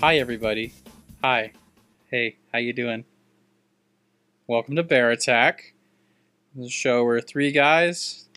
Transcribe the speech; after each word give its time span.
Hi 0.00 0.18
everybody. 0.18 0.74
Hi. 1.24 1.50
Hey, 2.08 2.36
how 2.52 2.60
you 2.60 2.72
doing? 2.72 3.04
Welcome 4.46 4.76
to 4.76 4.84
Bear 4.84 5.10
Attack. 5.10 5.74
This 6.54 6.66
is 6.66 6.70
a 6.70 6.72
show 6.72 7.04
where 7.04 7.20
three 7.20 7.50
guys 7.50 8.28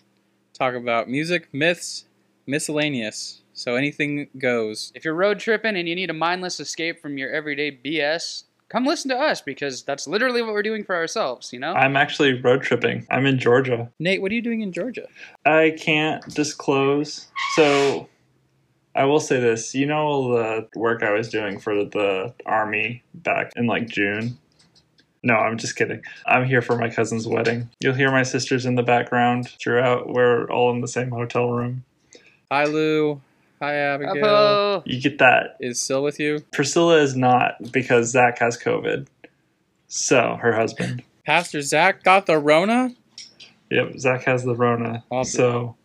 talk 0.54 0.74
about 0.74 1.08
music, 1.08 1.50
myths, 1.54 2.06
miscellaneous. 2.48 3.44
So 3.54 3.76
anything 3.76 4.28
goes. 4.40 4.92
If 4.96 5.06
you're 5.06 5.14
road 5.14 5.38
tripping 5.38 5.76
and 5.78 5.88
you 5.88 5.94
need 5.94 6.10
a 6.10 6.14
mindless 6.14 6.60
escape 6.60 7.00
from 7.00 7.20
your 7.20 7.30
everyday 7.30 7.72
BS, 7.72 8.46
come 8.70 8.84
listen 8.84 9.10
to 9.10 9.18
us 9.18 9.40
because 9.40 9.84
that's 9.84 10.08
literally 10.08 10.42
what 10.42 10.54
we're 10.54 10.64
doing 10.64 10.84
for 10.84 10.96
ourselves, 10.96 11.54
you 11.54 11.60
know? 11.60 11.74
I'm 11.74 11.96
actually 11.96 12.42
road 12.42 12.64
tripping. 12.64 13.06
I'm 13.12 13.28
in 13.28 13.38
Georgia. 13.38 13.88
Nate, 14.00 14.20
what 14.24 14.32
are 14.32 14.36
you 14.36 14.42
doing 14.42 14.62
in 14.62 14.72
Georgia? 14.72 15.06
I 15.46 15.76
can't 15.80 16.26
disclose. 16.34 17.28
So 17.56 18.10
I 18.94 19.06
will 19.06 19.20
say 19.20 19.40
this. 19.40 19.74
You 19.74 19.86
know 19.86 20.00
all 20.00 20.30
the 20.30 20.68
work 20.76 21.04
I 21.04 21.12
was 21.12 21.30
doing 21.30 21.60
for 21.60 21.86
the 21.86 22.34
army 22.46 23.04
back 23.14 23.52
in 23.56 23.68
like 23.68 23.88
June? 23.88 24.38
No, 25.24 25.36
I'm 25.36 25.58
just 25.58 25.76
kidding. 25.76 26.02
I'm 26.26 26.46
here 26.46 26.62
for 26.62 26.76
my 26.78 26.90
cousin's 26.90 27.28
wedding. 27.28 27.70
You'll 27.80 27.94
hear 27.94 28.12
my 28.12 28.24
sisters 28.24 28.66
in 28.66 28.76
the 28.76 28.84
background 28.84 29.50
throughout. 29.60 30.10
We're 30.10 30.50
all 30.50 30.72
in 30.72 30.82
the 30.82 30.88
same 30.88 31.12
hotel 31.12 31.50
room. 31.50 31.84
Hi 32.52 32.66
Lou. 32.66 33.22
Hi 33.62 33.76
Abigail. 33.76 34.16
Hello. 34.16 34.84
You 34.86 35.00
get 35.00 35.20
that. 35.20 35.58
Is 35.60 35.80
Sil 35.80 36.02
with 36.02 36.20
you? 36.20 36.40
Priscilla 36.52 36.98
is 36.98 37.16
not 37.16 37.72
because 37.72 38.10
Zach 38.10 38.40
has 38.40 38.58
COVID. 38.58 39.08
So, 39.88 40.38
her 40.42 40.54
husband. 40.54 41.04
Pastor 41.26 41.62
Zach 41.62 42.04
got 42.04 42.26
the 42.26 42.40
Rona? 42.40 42.96
Yep, 43.70 44.00
Zach 44.00 44.24
has 44.24 44.44
the 44.44 44.56
Rona. 44.56 45.04
Awesome. 45.12 45.38
So, 45.38 45.76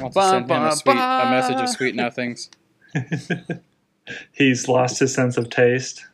I'll 0.00 0.10
to 0.10 0.22
send 0.22 0.50
him 0.50 0.62
a, 0.62 0.76
sweet, 0.76 0.92
a 0.92 1.30
message 1.30 1.56
of 1.56 1.68
sweet 1.68 1.94
nothings. 1.94 2.50
he's 4.32 4.68
lost 4.68 4.98
his 4.98 5.14
sense 5.14 5.36
of 5.36 5.50
taste. 5.50 6.04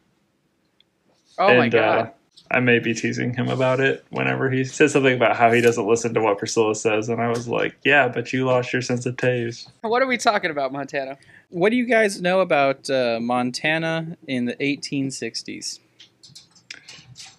Oh 1.39 1.48
my 1.48 1.65
and, 1.65 1.73
god. 1.73 1.98
Uh, 1.98 2.11
I 2.50 2.61
may 2.61 2.81
be 2.81 2.93
teasing 2.93 3.33
him 3.33 3.48
about 3.48 3.81
it 3.81 4.05
whenever 4.11 4.50
he 4.50 4.62
says 4.65 4.93
something 4.93 5.15
about 5.15 5.37
how 5.37 5.50
he 5.50 5.62
doesn't 5.62 5.87
listen 5.87 6.12
to 6.12 6.20
what 6.20 6.37
Priscilla 6.37 6.75
says, 6.75 7.09
and 7.09 7.20
I 7.20 7.28
was 7.28 7.48
like, 7.48 7.77
"Yeah, 7.83 8.09
but 8.09 8.33
you 8.33 8.45
lost 8.45 8.75
your 8.75 8.83
sense 8.83 9.06
of 9.06 9.17
taste." 9.17 9.70
what 9.81 10.03
are 10.03 10.06
we 10.06 10.19
talking 10.19 10.50
about, 10.50 10.70
Montana? 10.70 11.17
What 11.48 11.70
do 11.70 11.77
you 11.77 11.87
guys 11.87 12.20
know 12.20 12.41
about 12.41 12.91
uh, 12.91 13.20
Montana 13.23 14.19
in 14.27 14.45
the 14.45 14.55
1860s? 14.56 15.78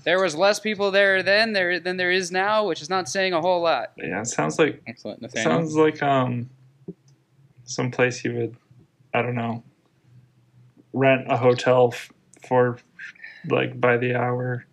There 0.03 0.21
was 0.21 0.35
less 0.35 0.59
people 0.59 0.91
there 0.91 1.23
then 1.23 1.53
there 1.53 1.79
than 1.79 1.97
there 1.97 2.11
is 2.11 2.31
now, 2.31 2.67
which 2.67 2.81
is 2.81 2.89
not 2.89 3.07
saying 3.07 3.33
a 3.33 3.41
whole 3.41 3.61
lot. 3.61 3.91
Yeah, 3.97 4.19
it 4.21 4.27
sounds 4.27 4.59
like 4.59 4.81
Excellent, 4.87 5.21
Nathaniel. 5.21 5.51
sounds 5.51 5.75
like 5.75 6.03
um, 6.03 6.49
some 7.63 7.89
place 7.91 8.23
you 8.25 8.33
would, 8.33 8.57
I 9.13 9.21
don't 9.21 9.35
know, 9.35 9.63
rent 10.91 11.25
a 11.31 11.37
hotel 11.37 11.91
f- 11.93 12.11
for, 12.47 12.79
like 13.49 13.79
by 13.79 13.95
the 13.97 14.15
hour. 14.15 14.65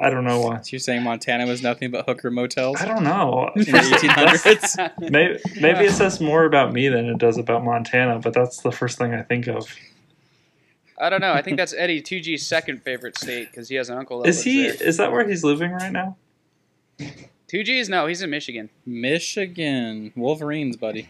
I 0.00 0.10
don't 0.10 0.24
know 0.24 0.40
why. 0.40 0.56
So 0.62 0.70
you're 0.72 0.80
saying 0.80 1.04
Montana 1.04 1.46
was 1.46 1.62
nothing 1.62 1.92
but 1.92 2.06
hooker 2.08 2.30
motels 2.30 2.80
I 2.80 2.86
don't 2.86 3.04
know. 3.04 3.50
in 3.56 3.62
the 3.66 3.70
1800s? 3.78 5.10
maybe 5.12 5.38
maybe 5.60 5.84
it 5.84 5.92
says 5.92 6.20
more 6.20 6.44
about 6.44 6.72
me 6.72 6.88
than 6.88 7.06
it 7.06 7.18
does 7.18 7.38
about 7.38 7.62
Montana, 7.62 8.18
but 8.18 8.34
that's 8.34 8.62
the 8.62 8.72
first 8.72 8.98
thing 8.98 9.14
I 9.14 9.22
think 9.22 9.46
of. 9.46 9.72
I 11.02 11.10
don't 11.10 11.20
know. 11.20 11.32
I 11.32 11.42
think 11.42 11.56
that's 11.58 11.74
Eddie 11.74 12.00
2G's 12.00 12.46
second 12.46 12.82
favorite 12.82 13.18
state 13.18 13.50
because 13.50 13.68
he 13.68 13.74
has 13.76 13.88
an 13.90 13.98
uncle 13.98 14.22
that 14.22 14.28
Is 14.28 14.36
lives 14.38 14.44
he? 14.44 14.62
there. 14.68 14.88
Is 14.88 14.96
that 14.98 15.12
where 15.12 15.28
he's 15.28 15.42
living 15.44 15.72
right 15.72 15.92
now? 15.92 16.16
2G's? 17.48 17.88
No, 17.88 18.06
he's 18.06 18.22
in 18.22 18.30
Michigan. 18.30 18.70
Michigan. 18.86 20.12
Wolverines, 20.16 20.76
buddy. 20.76 21.08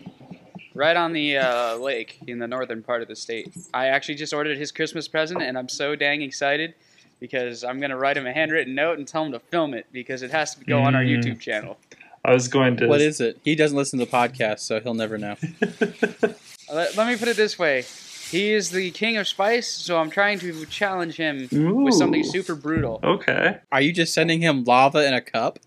Right 0.75 0.97
on 0.97 1.13
the 1.13 1.37
uh, 1.37 1.77
lake 1.77 2.19
in 2.27 2.39
the 2.39 2.49
northern 2.49 2.83
part 2.83 3.03
of 3.03 3.09
the 3.09 3.15
state. 3.17 3.53
I 3.75 3.89
actually 3.89 4.15
just 4.15 4.33
ordered 4.33 4.57
his 4.59 4.73
Christmas 4.73 5.07
present 5.07 5.43
and 5.43 5.59
I'm 5.59 5.69
so 5.69 5.95
dang 5.95 6.23
excited 6.23 6.75
because 7.21 7.63
I'm 7.63 7.79
going 7.79 7.91
to 7.91 7.97
write 7.97 8.17
him 8.17 8.27
a 8.27 8.33
handwritten 8.33 8.75
note 8.75 8.99
and 8.99 9.07
tell 9.07 9.25
him 9.25 9.33
to 9.33 9.39
film 9.39 9.75
it 9.75 9.87
because 9.93 10.23
it 10.23 10.31
has 10.31 10.55
to 10.57 10.65
go 10.65 10.81
on 10.83 10.95
our 10.95 11.03
Mm. 11.03 11.23
YouTube 11.23 11.39
channel. 11.41 11.79
I 12.25 12.33
was 12.33 12.49
going 12.49 12.77
to. 12.79 12.87
What 12.87 13.01
is 13.01 13.21
it? 13.21 13.39
He 13.45 13.55
doesn't 13.55 13.77
listen 13.77 13.99
to 13.99 14.05
the 14.05 14.11
podcast, 14.11 14.61
so 14.61 14.81
he'll 14.81 14.95
never 14.95 15.19
know. 15.19 15.37
Let, 16.73 16.97
let 16.97 17.07
me 17.07 17.17
put 17.17 17.29
it 17.29 17.37
this 17.37 17.59
way. 17.59 17.85
He 18.33 18.53
is 18.53 18.71
the 18.71 18.91
king 18.93 19.19
of 19.19 19.29
spice, 19.29 19.69
so 19.69 19.99
I'm 19.99 20.09
trying 20.11 20.39
to 20.39 20.65
challenge 20.67 21.17
him 21.17 21.49
with 21.85 21.95
something 21.95 22.25
super 22.25 22.55
brutal. 22.55 22.99
Okay. 23.05 23.59
Are 23.71 23.81
you 23.83 23.93
just 23.93 24.15
sending 24.15 24.41
him 24.41 24.65
lava 24.65 25.07
in 25.07 25.13
a 25.13 25.21
cup? 25.21 25.59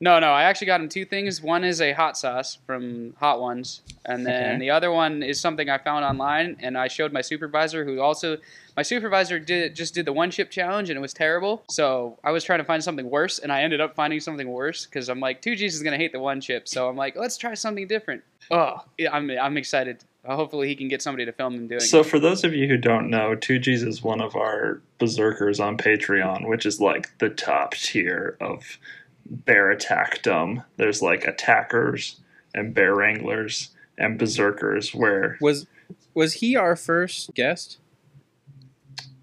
No, 0.00 0.18
no, 0.20 0.28
I 0.32 0.44
actually 0.44 0.68
got 0.68 0.80
him 0.80 0.88
two 0.88 1.04
things. 1.04 1.42
One 1.42 1.64
is 1.64 1.80
a 1.80 1.92
hot 1.92 2.16
sauce 2.16 2.58
from 2.66 3.14
Hot 3.18 3.40
Ones, 3.40 3.82
and 4.04 4.24
then 4.24 4.50
Okay. 4.52 4.58
the 4.58 4.70
other 4.70 4.90
one 4.92 5.22
is 5.22 5.40
something 5.40 5.68
I 5.68 5.78
found 5.78 6.04
online, 6.04 6.56
and 6.60 6.78
I 6.78 6.86
showed 6.88 7.12
my 7.12 7.20
supervisor, 7.20 7.84
who 7.84 8.00
also 8.00 8.38
my 8.76 8.82
supervisor 8.82 9.38
did 9.38 9.74
just 9.74 9.94
did 9.94 10.06
the 10.06 10.12
one 10.12 10.30
chip 10.30 10.50
challenge, 10.50 10.90
and 10.90 10.96
it 10.96 11.00
was 11.00 11.12
terrible. 11.12 11.62
So 11.70 12.18
I 12.24 12.30
was 12.30 12.44
trying 12.44 12.60
to 12.60 12.64
find 12.64 12.82
something 12.82 13.08
worse, 13.08 13.38
and 13.38 13.52
I 13.52 13.62
ended 13.62 13.80
up 13.80 13.94
finding 13.94 14.20
something 14.20 14.48
worse 14.48 14.86
because 14.86 15.08
I'm 15.08 15.20
like, 15.20 15.42
two 15.42 15.56
G's 15.56 15.74
is 15.74 15.82
gonna 15.82 15.96
hate 15.96 16.12
the 16.12 16.20
one 16.20 16.40
chip, 16.40 16.68
so 16.68 16.88
I'm 16.88 16.96
like, 16.96 17.16
let's 17.16 17.36
try 17.36 17.54
something 17.54 17.86
different. 17.86 18.22
Oh, 18.50 18.76
I'm 19.10 19.30
I'm 19.30 19.56
excited. 19.56 20.04
Uh, 20.24 20.36
hopefully, 20.36 20.68
he 20.68 20.76
can 20.76 20.88
get 20.88 21.02
somebody 21.02 21.24
to 21.24 21.32
film 21.32 21.54
him 21.54 21.66
doing 21.66 21.80
it. 21.80 21.84
So, 21.84 22.00
it. 22.00 22.06
for 22.06 22.20
those 22.20 22.44
of 22.44 22.54
you 22.54 22.68
who 22.68 22.76
don't 22.76 23.10
know, 23.10 23.34
2G's 23.34 23.82
is 23.82 24.04
one 24.04 24.20
of 24.20 24.36
our 24.36 24.80
berserkers 24.98 25.58
on 25.58 25.76
Patreon, 25.76 26.48
which 26.48 26.64
is 26.64 26.80
like 26.80 27.18
the 27.18 27.28
top 27.28 27.74
tier 27.74 28.36
of 28.40 28.78
bear 29.26 29.74
attackdom. 29.74 30.64
There's 30.76 31.02
like 31.02 31.24
attackers 31.24 32.20
and 32.54 32.72
bear 32.72 32.94
wranglers 32.94 33.70
and 33.98 34.18
berserkers, 34.18 34.94
where 34.94 35.38
Was 35.40 35.66
was 36.14 36.34
he 36.34 36.56
our 36.56 36.76
first 36.76 37.34
guest? 37.34 37.78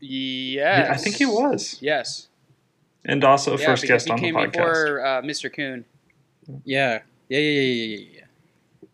Yes, 0.02 0.90
I 0.90 0.96
think 1.04 1.16
he 1.18 1.26
was, 1.26 1.78
Yes, 1.82 2.28
and 3.06 3.24
also 3.24 3.58
yeah, 3.58 3.66
first 3.66 3.86
guest 3.86 4.06
he 4.06 4.12
on 4.12 4.18
the 4.18 4.22
came 4.22 4.36
podcast. 4.36 4.52
before 4.54 5.06
uh, 5.06 5.22
Mr. 5.22 5.54
Coon. 5.54 5.86
Yeah. 6.66 7.02
Yeah, 7.28 7.38
yeah, 7.40 7.50
yeah, 7.52 7.62
yeah, 7.62 7.98
yeah, 7.98 8.06
yeah. 8.82 8.88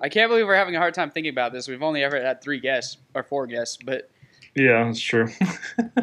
I 0.00 0.08
can't 0.08 0.30
believe 0.30 0.46
we're 0.46 0.54
having 0.54 0.74
a 0.76 0.78
hard 0.78 0.94
time 0.94 1.10
thinking 1.10 1.30
about 1.30 1.52
this. 1.52 1.68
We've 1.68 1.82
only 1.82 2.02
ever 2.02 2.20
had 2.20 2.40
three 2.42 2.58
guests 2.60 2.96
or 3.14 3.22
four 3.22 3.46
guests, 3.46 3.78
but 3.84 4.10
Yeah, 4.54 4.84
that's 4.84 5.00
true. 5.00 5.28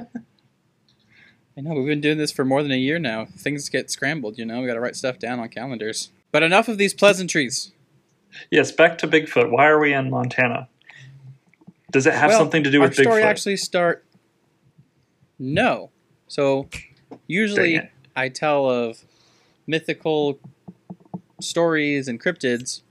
I 1.57 1.61
know, 1.61 1.73
we've 1.73 1.85
been 1.87 2.01
doing 2.01 2.17
this 2.17 2.31
for 2.31 2.45
more 2.45 2.63
than 2.63 2.71
a 2.71 2.77
year 2.77 2.97
now. 2.99 3.25
Things 3.37 3.67
get 3.69 3.91
scrambled, 3.91 4.37
you 4.37 4.45
know? 4.45 4.61
We 4.61 4.67
gotta 4.67 4.79
write 4.79 4.95
stuff 4.95 5.19
down 5.19 5.39
on 5.39 5.49
calendars. 5.49 6.09
But 6.31 6.43
enough 6.43 6.67
of 6.67 6.77
these 6.77 6.93
pleasantries. 6.93 7.71
yes, 8.49 8.71
back 8.71 8.97
to 8.99 9.07
Bigfoot. 9.07 9.51
Why 9.51 9.67
are 9.67 9.79
we 9.79 9.93
in 9.93 10.09
Montana? 10.09 10.69
Does 11.91 12.07
it 12.07 12.13
have 12.13 12.29
Well, 12.29 12.39
something 12.39 12.63
to 12.63 12.71
do 12.71 12.79
with 12.79 12.87
Our 12.87 12.89
with 12.89 12.97
story 13.07 13.21
Bigfoot? 13.21 13.25
actually 13.25 13.57
start. 13.57 14.05
No. 15.37 15.91
So, 16.27 16.69
usually 17.27 17.81
I 18.15 18.29
tell 18.29 18.69
of 18.69 19.03
mythical 19.67 20.39
stories 21.41 22.07
and 22.07 22.21
cryptids, 22.21 22.81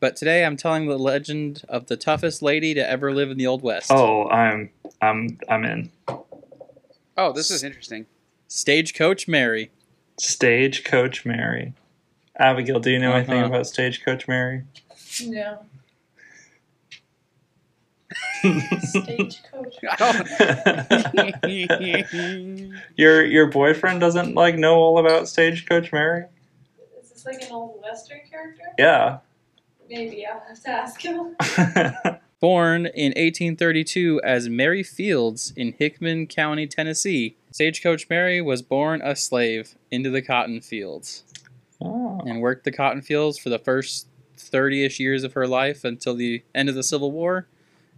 but 0.00 0.16
today 0.16 0.44
I'm 0.44 0.56
telling 0.56 0.86
the 0.86 0.98
legend 0.98 1.62
of 1.68 1.86
the 1.86 1.96
toughest 1.96 2.42
lady 2.42 2.74
to 2.74 2.88
ever 2.88 3.12
live 3.14 3.30
in 3.30 3.38
the 3.38 3.46
Old 3.46 3.62
West. 3.62 3.90
Oh, 3.90 4.28
I'm, 4.28 4.70
I'm, 5.00 5.38
I'm 5.48 5.64
in. 5.64 5.90
oh, 7.16 7.32
this 7.32 7.50
is 7.50 7.64
interesting. 7.64 8.06
Stagecoach 8.48 9.26
Mary. 9.26 9.70
Stagecoach 10.18 11.24
Mary. 11.24 11.72
Abigail, 12.38 12.80
do 12.80 12.90
you 12.90 12.98
know 12.98 13.12
anything 13.12 13.38
Uh-huh. 13.38 13.46
about 13.46 13.66
Stagecoach 13.66 14.28
Mary? 14.28 14.64
No. 15.24 15.60
Stagecoach. 18.80 19.76
Oh. 20.00 20.22
your 22.96 23.24
your 23.24 23.46
boyfriend 23.50 24.00
doesn't 24.00 24.34
like 24.34 24.56
know 24.56 24.76
all 24.76 24.98
about 24.98 25.28
Stagecoach 25.28 25.92
Mary? 25.92 26.24
Is 27.00 27.10
this 27.10 27.26
like 27.26 27.42
an 27.42 27.52
old 27.52 27.80
western 27.82 28.20
character? 28.30 28.62
Yeah. 28.78 29.18
Maybe 29.88 30.26
I'll 30.26 30.42
have 30.46 30.62
to 30.62 30.70
ask 30.70 31.00
him. 31.00 31.36
Born 32.40 32.86
in 32.86 33.12
1832 33.12 34.20
as 34.22 34.48
Mary 34.48 34.82
Fields 34.82 35.52
in 35.56 35.74
Hickman 35.78 36.26
County, 36.26 36.66
Tennessee, 36.66 37.36
Stagecoach 37.50 38.08
Mary 38.10 38.42
was 38.42 38.60
born 38.60 39.00
a 39.02 39.16
slave 39.16 39.74
into 39.90 40.10
the 40.10 40.20
cotton 40.20 40.60
fields 40.60 41.24
oh. 41.80 42.20
and 42.26 42.40
worked 42.40 42.64
the 42.64 42.72
cotton 42.72 43.00
fields 43.00 43.38
for 43.38 43.48
the 43.48 43.58
first 43.58 44.08
30 44.36 44.84
ish 44.84 45.00
years 45.00 45.24
of 45.24 45.32
her 45.32 45.46
life 45.46 45.82
until 45.82 46.14
the 46.14 46.42
end 46.54 46.68
of 46.68 46.74
the 46.74 46.82
Civil 46.82 47.10
War 47.10 47.46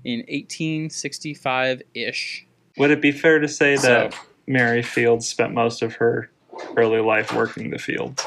in 0.04 0.20
1865 0.20 1.82
ish. 1.94 2.46
Would 2.76 2.90
it 2.90 3.00
be 3.02 3.12
fair 3.12 3.38
to 3.38 3.48
say 3.48 3.76
So- 3.76 3.88
that 3.88 4.18
Mary 4.46 4.82
Fields 4.82 5.26
spent 5.28 5.52
most 5.52 5.82
of 5.82 5.94
her 5.94 6.30
early 6.76 7.00
life 7.00 7.32
working 7.32 7.70
the 7.70 7.78
fields? 7.78 8.24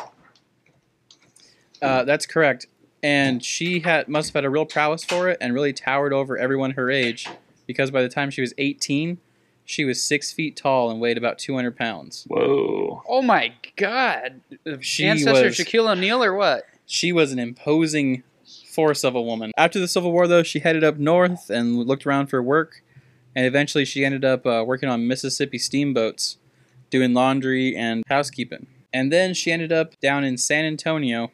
Uh, 1.81 2.03
that's 2.03 2.25
correct. 2.25 2.67
And 3.03 3.43
she 3.43 3.79
had 3.79 4.07
must 4.07 4.29
have 4.29 4.35
had 4.35 4.45
a 4.45 4.49
real 4.49 4.65
prowess 4.65 5.03
for 5.03 5.29
it 5.29 5.37
and 5.41 5.53
really 5.53 5.73
towered 5.73 6.13
over 6.13 6.37
everyone 6.37 6.71
her 6.71 6.91
age 6.91 7.27
because 7.65 7.89
by 7.89 8.03
the 8.03 8.09
time 8.09 8.29
she 8.29 8.41
was 8.41 8.53
18, 8.59 9.17
she 9.65 9.85
was 9.85 9.99
six 10.01 10.31
feet 10.31 10.55
tall 10.55 10.91
and 10.91 11.01
weighed 11.01 11.17
about 11.17 11.39
200 11.39 11.75
pounds. 11.75 12.25
Whoa. 12.27 13.01
Oh 13.07 13.21
my 13.23 13.53
god. 13.77 14.41
She 14.81 15.05
Ancestor 15.07 15.45
was- 15.45 15.57
Shaquille 15.57 15.89
O'Neal 15.91 16.23
or 16.23 16.35
what? 16.35 16.65
She 16.85 17.11
was 17.11 17.31
an 17.31 17.39
imposing 17.39 18.21
force 18.71 19.03
of 19.03 19.15
a 19.15 19.21
woman. 19.21 19.51
After 19.57 19.79
the 19.79 19.87
Civil 19.87 20.11
War, 20.11 20.27
though, 20.27 20.43
she 20.43 20.59
headed 20.59 20.83
up 20.83 20.97
north 20.97 21.49
and 21.49 21.77
looked 21.77 22.05
around 22.05 22.27
for 22.27 22.41
work, 22.41 22.83
and 23.35 23.45
eventually 23.45 23.85
she 23.85 24.05
ended 24.05 24.25
up 24.25 24.45
uh, 24.45 24.63
working 24.65 24.89
on 24.89 25.07
Mississippi 25.07 25.57
steamboats, 25.57 26.37
doing 26.89 27.13
laundry 27.13 27.75
and 27.75 28.03
housekeeping. 28.09 28.67
And 28.93 29.11
then 29.11 29.33
she 29.33 29.51
ended 29.51 29.71
up 29.71 29.99
down 29.99 30.23
in 30.23 30.37
San 30.37 30.65
Antonio, 30.65 31.31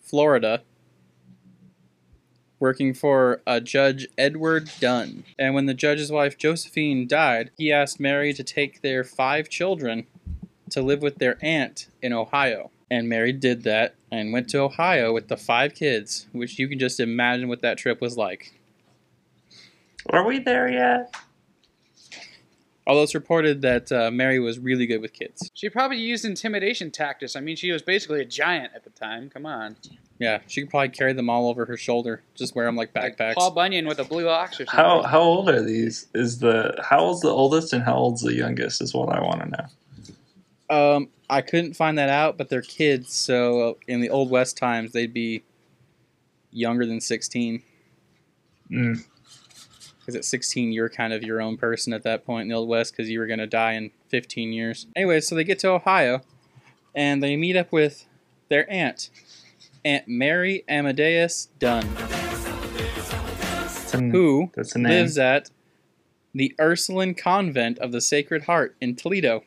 Florida, 0.00 0.62
working 2.58 2.94
for 2.94 3.42
a 3.46 3.60
Judge 3.60 4.06
Edward 4.16 4.70
Dunn. 4.80 5.24
And 5.38 5.54
when 5.54 5.66
the 5.66 5.74
judge's 5.74 6.12
wife 6.12 6.38
Josephine 6.38 7.08
died, 7.08 7.50
he 7.58 7.72
asked 7.72 7.98
Mary 7.98 8.32
to 8.34 8.44
take 8.44 8.82
their 8.82 9.02
five 9.02 9.48
children 9.48 10.06
to 10.70 10.80
live 10.80 11.02
with 11.02 11.16
their 11.16 11.38
aunt 11.42 11.88
in 12.00 12.12
Ohio. 12.12 12.70
And 12.92 13.08
Mary 13.08 13.32
did 13.32 13.62
that 13.62 13.94
and 14.10 14.34
went 14.34 14.50
to 14.50 14.58
Ohio 14.58 15.14
with 15.14 15.28
the 15.28 15.36
five 15.38 15.74
kids, 15.74 16.26
which 16.32 16.58
you 16.58 16.68
can 16.68 16.78
just 16.78 17.00
imagine 17.00 17.48
what 17.48 17.62
that 17.62 17.78
trip 17.78 18.02
was 18.02 18.18
like. 18.18 18.52
Are 20.10 20.26
we 20.26 20.40
there 20.40 20.70
yet? 20.70 21.14
Although 22.86 23.04
it's 23.04 23.14
reported 23.14 23.62
that 23.62 23.90
uh, 23.90 24.10
Mary 24.10 24.38
was 24.38 24.58
really 24.58 24.84
good 24.84 25.00
with 25.00 25.14
kids. 25.14 25.50
She 25.54 25.70
probably 25.70 25.96
used 25.96 26.26
intimidation 26.26 26.90
tactics. 26.90 27.34
I 27.34 27.40
mean, 27.40 27.56
she 27.56 27.72
was 27.72 27.80
basically 27.80 28.20
a 28.20 28.26
giant 28.26 28.72
at 28.74 28.84
the 28.84 28.90
time. 28.90 29.30
Come 29.30 29.46
on. 29.46 29.76
Yeah, 30.18 30.40
she 30.46 30.60
could 30.60 30.68
probably 30.68 30.90
carry 30.90 31.14
them 31.14 31.30
all 31.30 31.48
over 31.48 31.64
her 31.64 31.78
shoulder, 31.78 32.22
just 32.34 32.54
wear 32.54 32.66
them 32.66 32.76
like 32.76 32.94
Like 32.94 33.16
backpacks. 33.16 33.34
Paul 33.36 33.52
Bunyan 33.52 33.86
with 33.88 34.00
a 34.00 34.04
blue 34.04 34.28
ox 34.28 34.60
or 34.60 34.66
something. 34.66 34.84
How 34.84 35.02
how 35.04 35.20
old 35.20 35.48
are 35.48 35.62
these? 35.62 36.08
Is 36.14 36.40
the 36.40 36.78
how 36.86 36.98
old's 36.98 37.22
the 37.22 37.30
oldest 37.30 37.72
and 37.72 37.82
how 37.82 37.94
old's 37.94 38.20
the 38.20 38.34
youngest? 38.34 38.82
Is 38.82 38.92
what 38.92 39.08
I 39.08 39.22
want 39.22 39.40
to 39.40 39.48
know. 39.48 39.66
Um, 40.72 41.08
I 41.28 41.42
couldn't 41.42 41.74
find 41.74 41.98
that 41.98 42.08
out, 42.08 42.38
but 42.38 42.48
they're 42.48 42.62
kids, 42.62 43.12
so 43.12 43.78
in 43.86 44.00
the 44.00 44.10
old 44.10 44.30
west 44.30 44.56
times 44.56 44.92
they'd 44.92 45.12
be 45.12 45.42
younger 46.50 46.86
than 46.86 47.00
sixteen. 47.00 47.62
Mm. 48.70 49.04
Because 50.00 50.16
at 50.16 50.24
sixteen 50.24 50.72
you're 50.72 50.88
kind 50.88 51.12
of 51.12 51.22
your 51.22 51.42
own 51.42 51.56
person 51.58 51.92
at 51.92 52.02
that 52.04 52.24
point 52.24 52.42
in 52.42 52.48
the 52.48 52.54
old 52.54 52.68
west, 52.68 52.92
because 52.96 53.10
you 53.10 53.18
were 53.18 53.26
gonna 53.26 53.46
die 53.46 53.72
in 53.72 53.90
fifteen 54.08 54.52
years. 54.52 54.86
Anyway, 54.96 55.20
so 55.20 55.34
they 55.34 55.44
get 55.44 55.58
to 55.60 55.68
Ohio, 55.68 56.22
and 56.94 57.22
they 57.22 57.36
meet 57.36 57.56
up 57.56 57.70
with 57.70 58.06
their 58.48 58.70
aunt, 58.72 59.10
Aunt 59.84 60.08
Mary 60.08 60.64
Amadeus 60.68 61.48
Dunn, 61.58 61.86
That's, 61.94 63.94
an, 63.94 64.10
who 64.10 64.50
that's 64.54 64.74
name. 64.74 64.90
lives 64.92 65.18
at 65.18 65.50
the 66.34 66.54
Ursuline 66.58 67.14
Convent 67.14 67.78
of 67.78 67.92
the 67.92 68.00
Sacred 68.00 68.44
Heart 68.44 68.74
in 68.80 68.96
Toledo. 68.96 69.42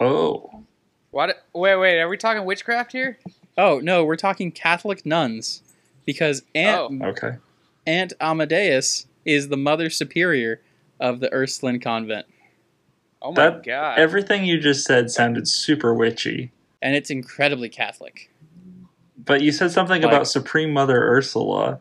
oh, 0.00 0.64
What? 1.10 1.44
Wait, 1.54 1.76
wait. 1.76 1.98
Are 2.00 2.08
we 2.08 2.16
talking 2.16 2.44
witchcraft 2.44 2.92
here? 2.92 3.18
Oh 3.56 3.80
no, 3.82 4.04
we're 4.04 4.16
talking 4.16 4.52
Catholic 4.52 5.04
nuns, 5.06 5.62
because 6.04 6.42
Aunt 6.54 7.00
Oh. 7.02 7.06
okay. 7.08 7.36
Aunt 7.86 8.12
Amadeus 8.20 9.06
is 9.24 9.48
the 9.48 9.56
mother 9.56 9.90
superior 9.90 10.60
of 11.00 11.20
the 11.20 11.32
Ursuline 11.32 11.80
Convent, 11.80 12.26
Oh 13.22 13.32
my 13.32 13.50
That- 13.50 13.64
god. 13.64 13.98
Everything 13.98 14.44
you 14.44 14.58
just 14.60 14.84
said 14.84 15.10
sounded 15.10 15.48
super 15.48 15.94
witchy. 15.94 16.52
and 16.80 16.94
it's 16.94 17.10
incredibly 17.10 17.68
Catholic. 17.68 18.30
But 19.16 19.40
you 19.42 19.50
said 19.50 19.70
something 19.72 20.02
Like- 20.02 20.12
about 20.12 20.28
Supreme 20.28 20.72
Mother 20.72 21.02
Ursula, 21.08 21.80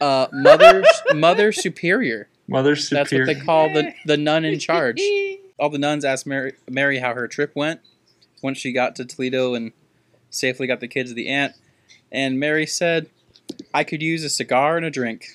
Uh, 0.00 0.26
mother 0.32 0.82
Mother 1.14 1.52
Superior. 1.52 2.28
Mother 2.46 2.74
superior. 2.76 3.04
That's 3.04 3.12
what 3.12 3.26
they 3.40 3.44
call 3.44 3.72
the 3.72 3.92
the 4.06 4.16
nun 4.16 4.44
in 4.44 4.58
charge. 4.58 5.00
All 5.58 5.68
the 5.70 5.78
nuns 5.78 6.04
asked 6.04 6.26
Mary, 6.26 6.54
Mary 6.70 6.98
how 6.98 7.14
her 7.14 7.28
trip 7.28 7.52
went 7.54 7.80
once 8.42 8.58
she 8.58 8.72
got 8.72 8.96
to 8.96 9.04
Toledo 9.04 9.54
and 9.54 9.72
safely 10.30 10.66
got 10.66 10.80
the 10.80 10.88
kids 10.88 11.10
to 11.10 11.14
the 11.14 11.28
aunt. 11.28 11.54
And 12.10 12.38
Mary 12.38 12.66
said, 12.66 13.08
"I 13.72 13.84
could 13.84 14.02
use 14.02 14.24
a 14.24 14.30
cigar 14.30 14.76
and 14.76 14.86
a 14.86 14.90
drink." 14.90 15.26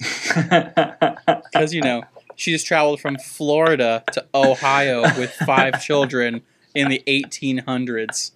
Because, 1.52 1.74
you 1.74 1.82
know, 1.82 2.02
she 2.36 2.50
just 2.50 2.66
traveled 2.66 3.00
from 3.00 3.18
Florida 3.18 4.02
to 4.12 4.24
Ohio 4.34 5.02
with 5.18 5.30
five 5.32 5.82
children 5.84 6.42
in 6.74 6.88
the 6.88 7.02
1800s. 7.06 8.32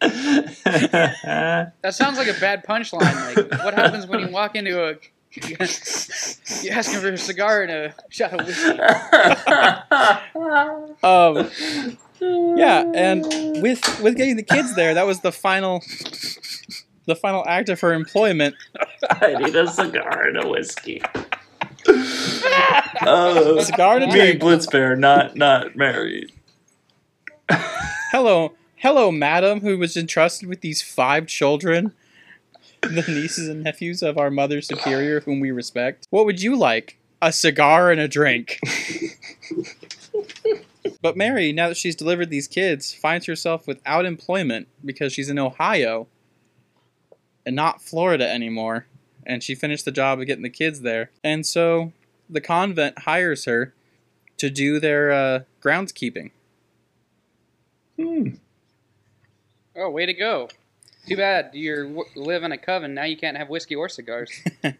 That 0.00 1.72
sounds 1.90 2.18
like 2.18 2.28
a 2.28 2.40
bad 2.40 2.64
punchline. 2.64 3.36
Like, 3.36 3.64
what 3.64 3.74
happens 3.74 4.06
when 4.06 4.20
you 4.20 4.28
walk 4.28 4.56
into 4.56 4.82
a. 4.82 4.96
you 5.34 5.56
ask 6.70 6.90
him 6.90 7.00
for 7.00 7.08
a 7.08 7.16
cigar 7.16 7.62
and 7.62 7.70
a 7.70 7.94
shot 8.08 8.32
of 8.32 8.46
whiskey. 8.46 8.78
Um, 11.04 11.50
yeah, 12.56 12.84
and 12.94 13.24
with 13.62 14.00
with 14.02 14.16
getting 14.16 14.36
the 14.36 14.42
kids 14.42 14.74
there, 14.76 14.94
that 14.94 15.06
was 15.06 15.20
the 15.20 15.32
final 15.32 15.82
the 17.06 17.16
final 17.16 17.44
act 17.46 17.68
of 17.68 17.80
her 17.80 17.92
employment. 17.92 18.54
I 19.10 19.34
need 19.34 19.56
a 19.56 19.66
cigar 19.68 20.26
and 20.26 20.42
a 20.42 20.48
whiskey. 20.48 21.02
Oh, 23.04 23.60
Cigar 23.64 23.96
and 23.96 24.04
a 24.04 24.06
me, 24.06 24.12
drink. 24.12 24.40
Blitzbear, 24.40 24.98
not 24.98 25.36
not 25.36 25.76
married. 25.76 26.32
Hello, 27.50 28.52
hello, 28.76 29.10
madam, 29.10 29.60
who 29.60 29.78
was 29.78 29.96
entrusted 29.96 30.48
with 30.48 30.60
these 30.60 30.80
five 30.80 31.26
children, 31.26 31.92
the 32.82 33.04
nieces 33.08 33.48
and 33.48 33.64
nephews 33.64 34.02
of 34.02 34.16
our 34.16 34.30
mother 34.30 34.60
superior, 34.62 35.20
whom 35.20 35.40
we 35.40 35.50
respect. 35.50 36.06
What 36.10 36.24
would 36.26 36.40
you 36.40 36.56
like? 36.56 36.98
A 37.20 37.32
cigar 37.32 37.90
and 37.90 38.00
a 38.00 38.08
drink. 38.08 38.58
but 41.00 41.16
Mary, 41.16 41.52
now 41.52 41.68
that 41.68 41.76
she's 41.76 41.96
delivered 41.96 42.30
these 42.30 42.48
kids, 42.48 42.92
finds 42.92 43.26
herself 43.26 43.66
without 43.66 44.04
employment 44.04 44.68
because 44.84 45.12
she's 45.12 45.28
in 45.28 45.38
Ohio 45.38 46.08
and 47.46 47.56
not 47.56 47.82
Florida 47.82 48.28
anymore. 48.28 48.86
And 49.24 49.42
she 49.42 49.54
finished 49.54 49.84
the 49.84 49.92
job 49.92 50.20
of 50.20 50.26
getting 50.26 50.42
the 50.42 50.50
kids 50.50 50.80
there. 50.80 51.10
And 51.22 51.46
so 51.46 51.92
the 52.28 52.40
convent 52.40 53.00
hires 53.00 53.44
her 53.44 53.72
to 54.38 54.50
do 54.50 54.80
their 54.80 55.12
uh, 55.12 55.40
groundskeeping. 55.60 56.30
Hmm. 57.96 58.28
Oh, 59.76 59.90
way 59.90 60.06
to 60.06 60.14
go. 60.14 60.48
Too 61.06 61.16
bad 61.16 61.50
you 61.52 61.76
w- 61.76 62.04
live 62.16 62.42
in 62.42 62.52
a 62.52 62.58
coven. 62.58 62.94
Now 62.94 63.04
you 63.04 63.16
can't 63.16 63.36
have 63.36 63.48
whiskey 63.48 63.74
or 63.74 63.88
cigars. 63.88 64.30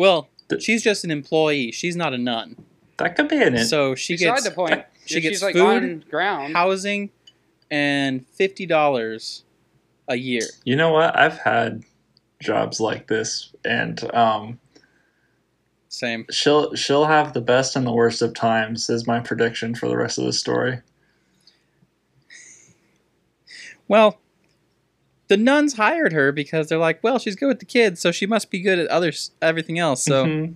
Well, 0.00 0.30
she's 0.60 0.82
just 0.82 1.04
an 1.04 1.10
employee. 1.10 1.72
She's 1.72 1.94
not 1.94 2.14
a 2.14 2.18
nun. 2.18 2.56
That 2.96 3.16
could 3.16 3.28
be 3.28 3.42
an 3.42 3.54
it. 3.54 3.66
So 3.66 3.94
she 3.94 4.14
Beside 4.14 4.36
gets 4.36 4.44
the 4.44 4.50
point. 4.50 4.82
She 5.10 5.18
if 5.18 5.22
gets 5.22 5.34
she's 5.36 5.42
like 5.42 5.54
food, 5.54 5.82
on 5.84 6.04
ground. 6.10 6.54
housing 6.54 7.10
and 7.70 8.26
fifty 8.26 8.66
dollars 8.66 9.44
a 10.08 10.16
year. 10.16 10.46
You 10.64 10.76
know 10.76 10.90
what? 10.90 11.18
I've 11.18 11.38
had 11.38 11.82
jobs 12.40 12.80
like 12.80 13.06
this, 13.06 13.52
and 13.64 14.02
um, 14.14 14.58
Same. 15.88 16.26
she'll 16.30 16.74
she'll 16.74 17.04
have 17.06 17.32
the 17.32 17.40
best 17.40 17.76
and 17.76 17.86
the 17.86 17.92
worst 17.92 18.22
of 18.22 18.34
times. 18.34 18.88
Is 18.90 19.06
my 19.06 19.20
prediction 19.20 19.74
for 19.74 19.88
the 19.88 19.96
rest 19.96 20.18
of 20.18 20.24
the 20.24 20.32
story. 20.32 20.80
Well, 23.88 24.18
the 25.28 25.36
nuns 25.36 25.74
hired 25.74 26.12
her 26.12 26.32
because 26.32 26.68
they're 26.68 26.78
like, 26.78 27.02
well, 27.02 27.18
she's 27.18 27.36
good 27.36 27.48
with 27.48 27.58
the 27.58 27.64
kids, 27.64 28.00
so 28.00 28.12
she 28.12 28.26
must 28.26 28.50
be 28.50 28.60
good 28.60 28.78
at 28.78 28.86
other 28.88 29.12
everything 29.42 29.78
else. 29.78 30.02
So 30.02 30.26
Mhm. 30.26 30.54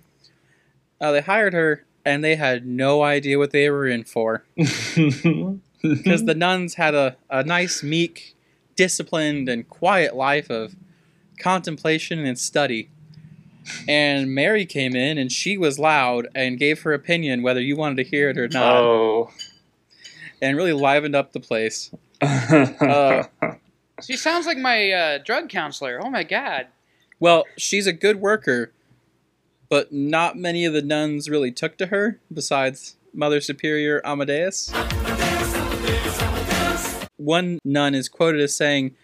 uh, 1.01 1.13
they 1.13 1.21
hired 1.21 1.53
her, 1.53 1.85
and 2.05 2.23
they 2.23 2.37
had 2.37 2.67
no 2.67 3.03
idea 3.03 3.39
what 3.39 3.51
they 3.51 3.71
were 3.71 3.87
in 3.87 4.05
for 4.05 4.45
because 4.57 6.25
the 6.25 6.35
nuns 6.37 6.75
had 6.75 6.95
a, 6.95 7.17
a 7.31 7.43
nice, 7.43 7.83
meek, 7.83 8.35
disciplined, 8.77 9.49
and 9.49 9.69
quiet 9.69 10.15
life 10.15 10.51
of 10.51 10.75
contemplation 11.39 12.19
and 12.25 12.39
study. 12.39 12.91
And 13.89 14.35
Mary 14.35 14.67
came 14.67 14.95
in, 14.95 15.17
and 15.17 15.33
she 15.33 15.57
was 15.57 15.79
loud 15.79 16.29
and 16.35 16.59
gave 16.59 16.83
her 16.83 16.93
opinion 16.93 17.43
whether 17.43 17.61
you 17.61 17.77
wanted 17.77 17.97
to 17.97 18.05
hear 18.05 18.29
it 18.29 18.37
or 18.37 18.49
not, 18.49 18.77
oh. 18.77 19.31
and 20.43 20.57
really 20.57 20.75
livened 20.75 21.15
up 21.15 21.33
the 21.33 21.41
place. 21.41 21.91
Uh, 22.23 23.25
She 24.03 24.17
sounds 24.17 24.47
like 24.47 24.59
my 24.59 24.91
uh, 24.91 25.19
drug 25.19 25.49
counselor. 25.49 26.01
Oh 26.03 26.11
my 26.11 26.25
god. 26.25 26.67
Well, 27.21 27.45
she's 27.57 27.87
a 27.87 27.93
good 27.93 28.21
worker, 28.21 28.73
but 29.75 29.91
not 29.93 30.37
many 30.37 30.65
of 30.65 30.73
the 30.73 30.81
nuns 30.83 31.29
really 31.29 31.51
took 31.51 31.77
to 31.77 31.87
her, 31.87 32.21
besides 32.33 32.95
Mother 33.13 33.41
Superior 33.41 34.01
Amadeus. 34.07 34.71
One 37.17 37.59
nun 37.65 37.93
is 37.97 38.09
quoted 38.09 38.41
as 38.41 38.57
saying, 38.57 38.95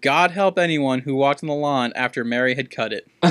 God 0.00 0.30
help 0.30 0.60
anyone 0.60 1.00
who 1.00 1.16
walked 1.16 1.42
on 1.42 1.48
the 1.48 1.56
lawn 1.56 1.92
after 1.96 2.22
Mary 2.22 2.54
had 2.54 2.70
cut 2.70 2.92
it. 2.92 3.08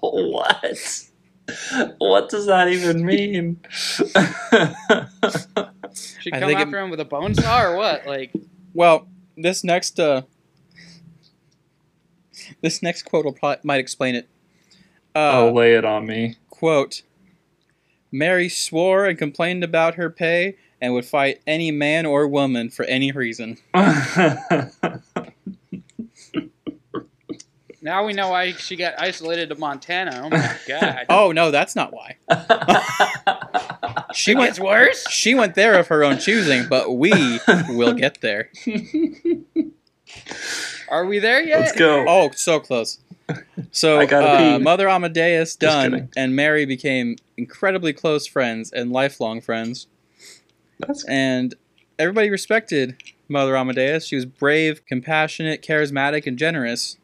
what? 0.00 1.02
What 1.98 2.28
does 2.28 2.46
that 2.46 2.68
even 2.68 3.04
mean? 3.04 3.58
She 3.74 4.04
I 6.32 6.38
come 6.38 6.48
think 6.48 6.60
it- 6.60 6.62
after 6.62 6.78
him 6.78 6.90
with 6.90 7.00
a 7.00 7.04
bone 7.04 7.34
saw 7.34 7.60
or 7.64 7.76
what? 7.76 8.06
Like, 8.06 8.32
Well, 8.72 9.08
this 9.36 9.64
next 9.64 9.98
uh, 9.98 10.22
this 12.62 12.82
next 12.82 13.02
quote 13.02 13.24
will 13.24 13.32
probably, 13.32 13.60
might 13.64 13.80
explain 13.80 14.14
it. 14.14 14.28
Uh, 15.14 15.42
oh, 15.46 15.52
lay 15.52 15.74
it 15.74 15.84
on 15.84 16.06
me. 16.06 16.36
Quote 16.50 17.02
Mary 18.12 18.48
swore 18.48 19.06
and 19.06 19.18
complained 19.18 19.62
about 19.64 19.94
her 19.96 20.10
pay 20.10 20.56
and 20.80 20.94
would 20.94 21.04
fight 21.04 21.40
any 21.46 21.70
man 21.70 22.06
or 22.06 22.26
woman 22.28 22.70
for 22.70 22.84
any 22.84 23.10
reason. 23.12 23.58
Now 27.80 28.04
we 28.04 28.12
know 28.12 28.30
why 28.30 28.52
she 28.52 28.74
got 28.76 29.00
isolated 29.00 29.50
to 29.50 29.54
Montana. 29.54 30.22
Oh 30.24 30.28
my 30.30 30.56
god. 30.68 31.06
Oh 31.08 31.30
no, 31.32 31.50
that's 31.50 31.76
not 31.76 31.92
why. 31.92 32.16
She 34.14 34.32
it 34.32 34.38
went. 34.38 34.48
gets 34.50 34.60
worse. 34.60 35.08
She 35.10 35.34
went 35.34 35.54
there 35.54 35.78
of 35.78 35.88
her 35.88 36.02
own 36.02 36.18
choosing, 36.18 36.66
but 36.68 36.94
we 36.94 37.38
will 37.68 37.92
get 37.92 38.20
there. 38.22 38.50
Are 40.90 41.04
we 41.06 41.18
there 41.18 41.42
yet? 41.42 41.60
Let's 41.60 41.78
go. 41.78 42.04
Oh, 42.08 42.30
so 42.34 42.60
close. 42.60 42.98
So 43.72 44.00
uh. 44.00 44.58
Mother 44.58 44.88
Amadeus 44.88 45.54
kidding. 45.56 46.08
and 46.16 46.34
Mary 46.34 46.64
became 46.64 47.16
incredibly 47.36 47.92
close 47.92 48.26
friends 48.26 48.72
and 48.72 48.90
lifelong 48.90 49.42
friends. 49.42 49.86
That's 50.78 51.04
and 51.04 51.54
everybody 51.98 52.30
respected 52.30 52.96
Mother 53.28 53.54
Amadeus. 53.54 54.06
She 54.06 54.16
was 54.16 54.24
brave, 54.24 54.84
compassionate, 54.86 55.62
charismatic, 55.62 56.26
and 56.26 56.38
generous. 56.38 56.96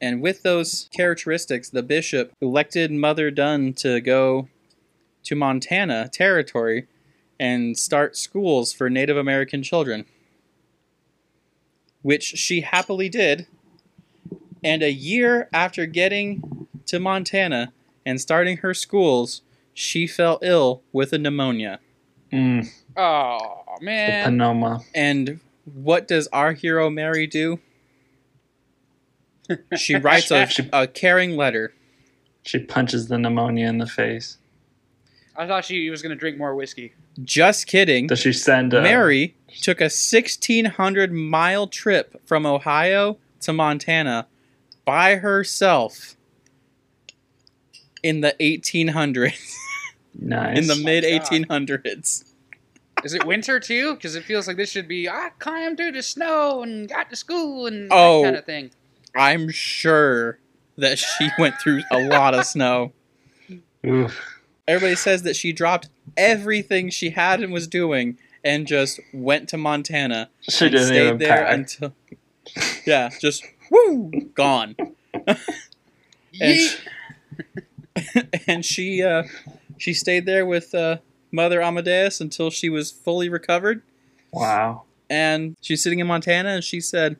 And 0.00 0.22
with 0.22 0.42
those 0.42 0.88
characteristics, 0.94 1.68
the 1.68 1.82
bishop 1.82 2.32
elected 2.40 2.92
Mother 2.92 3.30
Dunn 3.32 3.72
to 3.74 4.00
go 4.00 4.48
to 5.24 5.34
Montana 5.34 6.08
territory 6.08 6.86
and 7.38 7.76
start 7.78 8.16
schools 8.16 8.72
for 8.72 8.88
Native 8.90 9.16
American 9.16 9.62
children, 9.62 10.04
which 12.02 12.22
she 12.24 12.60
happily 12.60 13.08
did. 13.08 13.46
And 14.62 14.82
a 14.82 14.92
year 14.92 15.48
after 15.52 15.86
getting 15.86 16.68
to 16.86 17.00
Montana 17.00 17.72
and 18.06 18.20
starting 18.20 18.58
her 18.58 18.74
schools, 18.74 19.42
she 19.74 20.06
fell 20.06 20.38
ill 20.42 20.82
with 20.92 21.12
a 21.12 21.18
pneumonia. 21.18 21.80
mm, 22.32 22.68
Oh 22.96 23.62
the 23.78 23.84
man. 23.84 24.38
Panoma. 24.38 24.84
And 24.94 25.40
what 25.64 26.06
does 26.06 26.28
our 26.28 26.52
hero 26.52 26.90
Mary 26.90 27.26
do? 27.26 27.58
She 29.76 29.96
writes 29.96 30.30
a, 30.30 30.48
a 30.72 30.86
caring 30.86 31.36
letter. 31.36 31.72
She 32.42 32.58
punches 32.58 33.08
the 33.08 33.18
pneumonia 33.18 33.66
in 33.68 33.78
the 33.78 33.86
face. 33.86 34.38
I 35.36 35.46
thought 35.46 35.64
she 35.64 35.88
was 35.90 36.02
gonna 36.02 36.16
drink 36.16 36.38
more 36.38 36.54
whiskey. 36.54 36.94
Just 37.24 37.66
kidding. 37.66 38.06
Does 38.06 38.20
she 38.20 38.32
send 38.32 38.72
uh, 38.74 38.80
Mary 38.82 39.34
took 39.60 39.80
a 39.80 39.84
1600 39.84 41.12
mile 41.12 41.66
trip 41.66 42.20
from 42.26 42.46
Ohio 42.46 43.18
to 43.40 43.52
Montana 43.52 44.26
by 44.84 45.16
herself 45.16 46.16
in 48.02 48.20
the 48.20 48.34
1800s, 48.40 49.54
Nice. 50.18 50.58
in 50.58 50.66
the 50.66 50.74
my 50.76 50.82
mid 50.82 51.04
1800s. 51.04 52.24
Is 53.04 53.14
it 53.14 53.24
winter 53.26 53.60
too? 53.60 53.94
Because 53.94 54.14
it 54.14 54.24
feels 54.24 54.46
like 54.46 54.56
this 54.56 54.70
should 54.70 54.88
be 54.88 55.08
I 55.08 55.30
climbed 55.38 55.76
through 55.76 55.92
the 55.92 56.02
snow 56.02 56.62
and 56.62 56.88
got 56.88 57.10
to 57.10 57.16
school 57.16 57.66
and 57.66 57.88
Oh. 57.92 58.22
that 58.22 58.26
kind 58.26 58.36
of 58.36 58.44
thing. 58.44 58.70
I'm 59.14 59.50
sure 59.50 60.38
that 60.78 60.98
she 60.98 61.28
went 61.38 61.56
through 61.60 61.82
a 61.90 61.98
lot 62.08 62.34
of 62.34 62.46
snow. 62.46 62.92
Oof. 63.86 64.31
Everybody 64.72 64.96
says 64.96 65.22
that 65.22 65.36
she 65.36 65.52
dropped 65.52 65.88
everything 66.16 66.90
she 66.90 67.10
had 67.10 67.40
and 67.42 67.52
was 67.52 67.66
doing 67.66 68.16
and 68.44 68.66
just 68.66 69.00
went 69.12 69.48
to 69.50 69.56
Montana 69.56 70.30
She 70.48 70.64
and 70.66 70.72
didn't 70.72 70.86
stayed 70.88 71.06
even 71.06 71.18
there 71.18 71.36
pack. 71.44 71.54
until 71.54 71.94
yeah, 72.86 73.10
just 73.20 73.44
woo 73.70 74.10
gone. 74.34 74.76
And 76.40 76.56
she, 76.58 76.76
and 78.46 78.64
she 78.64 79.02
uh, 79.02 79.24
she 79.76 79.92
stayed 79.92 80.24
there 80.24 80.46
with 80.46 80.74
uh, 80.74 80.96
Mother 81.30 81.60
Amadeus 81.60 82.20
until 82.22 82.48
she 82.50 82.70
was 82.70 82.90
fully 82.90 83.28
recovered. 83.28 83.82
Wow. 84.32 84.84
And 85.10 85.56
she's 85.60 85.82
sitting 85.82 85.98
in 85.98 86.06
Montana, 86.06 86.48
and 86.50 86.64
she 86.64 86.80
said, 86.80 87.16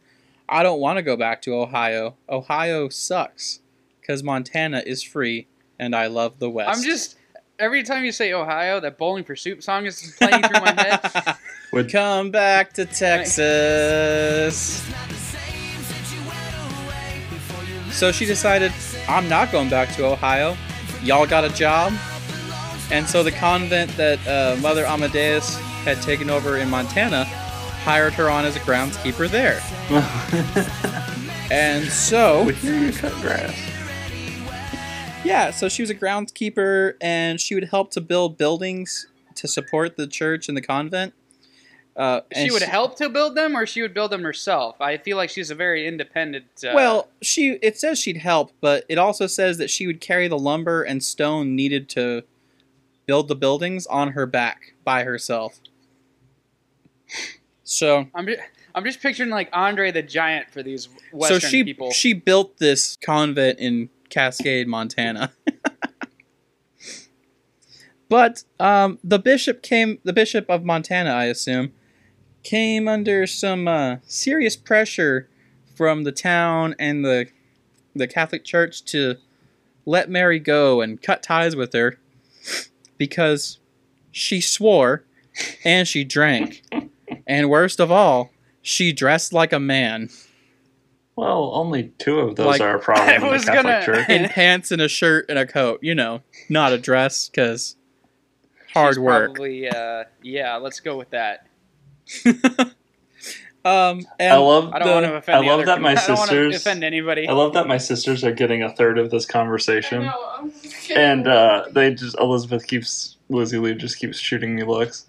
"I 0.49 0.63
don't 0.63 0.81
want 0.81 0.97
to 0.97 1.03
go 1.03 1.15
back 1.15 1.43
to 1.43 1.55
Ohio. 1.55 2.15
Ohio 2.29 2.89
sucks 2.89 3.61
because 4.01 4.23
Montana 4.23 4.83
is 4.87 5.03
free, 5.03 5.47
and 5.79 5.95
I 5.95 6.07
love 6.07 6.39
the 6.39 6.49
West." 6.49 6.71
I'm 6.79 6.83
just 6.83 7.17
every 7.63 7.85
time 7.85 8.05
you 8.05 8.13
say 8.13 8.33
Ohio, 8.33 8.81
that 8.81 8.99
Bowling 8.99 9.23
for 9.23 9.37
Soup 9.37 9.63
song 9.63 9.87
is 9.87 10.15
playing 10.19 10.43
through 10.43 10.61
my 10.61 10.73
head. 10.73 11.37
Would 11.73 11.91
Come 11.91 12.31
back 12.31 12.73
to 12.75 12.85
Texas. 12.85 14.83
So 17.93 18.11
she 18.11 18.27
decided, 18.27 18.73
I'm 19.09 19.29
not 19.29 19.53
going 19.53 19.71
back 19.71 19.95
to 19.97 20.07
Ohio. 20.07 20.57
Y'all 21.03 21.27
got 21.27 21.45
a 21.45 21.51
job? 21.51 21.93
And 22.91 23.07
so 23.07 23.23
the 23.23 23.33
convent 23.33 23.97
that 23.97 24.27
uh, 24.27 24.61
Mother 24.61 24.85
Amadeus 24.85 25.57
had 25.85 26.03
taken 26.03 26.29
over 26.29 26.59
in 26.59 26.69
Montana 26.69 27.25
hired 27.25 28.13
her 28.15 28.29
on 28.29 28.45
as 28.45 28.57
a 28.57 28.61
groundskeeper 28.61 29.29
there. 29.29 29.63
And 31.53 31.85
so, 31.85 32.45
we 32.45 32.55
hear 32.55 32.79
you 32.79 32.93
cut 32.95 33.13
grass. 33.21 33.55
Yeah, 35.25 35.51
so 35.51 35.69
she 35.69 35.83
was 35.83 35.91
a 35.91 35.95
groundskeeper 35.95 36.95
and 37.01 37.41
she 37.41 37.55
would 37.55 37.65
help 37.65 37.91
to 37.93 38.01
build 38.01 38.37
buildings 38.37 39.07
to 39.37 39.49
support 39.49 39.97
the 39.97 40.07
church 40.07 40.49
and 40.49 40.57
the 40.57 40.63
convent. 40.63 41.15
Uh, 41.95 42.23
and 42.31 42.47
she 42.47 42.51
would 42.51 42.63
help 42.63 42.97
to 42.97 43.11
build 43.11 43.35
them, 43.35 43.55
or 43.55 43.67
she 43.67 43.83
would 43.83 43.93
build 43.93 44.11
them 44.11 44.23
herself. 44.23 44.81
I 44.81 44.97
feel 44.97 45.19
like 45.19 45.29
she's 45.29 45.51
a 45.51 45.55
very 45.55 45.87
independent. 45.87 46.47
Uh, 46.65 46.73
Well, 46.75 47.09
she 47.21 47.59
it 47.61 47.79
says 47.79 47.99
she'd 47.99 48.17
help, 48.17 48.51
but 48.63 48.85
it 48.89 48.97
also 48.97 49.27
says 49.27 49.59
that 49.59 49.69
she 49.69 49.87
would 49.87 50.01
carry 50.01 50.27
the 50.27 50.39
lumber 50.39 50.83
and 50.83 51.05
stone 51.05 51.55
needed 51.55 51.91
to 51.91 52.23
build 53.05 53.29
the 53.29 53.35
buildings 53.37 53.87
on 53.89 54.13
her 54.13 54.25
back 54.27 54.75
by 54.85 55.05
herself. 55.05 55.61
So 57.65 58.07
I'm 58.15 58.27
just, 58.27 58.41
I'm 58.75 58.85
just 58.85 59.01
picturing 59.01 59.31
like 59.31 59.49
Andre 59.53 59.93
the 59.93 60.03
Giant 60.03 60.51
for 60.51 60.63
these 60.63 60.91
Western 61.11 61.41
so 61.41 61.49
she 61.49 61.65
people. 61.65 61.91
she 61.91 62.13
built 62.13 62.59
this 62.59 62.99
convent 63.01 63.61
in 63.61 63.89
Cascade, 64.13 64.69
Montana. 64.69 65.33
but 68.09 68.45
um, 68.61 68.99
the 69.03 69.19
bishop 69.19 69.63
came 69.63 69.99
the 70.05 70.13
bishop 70.13 70.49
of 70.49 70.65
Montana, 70.65 71.11
I 71.11 71.25
assume, 71.25 71.73
came 72.43 72.87
under 72.87 73.27
some 73.27 73.67
uh, 73.67 73.97
serious 74.05 74.55
pressure 74.55 75.29
from 75.75 76.05
the 76.05 76.13
town 76.13 76.75
and 76.79 77.05
the 77.05 77.29
the 77.95 78.07
Catholic 78.07 78.45
Church 78.45 78.85
to 78.87 79.17
let 79.87 80.11
Mary 80.11 80.39
go 80.39 80.81
and 80.81 81.01
cut 81.03 81.23
ties 81.23 81.57
with 81.57 81.73
her 81.73 81.99
because 82.99 83.59
she 84.11 84.41
swore 84.41 85.05
and 85.65 85.89
she 85.89 86.05
drank. 86.05 86.63
And 87.27 87.51
worst 87.51 87.81
of 87.81 87.91
all, 87.91 88.31
she 88.61 88.93
dressed 88.93 89.33
like 89.33 89.53
a 89.53 89.61
man 89.61 90.11
Well, 91.23 91.53
only 91.55 91.93
two 91.99 92.19
of 92.19 92.35
those 92.37 92.47
Like, 92.47 92.61
are 92.61 92.77
a 92.77 92.81
problem 92.81 93.23
I 93.23 93.31
was 93.31 93.45
Catholic 93.45 93.63
gonna- 93.65 93.85
Church. 93.85 94.09
in 94.09 94.29
pants 94.29 94.73
and 94.73 94.83
a 94.83 94.89
shirt 94.89 95.27
and 95.29 95.39
a 95.39 95.47
coat, 95.47 95.79
you 95.83 95.95
know, 95.95 96.23
not 96.49 96.73
a 96.73 96.79
dress 96.79 97.29
because 97.29 97.77
hard 98.75 98.95
She's 98.95 98.99
work. 98.99 99.27
Probably, 99.35 99.69
uh, 99.69 100.05
yeah. 100.23 100.57
Let's 100.57 100.81
go 100.81 100.97
with 100.97 101.11
that. 101.11 101.47
um, 103.65 104.01
and 104.19 104.33
I 104.33 104.37
love 104.37 104.73
I 104.73 104.79
don't 104.81 104.89
the- 104.89 104.95
want 104.95 105.07
to 105.07 105.15
offend. 105.15 105.37
I 105.37 105.41
love 105.49 105.61
other 105.61 105.67
that 105.67 105.81
my 105.81 105.95
people. 105.95 106.03
I 106.03 106.07
don't 106.09 106.19
want 106.19 106.31
to 106.31 106.37
sisters. 106.53 106.57
offend 106.67 106.85
anybody. 106.85 107.29
I 107.29 107.33
love 107.33 107.53
that 107.55 107.69
my 107.69 107.79
sisters 107.79 108.25
are 108.25 108.33
getting 108.33 108.63
a 108.65 108.71
third 108.75 108.99
of 108.99 109.11
this 109.13 109.25
I 109.29 109.33
conversation, 109.33 110.03
know, 110.03 110.31
I'm 110.39 110.53
and 110.97 111.29
uh, 111.29 111.67
they 111.71 111.95
just 111.95 112.19
Elizabeth 112.19 112.67
keeps 112.67 113.17
Lizzie 113.29 113.59
Lee 113.59 113.75
just 113.75 113.99
keeps 113.99 114.19
shooting 114.19 114.57
me 114.57 114.65
looks. 114.65 115.07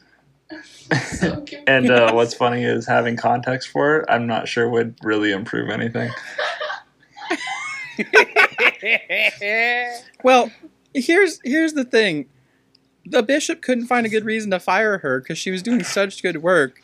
so. 1.20 1.46
And 1.66 1.90
uh, 1.90 2.12
what's 2.12 2.34
funny 2.34 2.66
is 2.66 2.86
having 2.86 3.16
context 3.16 3.70
for 3.70 3.98
it. 3.98 4.06
I'm 4.10 4.28
not 4.28 4.50
sure 4.50 4.68
would 4.68 4.96
really 5.02 5.32
improve 5.32 5.70
anything. 5.70 6.12
well, 10.24 10.52
here's 10.94 11.40
here's 11.46 11.72
the 11.74 11.86
thing: 11.86 12.26
the 13.06 13.24
bishop 13.24 13.62
couldn't 13.62 13.88
find 13.88 14.06
a 14.06 14.10
good 14.10 14.26
reason 14.26 14.52
to 14.52 14.60
fire 14.60 14.98
her 14.98 15.22
because 15.22 15.38
she 15.38 15.52
was 15.52 15.64
doing 15.64 15.84
such 15.84 16.22
good 16.22 16.44
work. 16.44 16.82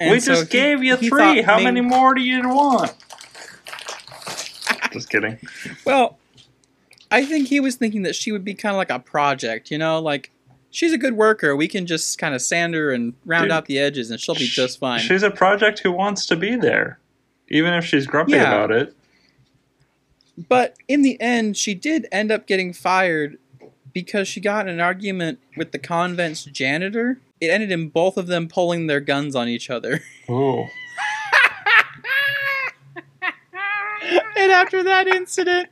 And 0.00 0.10
we 0.10 0.18
so 0.20 0.34
just 0.34 0.52
he- 0.52 0.58
gave 0.58 0.82
you 0.82 0.96
three. 0.96 1.42
thought 1.42 1.44
How 1.44 1.60
many 1.60 1.80
more 1.80 2.12
do 2.14 2.22
you 2.22 2.48
want? 2.48 2.92
just 4.92 5.10
kidding. 5.10 5.38
Well, 5.84 6.18
I 7.10 7.24
think 7.24 7.48
he 7.48 7.60
was 7.60 7.76
thinking 7.76 8.02
that 8.02 8.16
she 8.16 8.32
would 8.32 8.44
be 8.44 8.54
kind 8.54 8.74
of 8.74 8.78
like 8.78 8.90
a 8.90 8.98
project, 8.98 9.70
you 9.70 9.78
know, 9.78 10.00
like 10.00 10.30
she's 10.76 10.92
a 10.92 10.98
good 10.98 11.14
worker. 11.16 11.56
We 11.56 11.68
can 11.68 11.86
just 11.86 12.18
kind 12.18 12.34
of 12.34 12.42
sand 12.42 12.74
her 12.74 12.92
and 12.92 13.14
round 13.24 13.44
Dude, 13.44 13.52
out 13.52 13.64
the 13.66 13.78
edges, 13.78 14.10
and 14.10 14.20
she'll 14.20 14.34
be 14.34 14.44
Sh- 14.46 14.54
just 14.54 14.78
fine. 14.78 15.00
She's 15.00 15.22
a 15.22 15.30
project 15.30 15.78
who 15.80 15.90
wants 15.90 16.26
to 16.26 16.36
be 16.36 16.54
there, 16.56 16.98
even 17.48 17.72
if 17.72 17.84
she's 17.84 18.06
grumpy 18.06 18.32
Yeah. 18.32 18.42
about 18.54 18.70
it. 18.70 18.94
But 20.48 20.76
in 20.86 21.00
the 21.00 21.18
end, 21.20 21.56
she 21.56 21.72
did 21.72 22.06
end 22.12 22.30
up 22.30 22.46
getting 22.46 22.74
fired 22.74 23.38
because 23.94 24.28
she 24.28 24.38
got 24.40 24.68
in 24.68 24.74
an 24.74 24.80
argument 24.80 25.38
with 25.56 25.72
the 25.72 25.78
convent's 25.78 26.44
janitor. 26.44 27.18
It 27.40 27.46
ended 27.48 27.72
in 27.72 27.88
both 27.88 28.18
of 28.18 28.26
them 28.26 28.46
pulling 28.46 28.86
their 28.86 29.00
guns 29.00 29.34
on 29.34 29.48
each 29.48 29.70
other. 29.70 30.02
Ooh. 30.30 30.66
and 34.36 34.52
after 34.52 34.82
that 34.82 35.06
incident, 35.06 35.70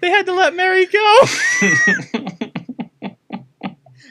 they 0.00 0.08
had 0.10 0.24
to 0.26 0.32
let 0.32 0.54
Mary 0.54 0.86
go. 0.86 1.20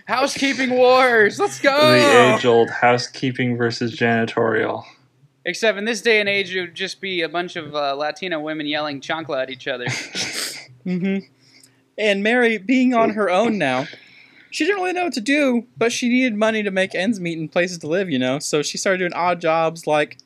Housekeeping 0.10 0.72
wars. 0.72 1.40
Let's 1.40 1.60
go. 1.60 1.92
the 1.92 2.34
age-old 2.36 2.72
housekeeping 2.72 3.56
versus 3.56 3.96
janitorial. 3.96 4.84
Except 5.46 5.78
in 5.78 5.86
this 5.86 6.02
day 6.02 6.20
and 6.20 6.28
age, 6.28 6.56
it 6.56 6.62
would 6.62 6.74
just 6.76 7.00
be 7.00 7.22
a 7.22 7.30
bunch 7.30 7.56
of 7.56 7.76
uh, 7.76 7.96
Latina 7.96 8.40
women 8.40 8.66
yelling 8.66 9.02
chancla 9.02 9.44
at 9.44 9.50
each 9.50 9.68
other. 9.68 9.86
Mm-hmm. 10.86 11.28
And 12.00 12.24
Mary, 12.24 12.58
being 12.58 12.96
on 12.96 13.12
her 13.12 13.30
own 13.30 13.58
now, 13.60 13.86
she 14.50 14.66
didn't 14.66 14.80
really 14.82 14.94
know 14.94 15.04
what 15.04 15.14
to 15.14 15.22
do, 15.22 15.68
but 15.78 15.92
she 15.92 16.08
needed 16.10 16.36
money 16.36 16.64
to 16.64 16.72
make 16.72 16.96
ends 16.96 17.20
meet 17.20 17.38
and 17.38 17.52
places 17.52 17.78
to 17.80 17.88
live, 17.88 18.10
you 18.10 18.18
know. 18.18 18.40
So 18.40 18.64
she 18.64 18.78
started 18.80 19.00
doing 19.00 19.14
odd 19.14 19.42
jobs 19.42 19.86
like 19.86 20.18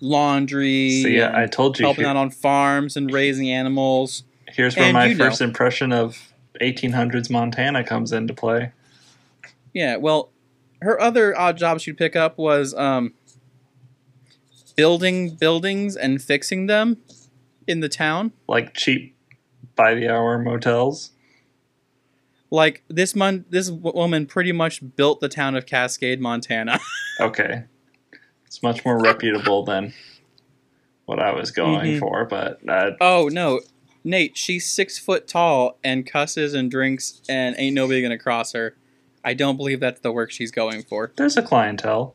laundry, 0.00 1.02
See, 1.02 1.18
and 1.18 1.36
I 1.36 1.46
told 1.46 1.78
you. 1.78 1.84
helping 1.84 2.04
here- 2.04 2.10
out 2.10 2.16
on 2.16 2.30
farms 2.30 2.96
and 2.96 3.12
raising 3.12 3.50
animals. 3.50 4.24
here's 4.48 4.74
where 4.74 4.86
and 4.86 4.94
my 4.94 5.06
you 5.06 5.14
know. 5.14 5.26
first 5.26 5.40
impression 5.42 5.92
of 5.92 6.32
1800s 6.60 7.30
Montana 7.30 7.84
comes 7.84 8.12
into 8.12 8.34
play. 8.34 8.72
Yeah, 9.72 9.96
well, 9.96 10.30
her 10.82 11.00
other 11.00 11.36
odd 11.38 11.56
job 11.56 11.80
she'd 11.80 11.96
pick 11.98 12.16
up 12.16 12.38
was 12.38 12.74
um, 12.74 13.14
building 14.76 15.30
buildings 15.36 15.96
and 15.96 16.22
fixing 16.22 16.66
them 16.66 16.98
in 17.66 17.80
the 17.80 17.88
town. 17.88 18.32
Like 18.48 18.74
cheap 18.74 19.16
by 19.74 19.94
the 19.94 20.08
hour 20.08 20.38
motels. 20.38 21.10
Like 22.50 22.84
this 22.88 23.16
mon- 23.16 23.44
this 23.50 23.70
woman 23.70 24.26
pretty 24.26 24.52
much 24.52 24.80
built 24.96 25.20
the 25.20 25.28
town 25.28 25.56
of 25.56 25.66
Cascade, 25.66 26.20
Montana. 26.20 26.78
Okay. 27.18 27.64
It's 28.44 28.62
much 28.62 28.84
more 28.84 29.00
reputable 29.00 29.64
than 29.64 29.94
what 31.06 31.18
I 31.18 31.32
was 31.32 31.50
going 31.50 31.92
Mhm. 31.94 31.98
for, 31.98 32.26
but 32.26 32.60
uh, 32.68 32.90
oh 33.00 33.30
no, 33.32 33.60
Nate, 34.06 34.36
she's 34.36 34.70
six 34.70 34.98
foot 34.98 35.26
tall 35.28 35.78
and 35.84 36.06
cusses 36.06 36.54
and 36.54 36.70
drinks 36.70 37.20
and 37.28 37.54
ain't 37.58 37.74
nobody 37.74 38.00
gonna 38.00 38.16
cross 38.18 38.52
her. 38.52 38.76
I 39.24 39.34
don't 39.34 39.56
believe 39.56 39.80
that's 39.80 40.00
the 40.00 40.12
work 40.12 40.30
she's 40.30 40.50
going 40.52 40.82
for. 40.84 41.12
there's 41.16 41.36
a 41.36 41.42
clientele, 41.42 42.14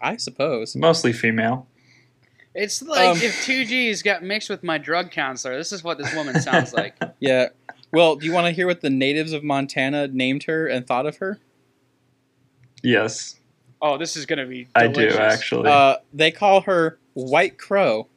I 0.00 0.16
suppose. 0.16 0.76
mostly 0.76 1.12
female. 1.14 1.66
It's 2.54 2.82
like 2.82 3.08
Um, 3.16 3.18
if 3.22 3.44
two 3.44 3.64
G's 3.64 4.02
got 4.02 4.22
mixed 4.22 4.48
with 4.50 4.62
my 4.62 4.78
drug 4.78 5.10
counselor. 5.10 5.56
This 5.56 5.72
is 5.72 5.82
what 5.82 5.98
this 5.98 6.14
woman 6.14 6.40
sounds 6.40 6.72
like. 6.72 6.94
Yeah. 7.20 7.48
Well, 7.92 8.16
do 8.16 8.26
you 8.26 8.32
want 8.32 8.46
to 8.46 8.52
hear 8.52 8.66
what 8.66 8.82
the 8.82 8.90
natives 8.90 9.32
of 9.32 9.42
Montana 9.44 10.08
named 10.08 10.42
her 10.44 10.66
and 10.66 10.86
thought 10.86 11.06
of 11.06 11.16
her? 11.18 11.38
Yes, 12.82 13.36
Oh, 13.80 13.98
this 13.98 14.16
is 14.16 14.24
gonna 14.26 14.46
be. 14.46 14.68
I 14.74 14.86
do 14.88 15.08
actually. 15.08 15.68
Uh, 15.70 15.96
they 16.12 16.30
call 16.30 16.62
her 16.62 16.98
White 17.14 17.58
Crow 17.58 18.08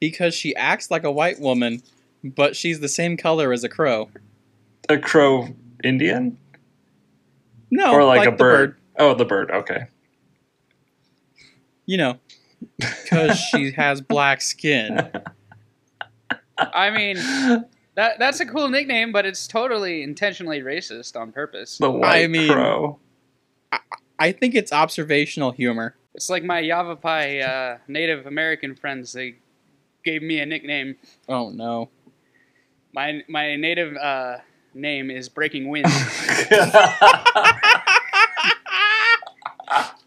because 0.00 0.34
she 0.34 0.54
acts 0.56 0.90
like 0.90 1.04
a 1.04 1.10
white 1.10 1.38
woman, 1.38 1.82
but 2.24 2.56
she's 2.56 2.80
the 2.80 2.88
same 2.88 3.16
color 3.16 3.52
as 3.52 3.62
a 3.62 3.68
crow. 3.68 4.10
a 4.88 4.98
crow 4.98 5.48
Indian? 5.84 6.38
No, 7.70 7.92
or 7.92 8.04
like, 8.04 8.26
a 8.26 8.30
the 8.30 8.36
bird. 8.36 8.76
Oh, 8.98 9.14
the 9.14 9.24
bird. 9.24 9.50
Okay. 9.50 9.86
You 11.86 11.96
know, 11.96 12.18
because 12.78 13.38
she 13.38 13.72
has 13.72 14.00
black 14.00 14.40
skin. 14.40 15.10
I 16.58 16.90
mean, 16.90 17.16
that 17.94 18.18
that's 18.18 18.40
a 18.40 18.46
cool 18.46 18.68
nickname, 18.68 19.12
but 19.12 19.26
it's 19.26 19.46
totally 19.46 20.02
intentionally 20.02 20.60
racist 20.60 21.18
on 21.18 21.32
purpose. 21.32 21.78
The 21.78 21.90
white 21.90 22.24
I 22.24 22.26
mean- 22.26 22.52
crow. 22.52 22.98
I 24.18 24.32
think 24.32 24.54
it's 24.54 24.70
observational 24.72 25.52
humor. 25.52 25.94
It's 26.14 26.28
like 26.28 26.44
my 26.44 26.58
Yavapai 26.58 27.40
uh, 27.40 27.78
Native 27.88 28.26
American 28.26 28.74
friends. 28.74 29.12
They 29.12 29.36
gave 30.04 30.22
me 30.22 30.40
a 30.40 30.46
nickname. 30.46 30.96
Oh 31.28 31.50
no. 31.50 31.90
My 32.92 33.22
my 33.28 33.56
native 33.56 33.96
uh, 33.96 34.38
name 34.74 35.10
is 35.10 35.28
Breaking 35.28 35.68
Wind. 35.68 35.86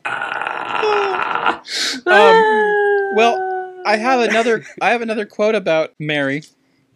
Um, 2.06 3.15
well, 3.15 3.82
I 3.86 3.97
have 3.97 4.19
another 4.19 4.63
I 4.82 4.91
have 4.91 5.01
another 5.01 5.25
quote 5.25 5.56
about 5.56 5.93
Mary 5.99 6.43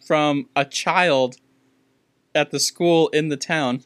from 0.06 0.48
a 0.54 0.64
child 0.64 1.36
at 2.34 2.50
the 2.50 2.60
school 2.60 3.08
in 3.08 3.28
the 3.28 3.36
town, 3.36 3.82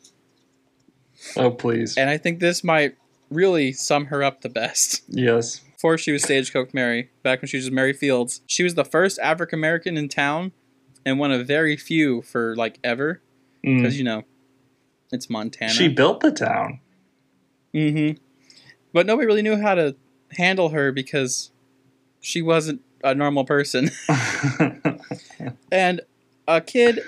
Oh, 1.37 1.51
please. 1.51 1.97
and 1.97 2.11
I 2.11 2.19
think 2.19 2.41
this 2.41 2.63
might 2.65 2.97
really 3.31 3.73
sum 3.73 4.07
her 4.07 4.23
up 4.23 4.43
the 4.43 4.49
best. 4.49 5.03
Yes. 5.09 5.61
Before 5.83 5.99
she 5.99 6.13
was 6.13 6.23
Stagecoach 6.23 6.73
Mary, 6.73 7.11
back 7.25 7.43
when 7.43 7.49
she 7.49 7.57
was 7.57 7.65
just 7.65 7.75
Mary 7.75 7.93
Fields, 7.93 8.41
she 8.47 8.63
was 8.63 8.77
the 8.77 8.85
first 8.85 9.19
African 9.19 9.59
American 9.59 9.97
in 9.97 10.09
town, 10.09 10.53
and 11.05 11.19
one 11.19 11.33
of 11.33 11.45
very 11.45 11.77
few 11.77 12.23
for 12.23 12.55
like 12.55 12.79
ever, 12.85 13.21
Mm. 13.65 13.79
because 13.79 13.99
you 13.99 14.05
know, 14.05 14.23
it's 15.11 15.29
Montana. 15.29 15.73
She 15.73 15.89
built 15.89 16.21
the 16.21 16.31
town. 16.31 16.79
Mm-hmm. 17.75 18.23
But 18.93 19.07
nobody 19.07 19.27
really 19.27 19.43
knew 19.43 19.57
how 19.61 19.75
to 19.75 19.97
handle 20.37 20.69
her 20.69 20.93
because 20.93 21.51
she 22.21 22.43
wasn't 22.43 22.83
a 23.03 23.13
normal 23.13 23.45
person. 23.45 23.91
and 25.73 26.01
a 26.47 26.61
kid, 26.61 27.01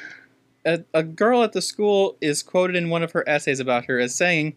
a, 0.65 0.83
a 0.93 1.05
girl 1.05 1.45
at 1.45 1.53
the 1.53 1.63
school 1.63 2.17
is 2.21 2.43
quoted 2.43 2.75
in 2.75 2.91
one 2.91 3.05
of 3.05 3.13
her 3.13 3.23
essays 3.29 3.61
about 3.61 3.85
her 3.85 4.01
as 4.01 4.17
saying, 4.17 4.57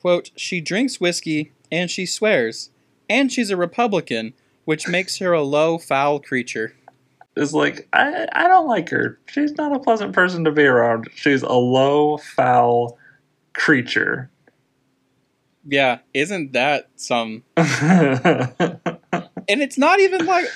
quote, 0.00 0.30
she 0.34 0.62
drinks 0.62 0.98
whiskey 0.98 1.52
and 1.70 1.90
she 1.90 2.06
swears, 2.06 2.70
and 3.12 3.30
she's 3.30 3.50
a 3.50 3.56
Republican, 3.58 4.32
which 4.64 4.88
makes 4.88 5.18
her 5.18 5.34
a 5.34 5.42
low, 5.42 5.76
foul 5.76 6.18
creature. 6.18 6.74
is 7.36 7.52
like, 7.52 7.86
I, 7.92 8.26
I 8.32 8.48
don't 8.48 8.66
like 8.66 8.88
her. 8.88 9.18
She's 9.26 9.52
not 9.52 9.76
a 9.76 9.78
pleasant 9.78 10.14
person 10.14 10.44
to 10.44 10.50
be 10.50 10.64
around. 10.64 11.08
She's 11.14 11.42
a 11.42 11.52
low, 11.52 12.16
foul 12.16 12.98
creature. 13.52 14.30
Yeah, 15.64 15.98
isn't 16.14 16.52
that 16.54 16.88
some 16.96 17.44
and 17.56 18.80
it's 19.46 19.78
not 19.78 20.00
even 20.00 20.26
like 20.26 20.46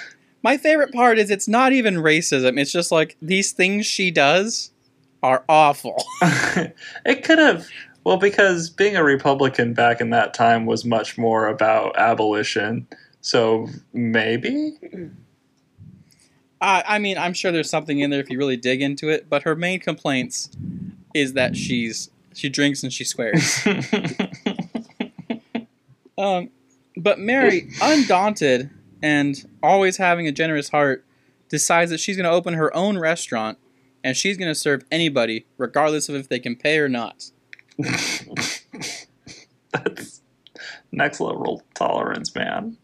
my 0.43 0.57
favorite 0.57 0.93
part 0.93 1.19
is 1.19 1.31
it's 1.31 1.47
not 1.47 1.73
even 1.73 1.95
racism 1.95 2.59
it's 2.59 2.73
just 2.73 2.91
like 2.91 3.17
these 3.23 3.53
things 3.53 3.87
she 3.87 4.11
does 4.11 4.73
are 5.23 5.45
awful 5.49 6.03
it 7.05 7.23
could 7.23 7.39
have. 7.39 7.69
Well, 8.07 8.19
because 8.19 8.71
being 8.71 8.95
a 8.95 9.03
Republican 9.03 9.75
back 9.75 10.01
in 10.01 10.11
that 10.11 10.33
time 10.33 10.65
was 10.65 10.85
much 10.85 11.19
more 11.19 11.49
about 11.49 11.99
abolition. 11.99 12.87
So 13.21 13.67
maybe? 13.93 14.79
I, 16.61 16.85
I 16.87 16.99
mean 17.01 17.19
i'm 17.19 17.35
sure 17.35 17.51
there's 17.51 17.69
something 17.69 17.99
in 17.99 18.11
there 18.11 18.21
if 18.21 18.31
you 18.31 18.39
really 18.39 18.57
dig 18.57 18.81
into 18.81 19.11
it 19.11 19.29
but 19.29 19.43
her 19.43 19.55
main 19.55 19.79
complaints 19.79 20.49
is 21.15 21.35
that 21.35 21.55
she's 21.55 22.09
she 22.33 22.49
drinks 22.49 22.83
and 22.83 22.91
she 22.91 23.05
swears 23.05 23.67
um 26.17 26.49
but 26.97 27.19
mary 27.19 27.69
undaunted 27.83 28.71
and 29.03 29.47
always 29.63 29.99
having 29.99 30.27
a 30.27 30.33
generous 30.33 30.71
heart 30.71 31.05
decides 31.51 31.91
that 31.91 32.01
she's 32.01 32.17
going 32.17 32.25
to 32.25 32.31
open 32.31 32.55
her 32.55 32.75
own 32.75 32.99
restaurant 32.99 33.59
and 34.03 34.17
she's 34.17 34.39
going 34.39 34.51
to 34.51 34.55
serve 34.55 34.83
anybody 34.91 35.45
regardless 35.59 36.09
of 36.09 36.15
if 36.15 36.27
they 36.27 36.39
can 36.39 36.57
pay 36.57 36.79
or 36.79 36.89
not 36.89 37.33
That's 39.73 40.23
next 40.93 41.21
level 41.21 41.63
tolerance, 41.75 42.35
man. 42.35 42.77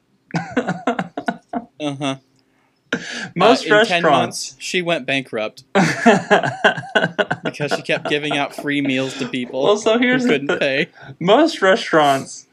uh-huh 1.81 2.17
Most 3.35 3.63
Uh, 3.71 3.77
in 3.81 3.87
10 3.87 4.03
restaurants. 4.05 4.05
months, 4.53 4.57
she 4.59 4.83
went 4.83 5.07
bankrupt 5.07 5.65
because 5.75 7.73
she 7.73 7.81
kept 7.83 8.09
giving 8.11 8.37
out 8.37 8.55
free 8.55 8.83
meals 8.83 9.15
to 9.15 9.27
people 9.29 9.63
well, 9.65 9.77
so 9.79 9.99
here's 9.99 10.25
who 10.25 10.29
couldn't 10.29 10.49
thi- 10.49 10.57
pay. 10.59 10.89
most 11.19 11.63
restaurants 11.63 12.47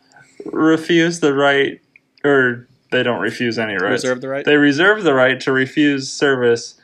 refuse 0.46 1.20
the 1.20 1.34
right, 1.34 1.82
or 2.24 2.66
they 2.92 3.04
don't 3.04 3.20
refuse 3.20 3.60
any 3.60 3.74
rights. 3.74 4.04
Reserve 4.06 4.22
the 4.22 4.30
right. 4.30 4.46
They 4.46 4.56
reserve 4.56 5.04
the 5.04 5.14
right 5.14 5.38
to 5.42 5.52
refuse 5.52 6.10
service. 6.10 6.76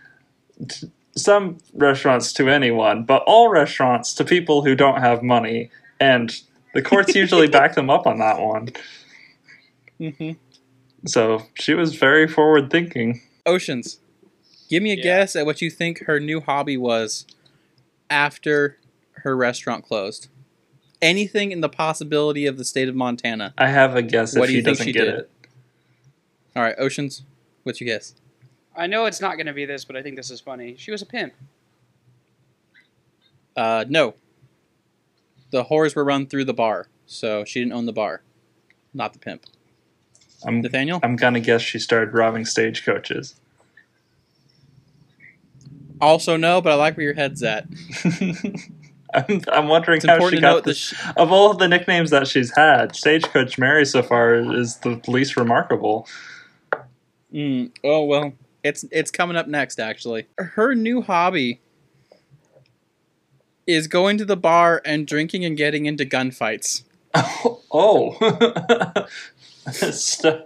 To 0.67 0.91
some 1.17 1.57
restaurants 1.73 2.33
to 2.33 2.49
anyone, 2.49 3.03
but 3.03 3.23
all 3.25 3.49
restaurants 3.49 4.13
to 4.15 4.25
people 4.25 4.63
who 4.63 4.75
don't 4.75 4.99
have 5.01 5.23
money, 5.23 5.69
and 5.99 6.35
the 6.73 6.81
courts 6.81 7.15
usually 7.15 7.47
back 7.47 7.75
them 7.75 7.89
up 7.89 8.05
on 8.05 8.19
that 8.19 8.39
one. 8.41 8.69
hmm 9.97 10.31
So 11.05 11.43
she 11.55 11.73
was 11.73 11.95
very 11.95 12.27
forward 12.27 12.69
thinking. 12.69 13.21
Oceans, 13.45 13.99
give 14.69 14.83
me 14.83 14.91
a 14.91 14.95
Yeah. 14.97 15.03
guess 15.03 15.35
at 15.35 15.45
what 15.45 15.61
you 15.61 15.69
think 15.69 16.03
her 16.05 16.19
new 16.19 16.41
hobby 16.41 16.77
was 16.77 17.25
after 18.09 18.77
her 19.23 19.35
restaurant 19.37 19.85
closed. 19.85 20.27
Anything 21.01 21.51
in 21.51 21.61
the 21.61 21.69
possibility 21.69 22.45
of 22.45 22.57
the 22.57 22.65
state 22.65 22.89
of 22.89 22.95
Montana. 22.95 23.53
I 23.57 23.67
have 23.67 23.95
a 23.95 24.01
guess 24.01 24.35
What 24.35 24.43
if 24.45 24.47
do 24.47 24.51
he 24.53 24.57
you 24.57 24.63
think 24.63 24.77
doesn't 24.77 24.85
she 24.87 24.91
get 24.93 25.05
did? 25.05 25.13
it. 25.15 25.29
All 26.55 26.63
right, 26.63 26.75
Oceans, 26.77 27.23
what's 27.63 27.79
your 27.79 27.85
guess? 27.87 28.15
I 28.77 28.87
know 28.87 29.05
it's 29.05 29.21
not 29.21 29.35
going 29.37 29.47
to 29.47 29.53
be 29.53 29.65
this, 29.65 29.85
but 29.85 29.95
I 29.95 30.01
think 30.01 30.15
this 30.15 30.29
is 30.31 30.41
funny. 30.41 30.75
She 30.77 30.91
was 30.91 31.01
a 31.01 31.05
pimp. 31.05 31.33
Uh, 33.55 33.85
no. 33.87 34.15
The 35.51 35.65
whores 35.65 35.95
were 35.95 36.03
run 36.03 36.27
through 36.27 36.45
the 36.45 36.53
bar, 36.53 36.87
so 37.05 37.45
she 37.45 37.59
didn't 37.61 37.73
own 37.73 37.85
the 37.85 37.93
bar, 37.93 38.21
not 38.93 39.13
the 39.13 39.19
pimp. 39.19 39.45
I'm 40.45 40.61
Nathaniel? 40.61 40.99
I'm 41.01 41.15
gonna 41.15 41.39
guess 41.39 41.61
she 41.61 41.79
started 41.79 42.13
robbing 42.13 42.45
stagecoaches. 42.45 43.35
Also 46.01 46.35
no, 46.35 46.61
but 46.61 46.73
I 46.73 46.75
like 46.75 46.97
where 46.97 47.05
your 47.05 47.13
head's 47.15 47.41
at. 47.41 47.65
I'm, 49.13 49.41
I'm 49.51 49.67
wondering 49.69 49.97
It's 49.97 50.05
how 50.05 50.19
she 50.29 50.35
to 50.35 50.41
got 50.41 50.49
note 50.55 50.63
the 50.65 50.71
this. 50.71 50.77
sh- 50.77 50.93
Of 51.15 51.31
all 51.31 51.51
of 51.51 51.57
the 51.57 51.67
nicknames 51.69 52.09
that 52.09 52.27
she's 52.27 52.53
had, 52.55 52.95
Stagecoach 52.95 53.57
Mary 53.57 53.85
so 53.85 54.03
far 54.03 54.35
is 54.35 54.77
the 54.77 55.01
least 55.07 55.37
remarkable. 55.37 56.07
Mm, 57.33 57.71
oh 57.83 58.03
well, 58.03 58.33
it's 58.65 58.83
it's 58.91 59.11
coming 59.11 59.37
up 59.37 59.47
next. 59.47 59.79
Actually, 59.79 60.25
her 60.37 60.73
new 60.73 61.01
hobby 61.03 61.61
is 63.67 63.87
going 63.87 64.17
to 64.17 64.25
the 64.25 64.35
bar 64.35 64.81
and 64.83 65.05
drinking 65.05 65.45
and 65.45 65.55
getting 65.55 65.85
into 65.85 66.03
gunfights. 66.03 66.83
oh. 67.71 69.07
St- 69.71 70.41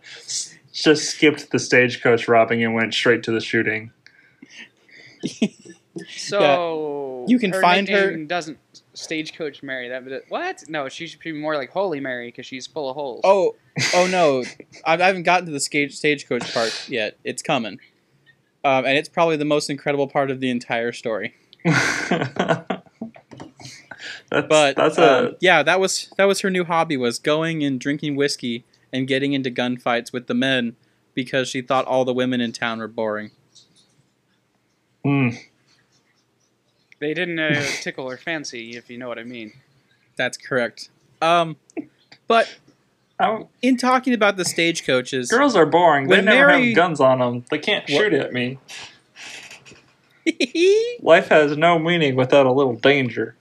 just 0.71 1.10
skipped 1.10 1.51
the 1.51 1.60
stagecoach 1.60 2.27
robbing 2.27 2.63
and 2.63 2.73
went 2.73 2.93
straight 2.93 3.23
to 3.23 3.32
the 3.32 3.41
shooting. 3.41 3.91
So 6.15 7.25
You 7.27 7.39
can 7.39 7.51
her 7.51 7.62
find 7.62 7.88
her- 7.89 8.05
nickname 8.08 8.27
Doesn't 8.27 8.58
stagecoach 8.93 9.63
Mary 9.63 9.89
that? 9.89 10.08
But 10.08 10.23
what? 10.29 10.63
No, 10.69 10.88
she 10.88 11.08
should 11.08 11.19
be 11.19 11.34
more 11.34 11.55
like 11.55 11.71
Holy 11.71 11.99
Mary 11.99 12.27
because 12.27 12.45
she's 12.45 12.67
full 12.67 12.89
of 12.89 12.95
holes. 12.95 13.21
Oh, 13.23 13.55
oh 13.95 14.08
no, 14.08 14.43
I, 14.86 14.93
I 14.93 15.05
haven't 15.08 15.23
gotten 15.23 15.45
to 15.47 15.51
the 15.51 15.60
stage 15.60 15.95
stagecoach 15.95 16.53
part 16.53 16.88
yet. 16.89 17.17
It's 17.23 17.41
coming, 17.41 17.79
um, 18.63 18.86
and 18.86 18.98
it's 18.98 19.10
probably 19.10 19.38
the 19.38 19.45
most 19.45 19.69
incredible 19.69 20.08
part 20.08 20.30
of 20.32 20.39
the 20.39 20.50
entire 20.50 20.91
story. 20.91 21.36
that's 21.65 22.78
But 24.30 24.76
that's 24.76 24.98
um, 24.98 25.36
yeah, 25.39 25.63
that 25.63 25.80
was 25.80 26.12
that 26.17 26.26
was 26.26 26.41
her 26.41 26.50
new 26.50 26.63
hobby 26.63 26.98
was 26.98 27.19
going 27.19 27.63
and 27.63 27.80
drinking 27.80 28.15
whiskey 28.15 28.63
and 28.93 29.08
getting 29.08 29.34
into 29.34 29.50
gunfights 29.52 30.12
with 30.13 30.28
the 30.28 30.34
men 30.34 30.76
because 31.13 31.48
she 31.50 31.62
thought 31.62 31.86
all 31.86 32.06
the 32.06 32.13
women 32.13 32.39
in 32.41 32.52
town 32.52 32.80
were 32.80 32.88
boring. 32.88 33.32
mm, 35.06 35.38
They 37.00 37.13
didn't 37.13 37.39
uh, 37.39 37.62
tickle 37.82 38.10
her 38.10 38.17
fancy, 38.17 38.76
if 38.78 38.89
you 38.89 38.98
know 38.98 39.08
what 39.08 39.19
I 39.19 39.24
mean. 39.24 39.54
That's 40.15 40.38
correct. 40.38 40.89
Um, 41.22 41.58
but 42.28 42.48
I- 42.48 42.68
Um, 43.19 43.47
in 43.62 43.75
talking 43.77 44.13
about 44.13 44.38
the 44.38 44.45
stagecoaches, 44.45 45.29
girls 45.29 45.55
are 45.55 45.65
boring. 45.65 46.08
They 46.08 46.17
When 46.17 46.25
never 46.25 46.47
Mary- 46.47 46.67
have 46.67 46.75
guns 46.75 46.99
on 47.01 47.19
them. 47.19 47.43
They 47.51 47.58
can't 47.60 47.84
What- 47.89 47.97
shoot 47.97 48.13
at 48.13 48.32
me. 48.34 48.58
Life 51.01 51.27
has 51.27 51.58
no 51.58 51.79
meaning 51.79 52.15
without 52.15 52.45
a 52.45 52.51
little 52.51 52.75
danger. 52.75 53.36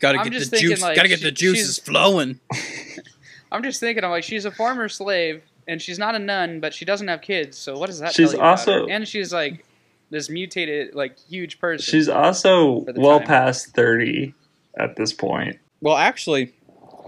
gotta 0.00 0.18
I'm 0.18 0.28
get 0.28 0.38
the 0.38 0.44
thinking, 0.44 0.70
juice. 0.70 0.82
like, 0.82 0.96
gotta 0.96 1.08
get 1.08 1.18
she- 1.18 1.24
the 1.24 1.32
juices 1.32 1.78
flowing. 1.78 2.38
I'm 3.52 3.62
just 3.62 3.80
thinking, 3.80 4.04
I'm 4.04 4.10
like, 4.10 4.24
she's 4.24 4.44
a 4.44 4.50
former 4.50 4.88
slave, 4.88 5.42
and 5.66 5.80
she's 5.80 5.98
not 5.98 6.14
a 6.14 6.18
nun, 6.18 6.60
but 6.60 6.72
she 6.74 6.84
doesn't 6.84 7.08
have 7.08 7.22
kids. 7.22 7.56
So 7.58 7.78
what 7.78 7.86
does 7.86 7.98
that 8.00 8.12
She's 8.12 8.30
tell 8.30 8.38
you 8.40 8.44
about 8.46 8.64
her? 8.66 8.72
also- 8.72 8.86
And 8.88 9.08
she's 9.08 9.32
like 9.32 9.64
this 10.10 10.30
mutated, 10.30 10.94
like 10.94 11.18
huge 11.18 11.58
person. 11.58 11.82
She's 11.84 12.08
also 12.08 12.84
well 12.96 13.18
time. 13.18 13.26
past 13.26 13.74
thirty 13.74 14.34
at 14.78 14.96
this 14.96 15.12
point. 15.12 15.58
Well, 15.80 15.96
actually, 15.96 16.52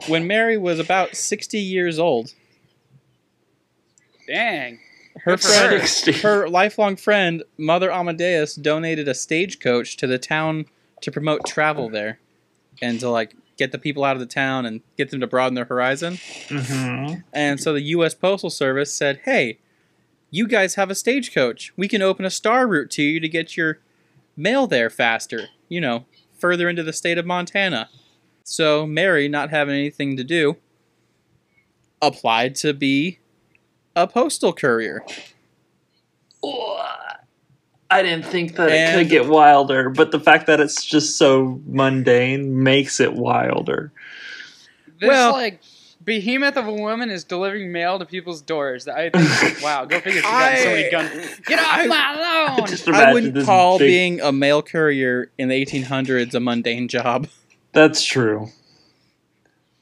when 0.06 0.26
Mary 0.26 0.56
was 0.56 0.78
about 0.78 1.16
sixty 1.16 1.59
years 1.59 1.98
old, 1.98 2.33
dang. 4.26 4.78
her 5.24 5.33
Good 5.33 5.40
for 5.40 5.48
friend, 5.48 5.80
60. 5.83 6.12
her 6.22 6.48
lifelong 6.48 6.96
friend, 6.96 7.42
Mother 7.59 7.90
Amadeus, 7.90 8.54
donated 8.54 9.09
a 9.09 9.14
stagecoach 9.14 9.96
to 9.98 10.06
the 10.06 10.18
town 10.18 10.66
to 11.00 11.11
promote 11.11 11.44
travel 11.46 11.88
there, 11.88 12.18
and 12.80 13.00
to 13.00 13.11
like 13.11 13.35
get 13.56 13.72
the 13.72 13.78
people 13.78 14.04
out 14.04 14.16
of 14.16 14.20
the 14.20 14.26
town 14.26 14.64
and 14.64 14.80
get 14.96 15.11
them 15.11 15.20
to 15.20 15.26
broaden 15.26 15.54
their 15.54 15.64
horizon. 15.66 16.14
Mhm. 16.48 17.24
And 17.33 17.61
so 17.61 17.72
the 17.72 17.83
U.S. 17.83 18.14
Postal 18.14 18.50
Service 18.50 18.92
said, 18.94 19.20
"Hey, 19.24 19.59
you 20.30 20.46
guys 20.46 20.76
have 20.76 20.90
a 20.90 20.94
stagecoach. 20.94 21.72
We 21.76 21.88
can 21.88 22.02
open 22.02 22.24
a 22.24 22.30
star 22.30 22.66
route 22.66 22.90
to 22.92 23.02
you 23.02 23.18
to 23.20 23.28
get 23.28 23.56
your 23.56 23.80
mail 24.37 24.66
there 24.66 24.88
faster. 24.90 25.48
You 25.68 25.80
know, 25.80 26.06
further 26.38 26.68
into 26.68 26.83
the 26.85 26.92
state 26.92 27.18
of 27.18 27.26
Montana." 27.26 27.88
So 28.50 28.84
Mary, 28.84 29.28
not 29.28 29.50
having 29.50 29.76
anything 29.76 30.16
to 30.16 30.24
do, 30.24 30.56
applied 32.02 32.56
to 32.56 32.74
be 32.74 33.20
a 33.94 34.08
postal 34.08 34.52
courier. 34.52 35.04
I 37.92 38.02
didn't 38.02 38.26
think 38.26 38.56
that 38.56 38.70
it 38.72 38.94
could 38.98 39.08
get 39.08 39.28
wilder, 39.28 39.88
but 39.88 40.10
the 40.10 40.18
fact 40.18 40.48
that 40.48 40.58
it's 40.58 40.84
just 40.84 41.16
so 41.16 41.60
mundane 41.64 42.64
makes 42.64 42.98
it 42.98 43.12
wilder. 43.12 43.92
This 44.98 45.06
Well- 45.06 45.30
like 45.30 45.60
behemoth 46.04 46.56
of 46.56 46.66
a 46.66 46.72
woman 46.72 47.08
is 47.08 47.22
delivering 47.22 47.70
mail 47.70 48.00
to 48.00 48.04
people's 48.04 48.42
doors. 48.42 48.88
I 48.88 49.10
think, 49.10 49.62
wow, 49.62 49.84
go 49.84 50.00
figure. 50.00 50.22
She 50.22 50.26
got 50.28 50.58
so 50.58 50.64
many 50.64 50.90
guns. 50.90 51.40
Get 51.46 51.60
off 51.60 51.66
I- 51.68 51.86
my 51.86 52.20
lawn! 52.56 52.66
Just 52.66 52.88
I 52.88 53.12
wouldn't 53.12 53.46
call 53.46 53.78
big- 53.78 53.86
being 53.86 54.20
a 54.20 54.32
mail 54.32 54.60
courier 54.60 55.30
in 55.38 55.46
the 55.50 55.64
1800s 55.64 56.34
a 56.34 56.40
mundane 56.40 56.88
job. 56.88 57.28
That's 57.72 58.04
true. 58.04 58.48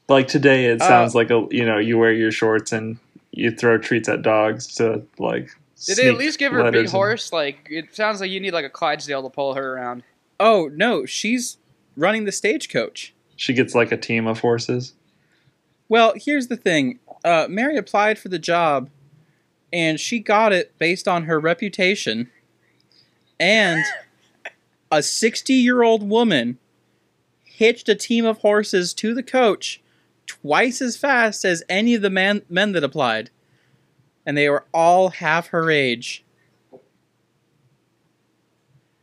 Like 0.07 0.27
today, 0.27 0.65
it 0.65 0.81
Uh, 0.81 0.87
sounds 0.87 1.15
like 1.15 1.29
a 1.29 1.47
you 1.51 1.65
know 1.65 1.77
you 1.77 1.97
wear 1.97 2.11
your 2.11 2.31
shorts 2.31 2.71
and 2.71 2.97
you 3.31 3.51
throw 3.51 3.77
treats 3.77 4.09
at 4.09 4.21
dogs 4.21 4.75
to 4.75 5.03
like. 5.17 5.49
Did 5.85 5.97
they 5.97 6.09
at 6.09 6.17
least 6.17 6.39
give 6.39 6.51
her 6.51 6.65
a 6.65 6.71
big 6.71 6.89
horse? 6.89 7.31
Like 7.31 7.67
it 7.69 7.95
sounds 7.95 8.19
like 8.19 8.31
you 8.31 8.39
need 8.39 8.51
like 8.51 8.65
a 8.65 8.69
Clydesdale 8.69 9.23
to 9.23 9.29
pull 9.29 9.53
her 9.53 9.75
around. 9.75 10.03
Oh 10.39 10.69
no, 10.73 11.05
she's 11.05 11.57
running 11.95 12.25
the 12.25 12.31
stagecoach. 12.31 13.13
She 13.35 13.53
gets 13.53 13.73
like 13.75 13.91
a 13.91 13.97
team 13.97 14.27
of 14.27 14.39
horses. 14.39 14.93
Well, 15.87 16.13
here's 16.15 16.47
the 16.47 16.57
thing. 16.57 16.99
Uh, 17.23 17.47
Mary 17.49 17.77
applied 17.77 18.19
for 18.19 18.29
the 18.29 18.39
job, 18.39 18.89
and 19.71 19.99
she 19.99 20.19
got 20.19 20.51
it 20.51 20.77
based 20.77 21.07
on 21.07 21.23
her 21.23 21.39
reputation. 21.39 22.29
And 23.39 23.83
a 24.91 25.01
60 25.01 25.53
year 25.53 25.81
old 25.81 26.07
woman 26.07 26.57
hitched 27.59 27.89
a 27.89 27.95
team 27.95 28.25
of 28.25 28.37
horses 28.37 28.93
to 28.93 29.13
the 29.13 29.21
coach 29.21 29.81
twice 30.25 30.81
as 30.81 30.95
fast 30.95 31.43
as 31.43 31.61
any 31.67 31.93
of 31.93 32.01
the 32.01 32.09
man- 32.09 32.41
men 32.49 32.71
that 32.71 32.85
applied. 32.85 33.29
And 34.25 34.37
they 34.37 34.47
were 34.47 34.63
all 34.73 35.09
half 35.09 35.47
her 35.47 35.69
age. 35.69 36.23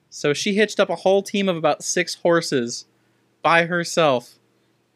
So 0.09 0.33
she 0.33 0.55
hitched 0.55 0.81
up 0.81 0.89
a 0.89 0.97
whole 0.97 1.23
team 1.23 1.49
of 1.51 1.57
about 1.57 1.85
six 1.85 2.15
horses 2.15 2.87
by 3.43 3.67
herself 3.67 4.39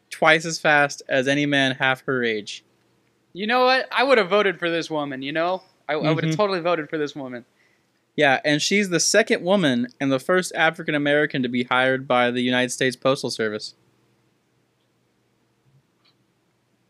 twice 0.09 0.43
as 0.43 0.59
fast 0.59 1.03
as 1.07 1.27
any 1.27 1.45
man 1.45 1.75
half 1.75 2.01
her 2.05 2.23
age. 2.23 2.63
You 3.33 3.45
know 3.45 3.65
what? 3.65 3.87
I 3.91 4.03
would 4.03 4.17
have 4.17 4.29
voted 4.29 4.57
for 4.57 4.69
this 4.71 4.89
woman. 4.89 5.21
You 5.21 5.31
know, 5.33 5.61
I, 5.87 5.93
I 5.93 6.11
would 6.11 6.23
have 6.23 6.33
Mhm. 6.33 6.37
totally 6.37 6.59
voted 6.61 6.89
for 6.89 6.97
this 6.97 7.15
woman. 7.15 7.45
Yeah, 8.15 8.39
and 8.43 8.61
she's 8.61 8.89
the 8.89 8.99
second 8.99 9.43
woman 9.43 9.87
and 9.99 10.11
the 10.11 10.19
first 10.19 10.51
African 10.55 10.95
American 10.95 11.43
to 11.43 11.49
be 11.49 11.63
hired 11.63 12.07
by 12.07 12.29
the 12.29 12.41
United 12.41 12.69
States 12.71 12.95
Postal 12.95 13.31
Service. 13.31 13.75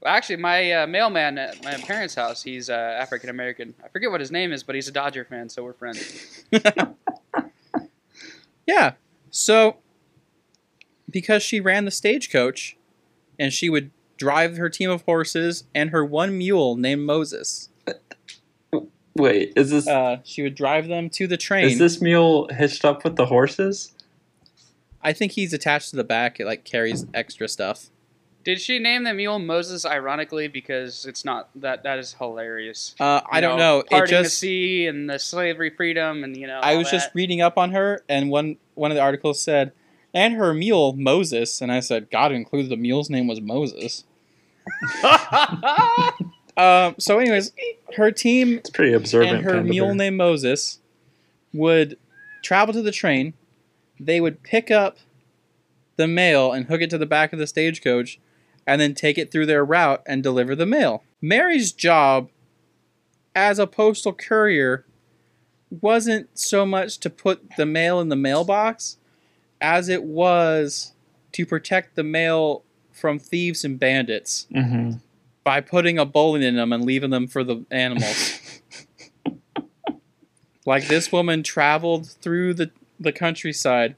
Well, 0.01 0.13
actually, 0.13 0.37
my 0.37 0.71
uh, 0.71 0.87
mailman 0.87 1.37
at 1.37 1.63
my 1.63 1.75
parents' 1.75 2.15
house, 2.15 2.41
he's 2.41 2.71
uh, 2.71 2.73
African 2.73 3.29
American. 3.29 3.75
I 3.83 3.87
forget 3.89 4.09
what 4.09 4.19
his 4.19 4.31
name 4.31 4.51
is, 4.51 4.63
but 4.63 4.73
he's 4.73 4.87
a 4.87 4.91
Dodger 4.91 5.25
fan, 5.25 5.47
so 5.47 5.63
we're 5.63 5.73
friends. 5.73 6.43
Yeah, 8.71 8.93
so 9.29 9.77
because 11.09 11.43
she 11.43 11.59
ran 11.59 11.85
the 11.85 11.91
stagecoach 11.91 12.77
and 13.39 13.51
she 13.51 13.69
would 13.69 13.91
drive 14.17 14.57
her 14.57 14.69
team 14.69 14.89
of 14.89 15.01
horses 15.01 15.65
and 15.73 15.89
her 15.89 16.05
one 16.05 16.37
mule 16.37 16.75
named 16.75 17.01
Moses, 17.01 17.69
Wait, 19.15 19.53
is 19.55 19.69
this 19.69 19.87
uh, 19.87 20.17
she 20.23 20.41
would 20.41 20.55
drive 20.55 20.87
them 20.87 21.09
to 21.09 21.27
the 21.27 21.37
train. 21.37 21.65
is 21.65 21.77
this 21.77 22.01
mule 22.01 22.47
hitched 22.47 22.85
up 22.85 23.03
with 23.03 23.15
the 23.15 23.25
horses? 23.25 23.93
I 25.01 25.13
think 25.13 25.33
he's 25.33 25.53
attached 25.53 25.89
to 25.89 25.95
the 25.95 26.03
back. 26.03 26.39
It 26.39 26.45
like 26.45 26.63
carries 26.63 27.05
extra 27.13 27.47
stuff. 27.47 27.89
Did 28.43 28.59
she 28.59 28.79
name 28.79 29.03
the 29.03 29.13
mule 29.13 29.37
Moses 29.37 29.85
ironically 29.85 30.47
because 30.47 31.05
it's 31.05 31.23
not 31.23 31.49
that 31.55 31.83
that 31.83 31.99
is 31.99 32.13
hilarious. 32.13 32.95
Uh, 32.99 33.21
I 33.29 33.37
You 33.37 33.41
don't 33.41 33.59
know. 33.59 33.79
It 33.79 33.89
Parting 33.89 34.17
the 34.17 34.23
just 34.23 34.39
sea 34.39 34.87
and 34.87 35.09
the 35.09 35.19
slavery 35.19 35.69
freedom 35.69 36.23
and 36.23 36.35
you 36.35 36.47
know. 36.47 36.59
I 36.59 36.73
all 36.73 36.79
was 36.79 36.89
just 36.89 37.11
reading 37.13 37.41
up 37.41 37.57
on 37.57 37.71
her, 37.71 38.03
and 38.09 38.29
one 38.29 38.57
one 38.73 38.91
of 38.91 38.95
the 38.95 39.01
articles 39.01 39.41
said, 39.41 39.73
and 40.13 40.33
her 40.35 40.53
mule 40.53 40.93
Moses, 40.93 41.61
and 41.61 41.71
I 41.71 41.81
said, 41.81 42.09
God 42.09 42.31
included 42.31 42.71
the 42.71 42.77
mule's 42.77 43.09
name 43.09 43.27
was 43.27 43.41
Moses. 43.41 44.05
Um, 46.57 46.95
so, 46.97 47.19
anyways, 47.19 47.51
her 47.95 48.11
team 48.11 48.57
It's 48.57 48.69
pretty 48.69 48.93
observant. 48.93 49.37
and 49.37 49.43
her 49.45 49.63
mule 49.63 49.87
bear. 49.87 49.95
named 49.95 50.17
Moses 50.17 50.79
would 51.53 51.97
travel 52.43 52.73
to 52.73 52.81
the 52.81 52.91
train. 52.91 53.33
They 53.99 54.19
would 54.21 54.43
pick 54.43 54.69
up 54.71 54.97
the 55.97 56.07
mail 56.07 56.51
and 56.51 56.65
hook 56.65 56.81
it 56.81 56.89
to 56.89 56.97
the 56.97 57.05
back 57.05 57.31
of 57.33 57.39
the 57.39 57.47
stagecoach, 57.47 58.19
and 58.65 58.79
then 58.81 58.93
take 58.95 59.17
it 59.17 59.31
through 59.31 59.45
their 59.45 59.63
route 59.65 60.01
and 60.05 60.21
deliver 60.23 60.55
the 60.55 60.65
mail. 60.65 61.03
Mary's 61.21 61.71
job 61.71 62.29
as 63.35 63.59
a 63.59 63.67
postal 63.67 64.13
courier 64.13 64.85
wasn't 65.69 66.27
so 66.37 66.65
much 66.65 66.97
to 66.99 67.09
put 67.09 67.55
the 67.57 67.65
mail 67.65 67.99
in 68.01 68.09
the 68.09 68.15
mailbox 68.15 68.97
as 69.61 69.87
it 69.89 70.03
was 70.03 70.91
to 71.31 71.45
protect 71.45 71.95
the 71.95 72.03
mail 72.03 72.63
from 72.91 73.17
thieves 73.19 73.63
and 73.63 73.79
bandits 73.79 74.47
Mhm. 74.51 74.99
By 75.43 75.61
putting 75.61 75.97
a 75.97 76.05
bullet 76.05 76.41
in 76.41 76.55
them 76.55 76.71
and 76.73 76.85
leaving 76.85 77.09
them 77.09 77.27
for 77.27 77.43
the 77.43 77.65
animals. 77.71 78.39
like 80.65 80.87
this 80.87 81.11
woman 81.11 81.43
traveled 81.43 82.07
through 82.07 82.53
the 82.53 82.71
the 82.99 83.11
countryside 83.11 83.95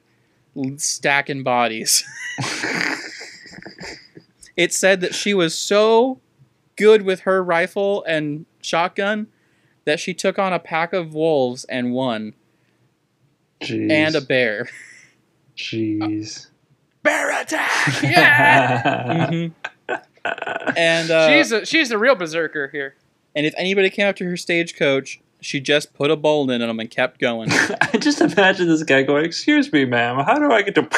stacking 0.78 1.44
bodies. 1.44 2.04
it 4.56 4.72
said 4.74 5.02
that 5.02 5.14
she 5.16 5.34
was 5.34 5.58
so 5.58 6.20
good 6.76 7.02
with 7.02 7.22
her 7.22 7.44
rifle 7.44 8.04
and 8.08 8.46
shotgun 8.62 9.28
that 9.86 10.00
she 10.00 10.14
took 10.14 10.40
on 10.40 10.54
a 10.54 10.60
pack 10.60 10.94
of 10.94 11.14
wolves 11.14 11.66
and 11.66 11.92
won, 11.92 12.34
Jeez. 13.62 13.92
and 13.92 14.16
a 14.16 14.22
bear. 14.22 14.70
Jeez. 15.58 16.48
Bear 17.04 17.42
attack! 17.42 18.02
Yeah. 18.02 19.28
Mhm. 19.30 19.52
And 20.26 21.12
uh, 21.12 21.30
she's 21.30 21.52
a, 21.52 21.66
she's 21.66 21.90
the 21.90 21.98
real 21.98 22.16
berserker 22.16 22.70
here. 22.72 22.96
and 23.36 23.46
if 23.46 23.54
anybody 23.58 23.90
came 23.90 24.08
up 24.08 24.16
to 24.18 24.26
her 24.26 24.38
stagecoach, 24.38 25.22
she 25.42 25.60
just 25.60 25.94
put 25.94 26.10
a 26.10 26.16
bolt 26.16 26.50
in 26.50 26.62
them 26.62 26.80
and 26.80 26.90
kept 26.90 27.20
going. 27.20 27.50
I 27.52 27.98
just 27.98 28.22
imagine 28.22 28.68
this 28.68 28.84
guy 28.84 29.04
going, 29.04 29.26
"Excuse 29.26 29.72
me, 29.72 29.86
ma'am, 29.86 30.24
how 30.26 30.40
do 30.40 30.52
I 30.52 30.62
get 30.62 30.76
to?" 30.76 30.90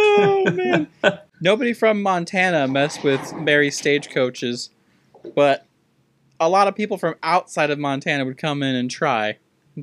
oh 0.00 0.50
man! 0.50 0.88
Nobody 1.40 1.72
from 1.72 2.02
Montana 2.02 2.68
messed 2.68 3.04
with 3.04 3.32
Mary's 3.34 3.76
stagecoaches, 3.76 4.70
but 5.34 5.66
a 6.38 6.48
lot 6.48 6.68
of 6.68 6.74
people 6.74 6.96
from 6.96 7.14
outside 7.22 7.70
of 7.70 7.78
Montana 7.78 8.24
would 8.24 8.38
come 8.38 8.62
in 8.62 8.74
and 8.74 8.90
try, 8.90 9.38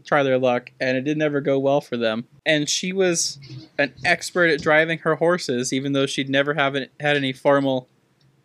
try 0.05 0.23
their 0.23 0.37
luck, 0.37 0.71
and 0.79 0.97
it 0.97 1.01
did 1.01 1.17
never 1.17 1.41
go 1.41 1.57
well 1.59 1.81
for 1.81 1.97
them. 1.97 2.25
And 2.45 2.69
she 2.69 2.91
was 2.93 3.39
an 3.77 3.93
expert 4.05 4.49
at 4.49 4.61
driving 4.61 4.99
her 4.99 5.15
horses, 5.15 5.71
even 5.73 5.93
though 5.93 6.05
she'd 6.05 6.29
never 6.29 6.53
have 6.53 6.73
had 6.73 7.17
any 7.17 7.33
formal 7.33 7.87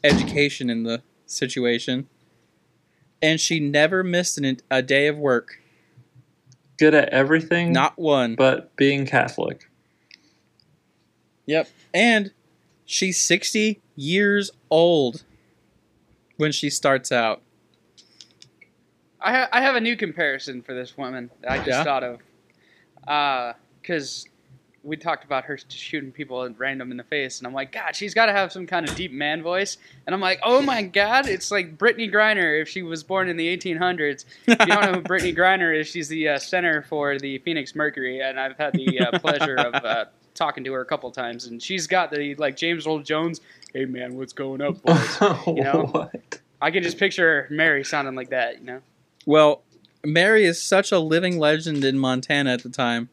education 0.04 0.70
in 0.70 0.82
the 0.84 1.02
situation. 1.26 2.08
And 3.20 3.40
she 3.40 3.60
never 3.60 4.02
missed 4.02 4.38
an, 4.38 4.58
a 4.70 4.82
day 4.82 5.06
of 5.06 5.16
work, 5.18 5.58
Good 6.78 6.94
at 6.94 7.10
everything, 7.10 7.72
not 7.72 7.98
one. 7.98 8.34
but 8.34 8.74
being 8.76 9.06
Catholic. 9.06 9.68
Yep. 11.46 11.68
And 11.94 12.32
she's 12.84 13.20
60 13.20 13.80
years 13.94 14.50
old 14.70 15.24
when 16.36 16.50
she 16.50 16.70
starts 16.70 17.12
out. 17.12 17.42
I, 19.22 19.32
ha- 19.32 19.48
I 19.52 19.60
have 19.60 19.74
a 19.76 19.80
new 19.80 19.96
comparison 19.96 20.62
for 20.62 20.74
this 20.74 20.96
woman 20.96 21.30
that 21.40 21.50
I 21.50 21.58
just 21.58 21.68
Yeah? 21.68 21.84
thought 21.84 22.04
of. 22.04 22.20
Because 23.80 24.26
we 24.84 24.96
talked 24.96 25.22
about 25.24 25.44
her 25.44 25.56
shooting 25.68 26.10
people 26.10 26.42
at 26.42 26.58
random 26.58 26.90
in 26.90 26.96
the 26.96 27.04
face, 27.04 27.38
and 27.38 27.46
I'm 27.46 27.54
like, 27.54 27.70
God, 27.70 27.94
she's 27.94 28.14
got 28.14 28.26
to 28.26 28.32
have 28.32 28.50
some 28.52 28.66
kind 28.66 28.88
of 28.88 28.94
deep 28.96 29.12
man 29.12 29.40
voice. 29.42 29.78
And 30.06 30.14
I'm 30.14 30.20
like, 30.20 30.40
oh 30.42 30.60
my 30.60 30.82
God, 30.82 31.28
it's 31.28 31.50
like 31.52 31.78
Brittney 31.78 32.12
Griner 32.12 32.60
if 32.60 32.68
she 32.68 32.82
was 32.82 33.04
born 33.04 33.28
in 33.28 33.36
the 33.36 33.56
1800s. 33.56 34.24
If 34.46 34.60
you 34.66 34.66
don't 34.66 34.82
know 34.84 34.92
who 34.94 35.02
Brittney 35.06 35.36
Griner 35.36 35.78
is, 35.78 35.86
she's 35.86 36.08
the 36.08 36.30
uh, 36.30 36.38
center 36.38 36.82
for 36.82 37.18
the 37.18 37.38
Phoenix 37.38 37.76
Mercury, 37.76 38.20
and 38.22 38.40
I've 38.40 38.56
had 38.56 38.74
the 38.74 38.98
uh, 39.00 39.12
pleasure 39.20 39.56
of 39.62 39.74
uh, 39.84 40.04
talking 40.34 40.64
to 40.64 40.72
her 40.72 40.80
a 40.80 40.84
couple 40.86 41.10
times. 41.12 41.46
And 41.46 41.62
she's 41.62 41.86
got 41.86 42.10
the, 42.10 42.34
like, 42.34 42.56
James 42.56 42.84
Earl 42.86 42.98
Jones, 43.00 43.40
hey 43.72 43.84
man, 43.84 44.16
what's 44.16 44.32
going 44.32 44.60
up, 44.60 44.82
boys? 44.82 45.16
You 45.46 45.62
know? 45.62 45.84
what? 45.92 46.40
I 46.60 46.70
can 46.72 46.82
just 46.82 46.98
picture 46.98 47.46
Mary 47.50 47.84
sounding 47.84 48.14
like 48.16 48.30
that, 48.30 48.58
you 48.60 48.64
know? 48.66 48.80
Well, 49.26 49.62
Mary 50.04 50.44
is 50.44 50.60
such 50.62 50.90
a 50.92 50.98
living 50.98 51.38
legend 51.38 51.84
in 51.84 51.98
Montana 51.98 52.52
at 52.52 52.62
the 52.62 52.68
time 52.68 53.08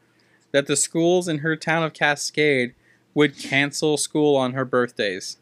that 0.52 0.68
the 0.68 0.76
schools 0.76 1.28
in 1.28 1.40
her 1.40 1.56
town 1.56 1.84
of 1.84 1.94
Cascade 1.94 2.74
would 3.14 3.38
cancel 3.38 3.98
school 3.98 4.36
on 4.36 4.54
her 4.54 4.66
birthdays. 4.66 5.38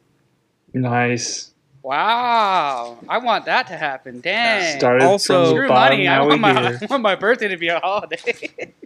Nice. 0.74 1.52
Wow, 1.84 2.98
I 3.08 3.18
want 3.20 3.46
that 3.46 3.68
to 3.68 3.78
happen. 3.78 4.20
Dang. 4.20 4.78
Started 4.78 5.06
Also- 5.06 5.46
from 5.46 5.56
Screw 5.56 5.68
bottom, 5.70 5.98
money. 6.00 6.08
I 6.10 6.22
want, 6.22 6.42
my. 6.42 6.78
I 6.82 6.86
want 6.90 7.02
my 7.02 7.16
birthday 7.16 7.48
to 7.48 7.58
be 7.58 7.70
a 7.70 7.80
holiday. 7.80 8.74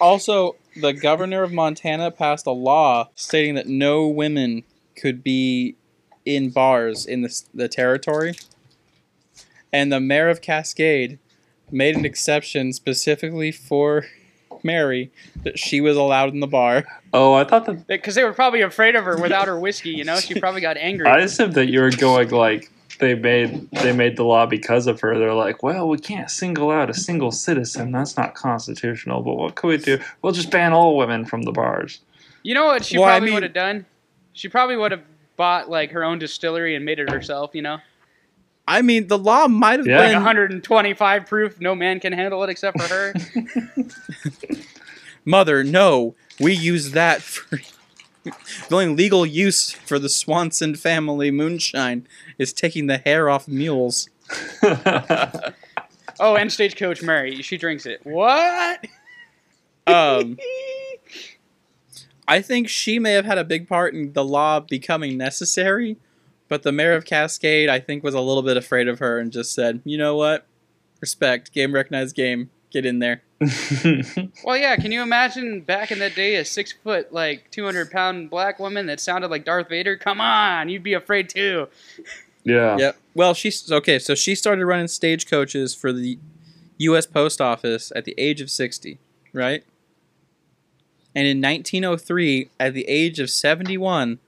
Also, 0.00 0.56
the 0.76 0.92
governor 0.92 1.44
of 1.44 1.52
Montana 1.52 2.10
passed 2.10 2.46
a 2.46 2.50
law 2.50 3.08
stating 3.14 3.54
that 3.54 3.68
no 3.68 4.08
women 4.08 4.64
could 4.96 5.22
be 5.22 5.76
in 6.24 6.50
bars 6.50 7.06
in 7.06 7.22
the, 7.22 7.42
the 7.54 7.68
territory. 7.68 8.34
And 9.72 9.92
the 9.92 10.00
mayor 10.00 10.28
of 10.28 10.40
Cascade 10.40 11.20
made 11.70 11.96
an 11.96 12.04
exception 12.04 12.72
specifically 12.72 13.50
for 13.52 14.04
Mary 14.62 15.10
that 15.42 15.58
she 15.58 15.80
was 15.80 15.96
allowed 15.96 16.32
in 16.32 16.40
the 16.40 16.46
bar. 16.46 16.84
Oh, 17.12 17.34
I 17.34 17.44
thought 17.44 17.66
that 17.66 17.86
Because 17.86 18.14
they 18.14 18.24
were 18.24 18.32
probably 18.32 18.62
afraid 18.62 18.96
of 18.96 19.04
her 19.04 19.16
without 19.20 19.46
her 19.46 19.58
whiskey, 19.58 19.90
you 19.90 20.04
know? 20.04 20.16
She 20.20 20.38
probably 20.40 20.60
got 20.60 20.76
angry. 20.76 21.06
I 21.06 21.18
assumed 21.18 21.54
that 21.54 21.68
you 21.68 21.80
were 21.80 21.90
going 21.90 22.30
like 22.30 22.70
they 23.00 23.14
made 23.14 23.68
they 23.72 23.92
made 23.92 24.16
the 24.16 24.22
law 24.24 24.46
because 24.46 24.86
of 24.86 25.00
her. 25.00 25.18
They're 25.18 25.34
like, 25.34 25.62
well, 25.62 25.88
we 25.88 25.98
can't 25.98 26.30
single 26.30 26.70
out 26.70 26.88
a 26.90 26.94
single 26.94 27.32
citizen. 27.32 27.92
That's 27.92 28.16
not 28.16 28.34
constitutional. 28.34 29.22
But 29.22 29.34
what 29.34 29.54
could 29.56 29.68
we 29.68 29.76
do? 29.78 29.98
We'll 30.22 30.32
just 30.32 30.50
ban 30.50 30.72
all 30.72 30.96
women 30.96 31.24
from 31.24 31.42
the 31.42 31.52
bars. 31.52 32.00
You 32.42 32.54
know 32.54 32.66
what 32.66 32.84
she 32.84 32.98
Well, 32.98 33.08
I 33.08 33.12
probably 33.12 33.26
mean- 33.26 33.34
would 33.34 33.42
have 33.42 33.52
done? 33.54 33.86
She 34.32 34.48
probably 34.48 34.76
would 34.76 34.92
have 34.92 35.02
bought, 35.36 35.68
like, 35.70 35.90
her 35.92 36.02
own 36.04 36.18
distillery 36.18 36.74
and 36.74 36.84
made 36.84 36.98
it 36.98 37.08
herself, 37.10 37.50
you 37.54 37.62
know? 37.62 37.78
I 38.66 38.82
mean, 38.82 39.08
the 39.08 39.18
law 39.18 39.46
might 39.46 39.78
have 39.78 39.86
Yeah. 39.86 39.98
Like 39.98 40.08
been 40.08 40.14
125 40.16 41.26
proof, 41.26 41.60
no 41.60 41.74
man 41.74 42.00
can 42.00 42.12
handle 42.12 42.42
it 42.44 42.50
except 42.50 42.80
for 42.80 42.88
her. 42.88 43.14
Mother, 45.24 45.64
no, 45.64 46.14
we 46.40 46.52
use 46.52 46.92
that 46.92 47.22
for 47.22 47.60
the 48.24 48.32
only 48.70 48.94
legal 48.94 49.26
use 49.26 49.72
for 49.72 49.98
the 49.98 50.08
Swanson 50.08 50.74
family 50.74 51.30
moonshine 51.30 52.06
is 52.38 52.52
taking 52.52 52.86
the 52.86 52.98
hair 52.98 53.28
off 53.28 53.46
mules. 53.46 54.08
oh, 54.62 56.36
and 56.36 56.50
stagecoach 56.50 57.02
Mary. 57.02 57.42
She 57.42 57.56
drinks 57.58 57.84
it. 57.86 58.00
What? 58.04 58.86
Um, 59.86 60.38
I 62.26 62.40
think 62.40 62.68
she 62.70 62.98
may 62.98 63.12
have 63.12 63.26
had 63.26 63.36
a 63.36 63.44
big 63.44 63.68
part 63.68 63.92
in 63.92 64.14
the 64.14 64.24
law 64.24 64.60
becoming 64.60 65.18
necessary, 65.18 65.96
but 66.54 66.62
the 66.62 66.70
mayor 66.70 66.92
of 66.92 67.04
Cascade, 67.04 67.68
I 67.68 67.80
think, 67.80 68.04
was 68.04 68.14
a 68.14 68.20
little 68.20 68.44
bit 68.44 68.56
afraid 68.56 68.86
of 68.86 69.00
her 69.00 69.18
and 69.18 69.32
just 69.32 69.52
said, 69.52 69.80
"You 69.84 69.98
know 69.98 70.14
what? 70.14 70.46
Respect, 71.00 71.52
game 71.52 71.74
recognized 71.74 72.14
game. 72.14 72.48
Get 72.70 72.86
in 72.86 73.00
there." 73.00 73.24
Well, 74.44 74.56
yeah. 74.56 74.76
Can 74.76 74.92
you 74.92 75.02
imagine 75.02 75.62
back 75.62 75.90
in 75.90 75.98
that 75.98 76.14
day 76.14 76.36
a 76.36 76.44
six 76.44 76.70
foot, 76.70 77.12
like 77.12 77.50
two 77.50 77.64
hundred 77.64 77.90
pound 77.90 78.30
black 78.30 78.60
woman 78.60 78.86
that 78.86 79.00
sounded 79.00 79.32
like 79.32 79.44
Darth 79.44 79.68
Vader? 79.68 79.96
Come 79.96 80.20
on, 80.20 80.68
you'd 80.68 80.84
be 80.84 80.92
afraid 80.92 81.28
too. 81.28 81.66
yeah. 82.44 82.76
Yep. 82.78 82.96
Well, 83.16 83.34
she's 83.34 83.72
okay. 83.72 83.98
So 83.98 84.14
she 84.14 84.36
started 84.36 84.64
running 84.64 84.86
stagecoaches 84.86 85.74
for 85.74 85.92
the 85.92 86.20
U.S. 86.78 87.04
Post 87.04 87.40
Office 87.40 87.90
at 87.96 88.04
the 88.04 88.14
age 88.16 88.40
of 88.40 88.48
sixty, 88.48 89.00
right? 89.32 89.64
And 91.16 91.26
in 91.26 91.40
1903, 91.40 92.50
at 92.60 92.74
the 92.74 92.84
age 92.88 93.18
of 93.18 93.28
71, 93.28 94.20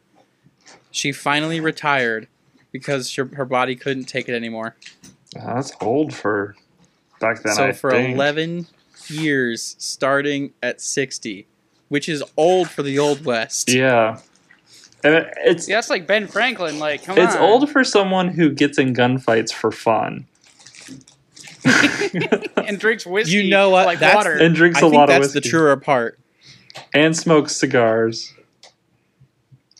she 0.96 1.12
finally 1.12 1.60
retired 1.60 2.26
because 2.72 3.14
her, 3.16 3.26
her 3.34 3.44
body 3.44 3.76
couldn't 3.76 4.04
take 4.04 4.28
it 4.28 4.34
anymore. 4.34 4.76
That's 5.34 5.72
old 5.80 6.14
for 6.14 6.56
back 7.20 7.42
then. 7.42 7.54
so 7.54 7.66
I 7.66 7.72
for 7.72 7.90
think. 7.90 8.14
11 8.14 8.66
years, 9.08 9.76
starting 9.78 10.52
at 10.62 10.80
60, 10.80 11.46
which 11.88 12.08
is 12.08 12.24
old 12.36 12.70
for 12.70 12.82
the 12.82 12.98
Old 12.98 13.24
West. 13.26 13.70
Yeah. 13.72 14.20
And 15.04 15.14
it- 15.14 15.34
it's 15.44 15.68
Yeah, 15.68 15.76
that's 15.76 15.90
like 15.90 16.06
Ben 16.06 16.26
Franklin. 16.26 16.78
Like, 16.78 17.04
come 17.04 17.18
it's 17.18 17.36
on. 17.36 17.42
old 17.42 17.70
for 17.70 17.84
someone 17.84 18.28
who 18.28 18.50
gets 18.50 18.78
in 18.78 18.94
gunfights 18.94 19.52
for 19.52 19.70
fun 19.70 20.26
and 22.56 22.78
drinks 22.78 23.04
whiskey. 23.06 23.36
You 23.36 23.50
know 23.50 23.70
what? 23.70 23.86
Like 23.86 23.98
That's- 23.98 24.16
water. 24.16 24.32
and 24.32 24.54
drinks 24.54 24.78
I 24.78 24.86
a 24.86 24.90
think 24.90 24.94
lot 24.94 25.10
of 25.10 25.20
that's 25.20 25.32
the 25.34 25.40
truer 25.42 25.76
part. 25.76 26.18
and 26.94 27.16
smokes 27.16 27.54
cigars. 27.56 28.32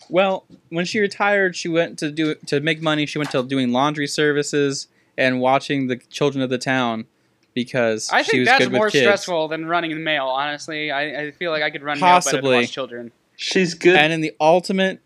Well, 0.08 0.44
when 0.70 0.84
she 0.84 1.00
retired, 1.00 1.56
she 1.56 1.68
went 1.68 1.98
to 2.00 2.10
do 2.10 2.34
to 2.46 2.60
make 2.60 2.80
money. 2.82 3.06
She 3.06 3.18
went 3.18 3.30
to 3.32 3.42
doing 3.42 3.72
laundry 3.72 4.06
services 4.06 4.88
and 5.18 5.40
watching 5.40 5.86
the 5.86 5.96
children 5.96 6.42
of 6.42 6.50
the 6.50 6.58
town 6.58 7.06
because 7.54 8.10
I 8.12 8.22
she 8.22 8.30
think 8.32 8.40
was 8.40 8.48
that's 8.48 8.64
good 8.66 8.72
more 8.72 8.90
kids. 8.90 9.02
stressful 9.04 9.48
than 9.48 9.66
running 9.66 9.90
the 9.92 9.96
mail. 9.96 10.26
Honestly, 10.26 10.90
I, 10.90 11.22
I 11.26 11.30
feel 11.32 11.50
like 11.50 11.62
I 11.62 11.70
could 11.70 11.82
run 11.82 11.98
mail 11.98 12.06
better 12.08 12.14
Possibly. 12.16 12.50
than 12.50 12.60
watch 12.62 12.72
children. 12.72 13.12
She's 13.36 13.74
good. 13.74 13.96
And 13.96 14.12
in 14.12 14.20
the 14.20 14.34
ultimate, 14.40 15.00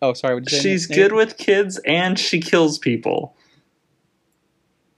oh 0.00 0.12
sorry, 0.12 0.34
what 0.34 0.44
did 0.44 0.52
you 0.52 0.58
say? 0.58 0.62
She's 0.70 0.88
Nate? 0.90 0.98
good 0.98 1.12
with 1.12 1.36
kids 1.38 1.78
and 1.86 2.18
she 2.18 2.40
kills 2.40 2.78
people. 2.78 3.34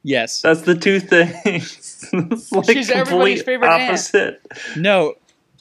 Yes. 0.03 0.43
That's 0.43 0.63
the 0.63 0.75
two 0.75 1.01
things. 1.01 2.05
like 2.53 2.67
She's 2.67 2.91
everybody's 2.91 3.43
complete 3.43 3.45
favorite 3.47 3.69
aunt. 3.69 3.83
opposite. 3.85 4.43
No, 4.77 5.15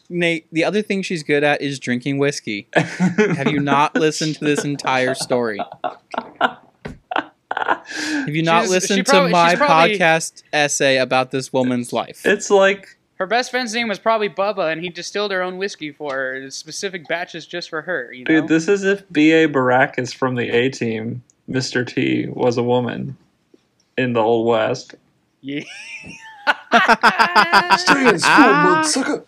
Nate. 0.09 0.45
The 0.51 0.63
other 0.63 0.81
thing 0.81 1.01
she's 1.01 1.23
good 1.23 1.43
at 1.43 1.61
is 1.61 1.79
drinking 1.79 2.17
whiskey. 2.17 2.67
Have 2.75 3.47
you 3.51 3.59
not 3.59 3.95
listened 3.99 4.35
to 4.35 4.45
this 4.45 4.63
entire 4.63 5.15
story? 5.15 5.59
Have 7.55 8.29
you 8.35 8.41
not 8.43 8.61
She's- 8.63 8.69
listened 8.71 8.97
she 8.97 9.03
probably- 9.03 9.29
to 9.29 9.33
my 9.33 9.55
probably- 9.55 9.97
podcast 9.99 10.43
essay 10.51 10.97
about 10.97 11.31
this 11.31 11.53
woman's 11.53 11.93
life? 11.93 12.21
It's 12.25 12.49
like 12.49 12.97
Her 13.15 13.27
best 13.27 13.51
friend's 13.51 13.73
name 13.73 13.87
was 13.87 13.99
probably 13.99 14.27
Bubba, 14.29 14.71
and 14.71 14.81
he 14.81 14.89
distilled 14.89 15.31
her 15.31 15.41
own 15.41 15.57
whiskey 15.57 15.91
for 15.91 16.13
her, 16.13 16.49
specific 16.49 17.07
batches 17.07 17.45
just 17.45 17.69
for 17.69 17.81
her. 17.83 18.11
You 18.11 18.25
know? 18.25 18.41
dude, 18.41 18.47
this 18.49 18.67
is 18.67 18.83
if 18.83 19.03
B.A. 19.11 19.47
Baracus 19.47 20.13
from 20.13 20.35
the 20.35 20.49
A 20.49 20.69
team, 20.69 21.23
Mr. 21.49 21.85
T, 21.87 22.27
was 22.27 22.57
a 22.57 22.63
woman 22.63 23.15
in 23.97 24.13
the 24.13 24.19
Old 24.21 24.47
West. 24.47 24.95
Yeah. 25.41 25.61
Stay 27.77 28.09
in 28.09 28.19
school, 28.19 28.31
ah. 28.33 28.81
mudsucker. 28.83 29.23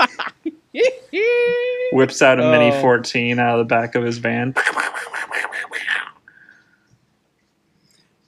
Whips 1.92 2.22
out 2.22 2.38
a 2.40 2.50
Mini 2.50 2.70
Oh. 2.70 2.80
14 2.80 3.38
out 3.38 3.58
of 3.58 3.66
the 3.68 3.74
back 3.74 3.94
of 3.94 4.04
his 4.04 4.18
van. 4.18 4.54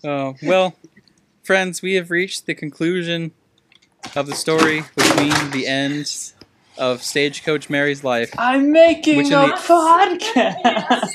Oh, 0.05 0.35
well, 0.43 0.75
friends, 1.45 1.81
we 1.83 1.95
have 1.95 2.11
reached 2.11 2.47
the 2.47 2.55
conclusion 2.55 3.31
of 4.17 4.27
the 4.27 4.35
story, 4.35 4.81
which 4.81 5.17
means 5.17 5.51
the 5.51 5.67
end 5.69 6.33
of 6.77 7.03
Stagecoach 7.05 7.71
Mary's 7.71 8.03
life. 8.03 8.35
I'm 8.37 8.73
making 8.73 9.21
a 9.21 9.29
the- 9.29 9.53
podcast. 9.65 11.13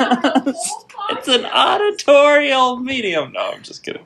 it's 1.09 1.27
an 1.27 1.45
auditorial 1.45 2.77
medium. 2.77 3.33
No, 3.33 3.51
I'm 3.51 3.61
just 3.63 3.83
kidding. 3.83 4.05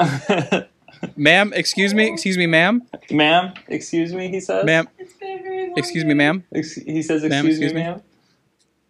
Ma'am, 1.16 1.52
excuse 1.54 1.94
me, 1.94 2.10
excuse 2.12 2.36
me, 2.38 2.46
ma'am, 2.46 2.82
ma'am, 3.10 3.52
excuse 3.68 4.12
me, 4.12 4.28
he 4.28 4.40
says. 4.40 4.64
ma'am, 4.64 4.88
It's 4.98 5.12
been 5.14 5.38
a 5.38 5.42
very 5.42 5.62
long 5.68 5.74
excuse 5.78 6.04
me, 6.04 6.14
ma'am. 6.14 6.44
Ex- 6.54 6.74
he 6.74 7.02
says, 7.02 7.22
Ma'am, 7.22 7.46
excuse, 7.46 7.72
excuse 7.72 7.72
me, 7.74 7.80
me? 7.80 7.86
ma'am. 7.86 8.02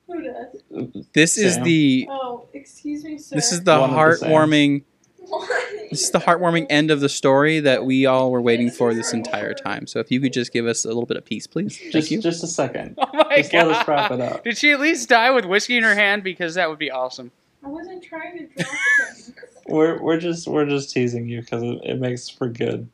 Who 0.08 0.22
does? 0.22 1.06
This 1.12 1.36
is 1.38 1.58
the 1.60 2.06
Oh, 2.10 2.46
excuse 2.54 3.04
me, 3.04 3.18
sir. 3.18 3.34
this 3.36 3.52
is 3.52 3.62
the 3.64 3.78
One 3.78 3.90
of 3.90 3.96
the 4.20 4.26
heartwarming 4.26 4.82
What? 5.18 5.50
this 5.90 6.02
is 6.04 6.10
the 6.12 6.20
heartwarming 6.20 6.66
end 6.70 6.90
of 6.92 7.00
the 7.00 7.08
story 7.08 7.58
that 7.60 7.84
we 7.84 8.06
all 8.06 8.30
were 8.30 8.40
waiting 8.40 8.70
for 8.70 8.94
this 8.94 9.12
entire 9.12 9.52
time. 9.54 9.86
So 9.88 9.98
if 9.98 10.10
you 10.12 10.20
could 10.20 10.32
just 10.32 10.52
give 10.52 10.66
us 10.66 10.84
a 10.84 10.88
little 10.88 11.06
bit 11.06 11.16
of 11.16 11.24
peace, 11.24 11.46
please. 11.48 11.76
Thank 11.78 11.92
Just, 11.92 12.10
you. 12.12 12.20
just 12.20 12.44
a 12.44 12.46
second. 12.46 12.96
Oh 13.00 13.08
my 13.12 13.36
Just 13.38 13.52
let 13.52 13.64
god. 13.66 13.72
us 13.72 13.88
wrap 13.88 14.10
it 14.12 14.20
up. 14.20 14.44
Did 14.44 14.56
she 14.58 14.70
at 14.70 14.78
least 14.80 15.08
die 15.08 15.30
with 15.32 15.44
whiskey 15.44 15.76
in 15.76 15.82
her 15.82 15.94
hand? 15.94 16.22
Because 16.22 16.54
that 16.54 16.68
would 16.70 16.78
be 16.78 16.90
awesome. 16.90 17.32
I 17.64 17.68
wasn't 17.68 18.04
trying 18.04 18.38
to 18.38 18.46
drop 18.46 18.68
things. 18.98 19.32
We're 19.68 20.00
we're 20.00 20.18
just 20.18 20.46
we're 20.46 20.66
just 20.66 20.90
teasing 20.90 21.26
you 21.26 21.40
because 21.40 21.62
it, 21.62 21.80
it 21.82 22.00
makes 22.00 22.28
for 22.28 22.48
good. 22.48 22.88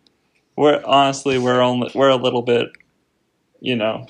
We're 0.56 0.82
honestly 0.84 1.38
we're 1.38 1.60
only 1.60 1.90
we're 1.94 2.08
a 2.08 2.16
little 2.16 2.42
bit, 2.42 2.68
you 3.60 3.76
know, 3.76 4.06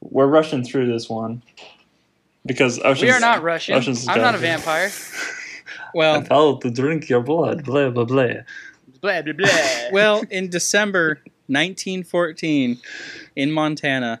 we're 0.00 0.26
rushing 0.26 0.64
through 0.64 0.90
this 0.90 1.08
one 1.08 1.42
because 2.46 2.78
Ocean's. 2.80 3.02
we 3.02 3.10
are 3.10 3.20
not 3.20 3.42
Russian. 3.42 3.74
Ocean's 3.74 4.08
I'm 4.08 4.20
not 4.20 4.34
a 4.34 4.38
vampire. 4.38 4.90
Well, 5.94 6.22
fell 6.22 6.58
to 6.58 6.70
drink 6.72 7.08
your 7.08 7.20
blood. 7.20 7.64
Blah 7.64 7.90
blah 7.90 8.04
blah. 8.04 8.26
Blah 9.00 9.22
blah 9.22 9.32
blah. 9.32 9.48
well, 9.92 10.24
in 10.28 10.50
December 10.50 11.20
1914 11.46 12.80
in 13.36 13.52
Montana, 13.52 14.20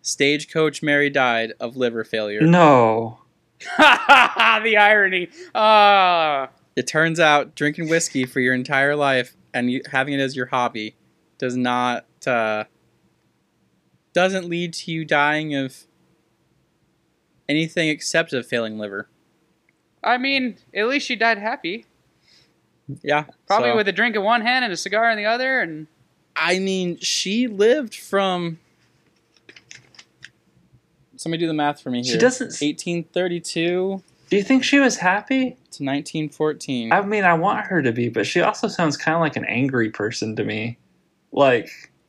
Stagecoach 0.00 0.82
Mary 0.82 1.10
died 1.10 1.52
of 1.60 1.76
liver 1.76 2.02
failure. 2.02 2.40
No. 2.40 3.18
the 3.78 4.76
irony. 4.78 5.28
Ah. 5.54 6.48
It 6.76 6.86
turns 6.86 7.18
out 7.18 7.54
drinking 7.54 7.88
whiskey 7.88 8.26
for 8.26 8.40
your 8.40 8.54
entire 8.54 8.94
life 8.94 9.34
and 9.54 9.70
you, 9.70 9.80
having 9.90 10.12
it 10.14 10.20
as 10.20 10.36
your 10.36 10.46
hobby 10.46 10.94
does 11.38 11.56
not 11.56 12.04
uh, 12.26 12.64
doesn't 14.12 14.46
lead 14.48 14.74
to 14.74 14.92
you 14.92 15.04
dying 15.04 15.54
of 15.54 15.84
anything 17.48 17.88
except 17.88 18.32
a 18.34 18.42
failing 18.42 18.78
liver. 18.78 19.08
I 20.04 20.18
mean, 20.18 20.58
at 20.74 20.86
least 20.86 21.06
she 21.06 21.16
died 21.16 21.38
happy. 21.38 21.86
Yeah, 23.02 23.24
Probably 23.46 23.70
so- 23.70 23.76
with 23.76 23.88
a 23.88 23.92
drink 23.92 24.14
in 24.14 24.22
one 24.22 24.42
hand 24.42 24.64
and 24.64 24.72
a 24.72 24.76
cigar 24.76 25.10
in 25.10 25.16
the 25.16 25.24
other, 25.24 25.60
and 25.60 25.86
I 26.36 26.58
mean, 26.58 26.98
she 26.98 27.48
lived 27.48 27.94
from. 27.94 28.58
Somebody 31.16 31.40
do 31.40 31.46
the 31.46 31.54
math 31.54 31.80
for 31.80 31.88
me 31.90 32.02
here. 32.02 32.12
She 32.12 32.18
doesn't. 32.18 32.48
1832 32.48 34.02
Do 34.28 34.36
you 34.36 34.42
think 34.42 34.64
she 34.64 34.78
was 34.80 34.96
happy? 34.96 35.56
to 35.76 35.84
1914. 35.84 36.90
I 36.92 37.02
mean, 37.02 37.24
I 37.24 37.34
want 37.34 37.66
her 37.66 37.82
to 37.82 37.92
be, 37.92 38.08
but 38.08 38.26
she 38.26 38.40
also 38.40 38.66
sounds 38.66 38.96
kind 38.96 39.14
of 39.14 39.20
like 39.20 39.36
an 39.36 39.44
angry 39.44 39.90
person 39.90 40.34
to 40.36 40.44
me. 40.44 40.78
Like 41.32 41.68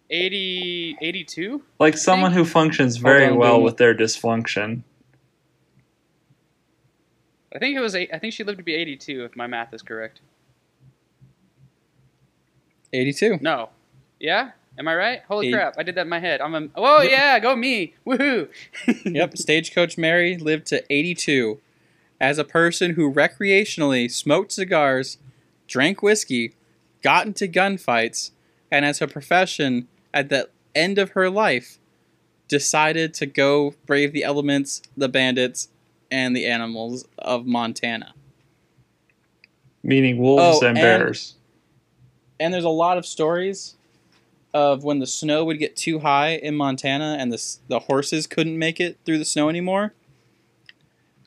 80, 0.10 0.98
82? 1.02 1.62
like 1.80 1.98
someone 1.98 2.32
who 2.32 2.46
functions 2.46 2.96
very 2.98 3.26
on, 3.26 3.36
well 3.36 3.58
dude. 3.58 3.66
with 3.66 3.78
their 3.78 3.94
dysfunction. 3.94 4.84
I 7.54 7.60
think 7.60 7.76
it 7.76 7.82
was. 7.82 7.94
Eight, 7.96 8.10
I 8.14 8.20
think 8.20 8.34
she 8.34 8.44
lived 8.44 8.60
to 8.60 8.64
be 8.64 8.74
82, 8.76 9.26
if 9.26 9.36
my 9.36 9.48
math 9.48 9.74
is 9.74 9.82
correct. 9.82 10.22
82. 12.94 13.40
No. 13.42 13.70
Yeah? 14.20 14.52
Am 14.80 14.88
I 14.88 14.96
right? 14.96 15.22
Holy 15.28 15.48
Eight- 15.50 15.54
crap! 15.54 15.76
I 15.78 15.84
did 15.84 15.96
that 15.96 16.02
in 16.02 16.10
my 16.10 16.20
head. 16.20 16.40
I'm 16.40 16.54
a. 16.54 16.62
Whoa! 16.80 17.02
Yeah, 17.02 17.40
go 17.40 17.56
me! 17.56 17.96
Woohoo! 18.06 18.48
Yep, 19.06 19.38
Stagecoach 19.38 19.98
Mary 19.98 20.38
lived 20.38 20.68
to 20.68 20.84
82 20.94 21.60
as 22.20 22.38
a 22.38 22.44
person 22.44 22.92
who 22.96 23.12
recreationally 23.14 24.10
smoked 24.12 24.52
cigars, 24.52 25.18
drank 25.68 26.02
whiskey, 26.02 26.54
got 27.04 27.26
into 27.28 27.48
gunfights, 27.48 28.32
and 28.72 28.84
as 28.86 29.02
a 29.02 29.08
profession, 29.08 29.88
at 30.14 30.30
the 30.30 30.50
end 30.76 30.98
of 30.98 31.12
her 31.12 31.30
life, 31.30 31.78
decided 32.48 33.14
to 33.14 33.26
go 33.26 33.74
brave 33.86 34.14
the 34.14 34.24
elements, 34.24 34.82
the 34.96 35.10
bandits, 35.10 35.70
and 36.10 36.36
the 36.36 36.46
animals 36.46 37.06
of 37.20 37.46
Montana. 37.46 38.14
Meaning 39.84 40.18
wolves 40.18 40.60
Oh, 40.62 40.68
and 40.68 40.78
and- 40.78 40.84
bears. 40.84 41.36
And 42.40 42.54
there's 42.54 42.64
a 42.64 42.70
lot 42.70 42.98
of 42.98 43.06
stories 43.06 43.76
of 44.54 44.84
when 44.84 45.00
the 45.00 45.08
snow 45.08 45.44
would 45.44 45.60
get 45.60 45.76
too 45.76 46.00
high 46.00 46.32
in 46.36 46.56
Montana 46.56 47.18
and 47.20 47.32
the 47.34 47.58
the 47.68 47.80
horses 47.80 48.28
couldn't 48.28 48.58
make 48.58 48.80
it 48.80 48.98
through 49.06 49.18
the 49.18 49.26
snow 49.26 49.50
anymore. 49.50 49.94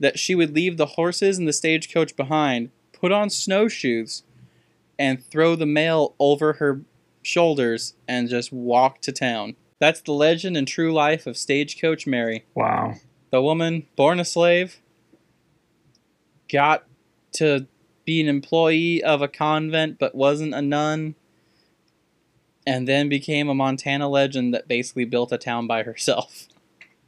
That 0.01 0.19
she 0.19 0.35
would 0.35 0.55
leave 0.55 0.77
the 0.77 0.87
horses 0.87 1.39
and 1.39 1.47
the 1.47 1.53
stagecoach 1.53 2.17
behind, 2.17 2.71
put 2.93 3.13
on 3.13 3.31
snowshoes, 3.31 4.25
and 4.99 5.25
throw 5.25 5.55
the 5.55 5.67
mail 5.67 6.15
over 6.19 6.55
her 6.55 6.83
shoulders 7.23 7.95
and 8.09 8.29
just 8.29 8.53
walk 8.53 9.01
to 9.03 9.13
town. 9.13 9.57
That's 9.79 10.01
the 10.01 10.13
legend 10.13 10.57
and 10.57 10.69
true 10.69 10.93
life 10.93 11.27
of 11.27 11.37
Stagecoach 11.37 12.07
Mary. 12.07 12.45
Wow. 12.55 12.95
The 13.31 13.41
woman, 13.41 13.87
born 13.97 14.21
a 14.21 14.25
slave, 14.25 14.81
got 16.51 16.85
to 17.33 17.67
be 18.05 18.21
an 18.21 18.29
employee 18.29 19.03
of 19.03 19.23
a 19.23 19.29
convent 19.29 19.99
but 19.99 20.15
wasn't 20.15 20.55
a 20.55 20.61
nun, 20.61 21.15
and 22.67 22.87
then 22.87 23.09
became 23.09 23.49
a 23.49 23.55
Montana 23.55 24.09
legend 24.09 24.53
that 24.53 24.69
basically 24.69 25.05
built 25.05 25.33
a 25.33 25.39
town 25.39 25.67
by 25.67 25.83
herself. 25.83 26.47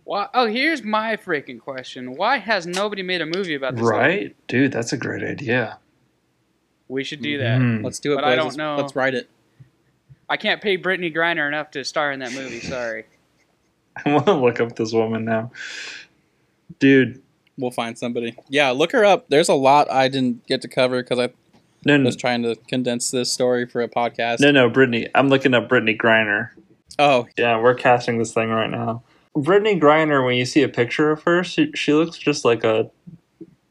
Why? 0.05 0.29
Oh, 0.35 0.47
here's 0.47 0.83
my 0.83 1.17
freaking 1.17 1.61
question. 1.61 2.15
Why 2.17 2.39
has 2.39 2.67
nobody 2.67 3.03
made 3.03 3.21
a 3.21 3.27
movie 3.27 3.55
about 3.55 3.77
this? 3.77 3.85
lady? 3.85 3.97
Right? 3.99 4.37
Dude, 4.49 4.73
that's 4.73 4.93
a 4.93 4.97
great 4.97 5.23
idea. 5.23 5.79
We 6.89 7.05
should 7.05 7.23
do 7.23 7.39
that. 7.39 7.61
Mhm. 7.61 7.85
Let's 7.85 7.99
do 8.01 8.13
it, 8.13 8.17
But 8.17 8.23
boys. 8.25 8.33
I 8.33 8.37
don't 8.37 8.45
let's, 8.47 8.57
know. 8.57 8.77
let's 8.77 8.97
write 8.97 9.15
it. 9.15 9.29
I 10.29 10.37
can't 10.37 10.61
pay 10.61 10.77
Brittney 10.77 11.15
Griner 11.15 11.47
enough 11.47 11.71
to 11.73 11.85
star 11.85 12.11
in 12.13 12.21
that 12.21 12.33
movie. 12.33 12.61
Sorry. 12.61 13.05
I 14.05 14.13
want 14.13 14.27
to 14.27 14.33
look 14.35 14.61
up 14.61 14.77
this 14.77 14.93
woman 14.93 15.25
now. 15.25 15.53
Dude, 16.79 17.23
We'll 17.59 17.71
find 17.71 17.99
somebody. 17.99 18.35
Yeah, 18.49 18.71
look 18.71 18.93
her 18.93 19.05
up. 19.05 19.29
There's 19.29 19.51
a 19.51 19.55
lot 19.55 19.91
I 19.91 20.09
didn't 20.09 20.47
get 20.47 20.63
to 20.63 20.69
cover 20.69 21.03
because 21.03 21.19
I 21.19 21.29
no, 21.85 21.99
no, 21.99 22.05
was 22.07 22.17
trying 22.17 22.43
to 22.45 22.57
condense 22.67 23.11
this 23.11 23.31
story 23.31 23.67
for 23.67 23.83
a 23.83 23.89
podcast. 23.89 24.41
no, 24.41 24.51
no, 24.51 24.71
Brittney. 24.71 25.11
I'm 25.15 25.29
looking 25.29 25.53
up 25.53 25.69
Brittney 25.69 25.97
Griner. 25.97 26.49
Oh, 26.99 27.27
Yeah, 27.37 27.61
we're 27.61 27.75
casting 27.75 28.17
this 28.19 28.33
thing 28.33 28.49
right 28.49 28.71
now. 28.71 29.03
Brittney 29.37 29.81
Griner, 29.81 30.25
when 30.25 30.37
you 30.37 30.45
see 30.45 30.63
a 30.63 30.69
picture 30.69 31.11
of 31.11 31.23
her, 31.23 31.43
she, 31.43 31.71
she 31.75 31.95
looks 31.95 32.19
just 32.19 32.45
like 32.45 32.65
a 32.65 32.91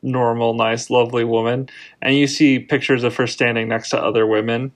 normal, 0.01 0.53
nice, 0.53 0.89
lovely 0.89 1.23
woman. 1.23 1.69
And 2.01 2.15
you 2.15 2.27
see 2.27 2.59
pictures 2.59 3.03
of 3.03 3.15
her 3.17 3.27
standing 3.27 3.67
next 3.67 3.89
to 3.89 4.01
other 4.01 4.25
women. 4.25 4.71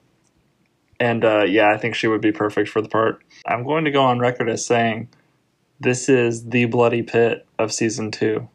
And 1.00 1.24
uh, 1.24 1.44
yeah, 1.44 1.70
I 1.72 1.76
think 1.76 1.94
she 1.94 2.06
would 2.06 2.20
be 2.20 2.32
perfect 2.32 2.68
for 2.68 2.80
the 2.80 2.88
part. 2.88 3.22
I'm 3.46 3.64
going 3.64 3.84
to 3.84 3.90
go 3.90 4.02
on 4.02 4.18
record 4.18 4.48
as 4.48 4.64
saying 4.64 5.08
this 5.80 6.08
is 6.08 6.48
the 6.48 6.66
bloody 6.66 7.02
pit 7.02 7.46
of 7.58 7.72
season 7.72 8.10
two. 8.10 8.48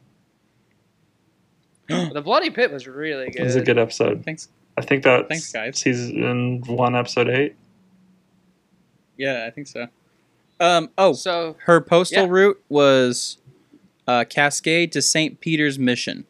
the 2.14 2.22
Bloody 2.22 2.50
Pit 2.50 2.72
was 2.72 2.88
really 2.88 3.30
good. 3.30 3.42
It 3.42 3.44
was 3.44 3.56
a 3.56 3.62
good 3.62 3.78
episode. 3.78 4.24
thanks. 4.24 4.50
I 4.78 4.82
think 4.82 5.04
that's 5.04 5.28
Thanks, 5.28 5.52
guys. 5.52 5.78
season 5.78 6.64
one, 6.66 6.96
episode 6.96 7.30
eight. 7.30 7.56
Yeah, 9.18 9.46
I 9.46 9.52
think 9.52 9.68
so. 9.68 9.88
Um. 10.62 10.90
Oh, 10.98 11.14
So 11.14 11.56
her 11.66 11.82
postal 11.82 12.24
Yeah. 12.26 12.30
route 12.30 12.64
was 12.70 13.38
uh, 14.08 14.24
Cascade 14.30 14.92
to 14.94 15.02
St. 15.02 15.40
Peter's 15.42 15.78
Mission. 15.80 16.26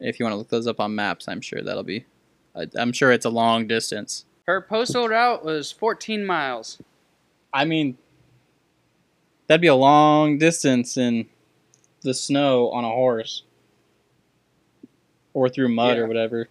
If 0.00 0.18
you 0.18 0.24
want 0.24 0.32
to 0.32 0.38
look 0.38 0.48
those 0.48 0.66
up 0.66 0.80
on 0.80 0.94
maps, 0.94 1.28
I'm 1.28 1.40
sure 1.42 1.62
that'll 1.62 1.82
be. 1.82 2.06
I- 2.56 2.66
I'm 2.76 2.92
sure 2.92 3.12
it's 3.12 3.26
a 3.26 3.30
long 3.30 3.66
distance. 3.66 4.24
her 4.46 4.60
postal 4.62 5.06
route 5.08 5.44
was 5.44 5.70
14 5.70 6.24
miles. 6.26 6.78
I 7.52 7.64
mean, 7.64 7.98
that'd 9.46 9.60
be 9.60 9.68
a 9.68 9.74
long 9.76 10.38
distance 10.38 10.96
in 10.96 11.28
the 12.02 12.14
snow 12.14 12.70
on 12.70 12.82
a 12.84 12.88
horse, 12.88 13.44
or 15.34 15.48
through 15.48 15.68
mud 15.68 15.96
Yeah. 15.96 16.02
or 16.02 16.06
whatever. 16.06 16.48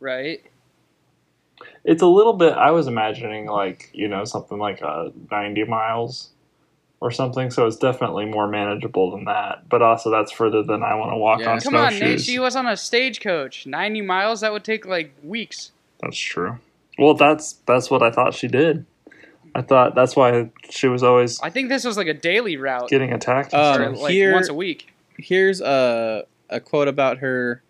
Right. 0.00 0.44
It's 1.84 2.02
a 2.02 2.06
little 2.06 2.32
bit. 2.34 2.52
I 2.52 2.70
was 2.70 2.86
imagining 2.86 3.46
like 3.46 3.90
you 3.92 4.08
know 4.08 4.24
something 4.24 4.58
like 4.58 4.80
uh, 4.82 5.10
ninety 5.30 5.64
miles, 5.64 6.30
or 7.00 7.10
something. 7.10 7.50
So 7.50 7.66
it's 7.66 7.76
definitely 7.76 8.24
more 8.26 8.46
manageable 8.46 9.10
than 9.10 9.24
that. 9.24 9.68
But 9.68 9.82
also, 9.82 10.10
that's 10.10 10.30
further 10.30 10.62
than 10.62 10.82
I 10.84 10.94
want 10.94 11.10
to 11.12 11.16
walk 11.16 11.40
Yeah. 11.40 11.52
on 11.54 11.60
Come 11.60 11.74
on, 11.74 11.90
Nate. 11.94 11.98
snowshoes. 11.98 12.24
She 12.24 12.38
was 12.38 12.54
on 12.54 12.66
a 12.66 12.76
stagecoach. 12.76 13.66
90 13.66 14.00
miles? 14.02 14.42
That 14.42 14.52
would 14.52 14.62
take 14.64 14.86
like 14.86 15.12
weeks. 15.24 15.72
That's 16.00 16.16
true. 16.16 16.58
Well, 16.98 17.14
that's 17.14 17.54
that's 17.66 17.90
what 17.90 18.02
I 18.02 18.10
thought 18.12 18.34
she 18.34 18.46
did. 18.48 18.86
I 19.54 19.62
thought 19.62 19.94
that's 19.94 20.14
why 20.16 20.50
she 20.70 20.86
was 20.88 21.02
always 21.02 21.40
I 21.42 21.50
think 21.50 21.68
this 21.68 21.84
was 21.84 21.96
like 21.96 22.06
a 22.06 22.14
daily 22.14 22.56
route. 22.56 22.88
getting 22.88 23.12
attacked. 23.12 23.52
Um, 23.52 23.60
and 23.60 23.82
or 23.82 23.94
stuff. 23.94 24.02
like 24.04 24.12
here- 24.12 24.32
once 24.34 24.48
a 24.48 24.54
week. 24.54 24.92
Here's 25.18 25.60
a 25.60 26.26
a 26.48 26.60
quote 26.60 26.86
about 26.88 27.18
her 27.18 27.62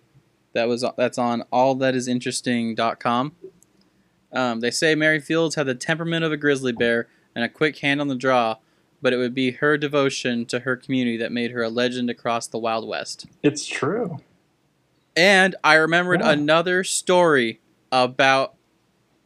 that 0.53 0.69
was 0.69 0.85
that's 0.97 1.17
on 1.19 1.45
allthatisinteresting.com. 1.53 3.33
Um, 4.33 4.61
they 4.61 4.70
say 4.70 4.95
Mary 4.95 5.20
Fields 5.20 5.55
had 5.57 5.66
the 5.66 5.74
temperament 5.74 6.24
of 6.24 6.33
a 6.33 6.37
grizzly 6.37 6.72
bear 6.72 7.09
and 7.35 7.45
a 7.45 7.49
quick 7.49 7.78
hand 7.78 8.01
on 8.01 8.09
the 8.09 8.14
draw, 8.14 8.57
but 9.03 9.12
it 9.12 9.16
would 9.18 9.35
be 9.35 9.53
her 9.53 9.76
devotion 9.76 10.47
to 10.47 10.61
her 10.61 10.76
community 10.76 11.16
that 11.18 11.33
made 11.33 11.51
her 11.51 11.62
a 11.62 11.68
legend 11.68 12.09
across 12.11 12.47
the 12.47 12.59
Wild 12.59 12.87
West. 12.89 13.26
It's 13.43 13.66
true. 13.66 14.20
And 15.16 15.55
I 15.62 15.74
remembered 15.74 16.20
Yeah. 16.20 16.30
another 16.33 16.85
story 16.85 17.61
about 17.91 18.55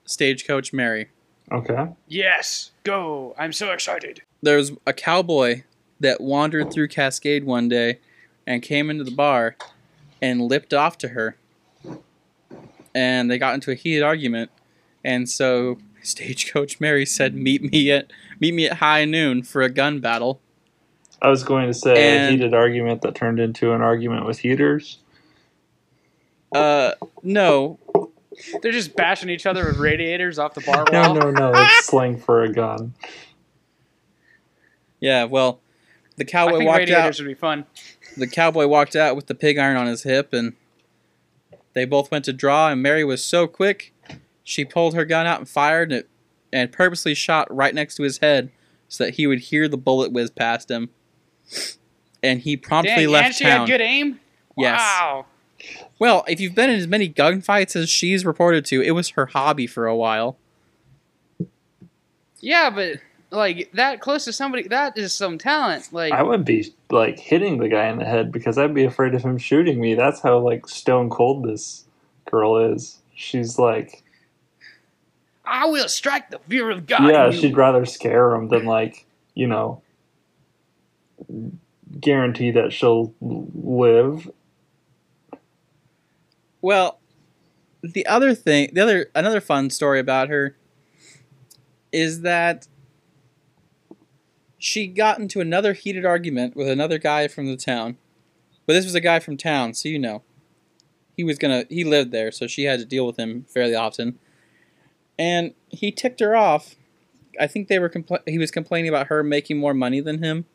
Stagecoach 0.05 0.73
Mary. 0.73 1.09
Okay. 1.53 1.89
Yes, 2.09 2.73
go. 2.83 3.35
I'm 3.39 3.53
so 3.53 3.71
excited. 3.71 4.23
There's 4.43 4.73
a 4.87 4.93
cowboy 4.93 5.63
that 6.01 6.21
wandered 6.21 6.73
through 6.73 6.89
Cascade 6.89 7.45
one 7.45 7.69
day 7.69 8.01
and 8.47 8.63
came 8.63 8.91
into 8.91 9.05
the 9.05 9.11
bar 9.13 9.57
and 10.21 10.43
lipped 10.43 10.75
off 10.75 10.99
to 10.99 11.09
her. 11.09 11.37
And 12.95 13.31
they 13.31 13.39
got 13.39 13.55
into 13.55 13.71
a 13.71 13.75
heated 13.75 14.03
argument. 14.03 14.51
And 15.07 15.29
so 15.29 15.79
Stagecoach 16.03 16.81
Mary 16.81 17.07
said, 17.07 17.35
"Meet 17.37 17.71
me 17.73 17.93
at 17.93 18.11
meet 18.41 18.53
me 18.55 18.67
at 18.67 18.79
high 18.79 19.05
noon 19.05 19.43
for 19.45 19.63
a 19.63 19.71
gun 19.71 20.01
battle." 20.01 20.41
I 21.23 21.29
was 21.31 21.45
going 21.45 21.69
to 21.69 21.75
say 21.75 22.27
a 22.27 22.31
heated 22.31 22.53
argument 22.53 23.03
that 23.03 23.15
turned 23.15 23.39
into 23.41 23.73
an 23.73 23.81
argument 23.81 24.27
with 24.27 24.41
heaters. 24.41 24.99
Uh, 26.55 26.93
no, 27.23 27.79
They're 28.63 28.73
just 28.73 28.97
bashing 28.97 29.31
each 29.31 29.47
other 29.47 29.65
with 29.67 29.79
radiators 29.79 30.39
off 30.39 30.55
the 30.55 30.61
bar 30.61 30.85
No, 30.93 31.01
wall. 31.03 31.15
no, 31.15 31.31
no. 31.31 31.53
It's 31.55 31.87
slang 31.87 32.19
for 32.19 32.43
a 32.43 32.53
gun. 32.53 32.93
yeah. 35.01 35.25
Well, 35.25 35.61
the 36.17 36.25
I 36.25 36.27
cowboy 36.31 36.59
think 36.59 36.69
walked 36.69 36.79
radiators 36.81 37.21
out. 37.21 37.25
would 37.25 37.29
be 37.31 37.35
fun. 37.35 37.65
The 38.17 38.27
cowboy 38.27 38.67
walked 38.67 38.97
out 38.97 39.17
with 39.17 39.27
the 39.27 39.35
pig 39.35 39.59
iron 39.59 39.77
on 39.77 39.87
his 39.87 40.03
hip, 40.03 40.33
and 40.33 40.55
they 41.75 41.85
both 41.85 42.11
went 42.11 42.25
to 42.27 42.33
draw. 42.33 42.69
And 42.71 42.83
Mary 42.83 43.05
was 43.05 43.25
so 43.25 43.47
quick, 43.47 43.93
she 44.47 44.65
pulled 44.65 44.95
her 44.95 45.05
gun 45.05 45.27
out 45.27 45.41
and 45.41 45.49
fired 45.49 45.93
it, 45.93 46.09
and 46.53 46.71
purposely 46.71 47.15
shot 47.15 47.53
right 47.55 47.75
next 47.75 47.97
to 47.97 48.05
his 48.05 48.19
head 48.19 48.53
so 48.87 49.05
that 49.05 49.15
he 49.15 49.27
would 49.27 49.41
hear 49.41 49.67
the 49.67 49.77
bullet 49.77 50.13
whiz 50.13 50.31
past 50.31 50.71
him. 50.71 50.89
And 52.23 52.41
he 52.41 52.57
promptly 52.57 52.95
Dang, 52.95 53.09
left 53.09 53.27
and 53.27 53.35
she 53.35 53.45
town. 53.45 53.61
had 53.61 53.67
good 53.67 53.81
aim? 53.81 54.21
Yes. 54.57 54.79
Wow. 54.79 55.27
Well, 55.99 56.25
if 56.29 56.39
you've 56.41 56.55
been 56.55 56.71
in 56.71 56.79
as 56.79 56.87
many 56.87 57.09
gunfights 57.09 57.75
as 57.75 57.89
she's 57.91 58.25
reported 58.25 58.65
to, 58.67 58.81
it 58.81 58.93
was 58.93 59.11
her 59.11 59.27
hobby 59.27 59.67
for 59.67 59.87
a 59.87 59.97
while. 59.97 60.39
Yeah, 62.39 62.71
but 62.71 62.99
like 63.33 63.73
that 63.73 64.01
close 64.01 64.25
to 64.27 64.33
somebody, 64.33 64.69
that 64.69 64.97
is 64.97 65.13
some 65.13 65.39
talent. 65.39 65.93
Like, 65.93 66.13
I 66.13 66.23
would 66.23 66.45
be 66.45 66.73
like 66.93 67.19
hitting 67.19 67.59
the 67.59 67.69
guy 67.69 67.89
in 67.89 67.99
the 67.99 68.05
head 68.05 68.31
because 68.31 68.59
I'd 68.59 68.75
be 68.75 68.85
afraid 68.85 69.15
of 69.15 69.23
him 69.23 69.39
shooting 69.39 69.81
me. 69.81 69.95
That's 69.95 70.21
how 70.21 70.39
like 70.39 70.69
stone 70.69 71.11
cold 71.11 71.45
this 71.45 71.85
girl 72.31 72.73
is. 72.73 73.01
She's 73.17 73.59
like, 73.59 74.05
I 75.47 75.67
will 75.67 75.89
strike 75.89 76.31
the 76.31 76.39
fear 76.41 76.71
of 76.71 76.87
God. 76.87 77.09
yeah, 77.11 77.27
in 77.27 77.33
you. 77.33 77.39
she'd 77.39 77.57
rather 77.57 77.87
scare 77.87 78.35
him 78.35 78.49
than 78.49 78.65
like, 78.65 79.07
you 79.35 79.47
know, 79.47 79.83
guarantee 82.01 82.51
that 82.51 82.73
she'll 82.73 83.15
live. 83.21 84.31
Well, 86.61 86.99
the 87.83 88.07
other 88.07 88.35
thing, 88.35 88.71
the 88.73 88.81
other 88.81 89.11
another 89.15 89.41
fun 89.41 89.71
story 89.71 90.01
about 90.01 90.29
her 90.29 90.57
is 91.93 92.23
that 92.23 92.67
she 94.59 94.87
got 94.87 95.19
into 95.19 95.41
another 95.41 95.75
heated 95.75 96.05
argument 96.05 96.57
with 96.57 96.69
another 96.69 96.99
guy 96.99 97.29
from 97.29 97.47
the 97.47 97.57
town. 97.57 97.99
But 98.67 98.73
this 98.73 98.85
was 98.85 98.97
a 98.97 99.01
guy 99.01 99.21
from 99.21 99.37
town, 99.37 99.75
so 99.75 99.89
you 99.89 99.99
know. 99.99 100.23
He 101.17 101.25
was 101.25 101.39
going 101.39 101.63
to 101.63 101.75
he 101.75 101.85
lived 101.85 102.11
there, 102.11 102.31
so 102.31 102.47
she 102.47 102.65
had 102.65 102.79
to 102.81 102.85
deal 102.85 103.07
with 103.07 103.17
him 103.17 103.47
fairly 103.49 103.75
often. 103.75 104.19
And 105.19 105.55
he 105.69 105.91
ticked 105.91 106.21
her 106.21 106.37
off. 106.37 106.75
I 107.41 107.47
think 107.47 107.69
they 107.69 107.79
were 107.79 107.89
compl- 107.89 108.27
he 108.27 108.39
was 108.39 108.51
complaining 108.51 108.89
about 108.89 109.09
her 109.09 109.23
making 109.23 109.59
more 109.59 109.75
money 109.75 110.01
than 110.01 110.23
him 110.23 110.47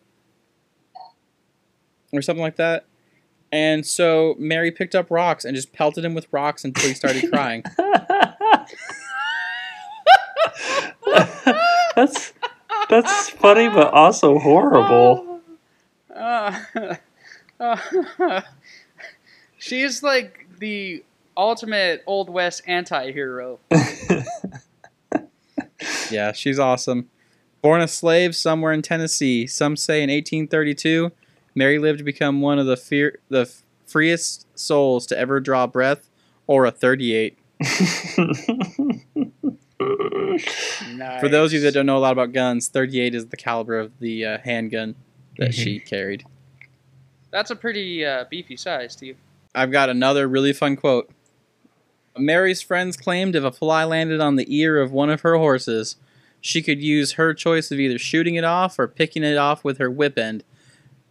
or 2.12 2.22
something 2.22 2.41
like 2.41 2.57
that. 2.57 2.86
And 3.51 3.86
so 3.86 4.36
Mary 4.39 4.72
picked 4.72 4.95
up 4.95 5.12
rocks 5.12 5.43
and 5.43 5.55
just 5.55 5.74
pelted 5.74 6.05
him 6.05 6.14
with 6.14 6.28
rocks 6.32 6.64
until 6.64 6.88
he 6.88 6.93
started 6.93 7.30
crying. 7.32 7.64
that's 11.95 12.34
that's 12.89 13.30
funny, 13.30 13.68
but 13.68 13.93
also 13.93 14.39
horrible. 14.39 15.41
Uh, 16.14 16.59
uh, 17.59 18.41
she's 19.57 20.01
like 20.01 20.47
the 20.59 21.03
ultimate 21.42 22.04
Old 22.06 22.30
West 22.30 22.62
anti 22.68 23.12
hero. 23.12 23.60
Yeah, 26.12 26.32
she's 26.34 26.60
awesome. 26.60 27.10
Born 27.62 27.82
a 27.82 27.88
slave 27.88 28.36
somewhere 28.36 28.74
in 28.74 28.82
Tennessee, 28.82 29.48
some 29.48 29.76
say 29.76 30.04
in 30.04 30.10
1832, 30.10 31.12
Mary 31.56 31.80
lived 31.80 32.00
to 32.00 32.04
become 32.04 32.42
one 32.42 32.60
of 32.60 32.66
the 32.66 32.78
fear, 32.78 33.20
the 33.30 33.52
freest 33.86 34.46
souls 34.58 35.06
to 35.08 35.18
ever 35.18 35.39
draw 35.39 35.68
breath, 35.68 36.10
or 36.48 36.66
a 36.66 36.72
38. 36.72 37.38
For 41.20 41.30
those 41.30 41.52
of 41.52 41.54
you 41.54 41.60
that 41.62 41.74
don't 41.74 41.86
know 41.86 41.98
a 41.98 42.00
lot 42.00 42.14
about 42.14 42.34
guns, 42.34 42.68
38 42.68 43.16
is 43.16 43.28
the 43.28 43.38
caliber 43.38 43.80
of 43.80 43.98
the 44.00 44.26
uh, 44.26 44.38
handgun 44.44 44.96
that 45.38 45.54
she 45.54 45.80
carried. 45.80 46.26
That's 47.32 47.52
a 47.52 47.56
pretty 47.56 48.06
uh, 48.06 48.26
beefy 48.30 48.58
size, 48.58 48.94
Steve. 48.94 49.18
I've 49.56 49.72
got 49.72 49.89
another 49.89 50.28
really 50.28 50.54
fun 50.54 50.76
quote. 50.76 51.10
Mary's 52.18 52.62
friends 52.62 52.97
claimed 52.97 53.36
if 53.36 53.43
a 53.43 53.51
fly 53.51 53.84
landed 53.84 54.20
on 54.20 54.36
the 54.36 54.55
ear 54.55 54.80
of 54.82 54.91
one 54.91 55.09
of 55.09 55.22
her 55.22 55.38
horses, 55.38 55.95
she 56.41 56.62
could 56.62 56.82
use 56.82 57.14
her 57.14 57.34
choice 57.34 57.72
of 57.72 57.80
either 57.80 57.97
shooting 57.97 58.36
it 58.36 58.43
off 58.43 58.78
or 58.80 58.88
picking 58.88 59.24
it 59.24 59.38
off 59.38 59.64
with 59.64 59.78
her 59.78 59.89
whip 59.89 60.18
end. 60.18 60.43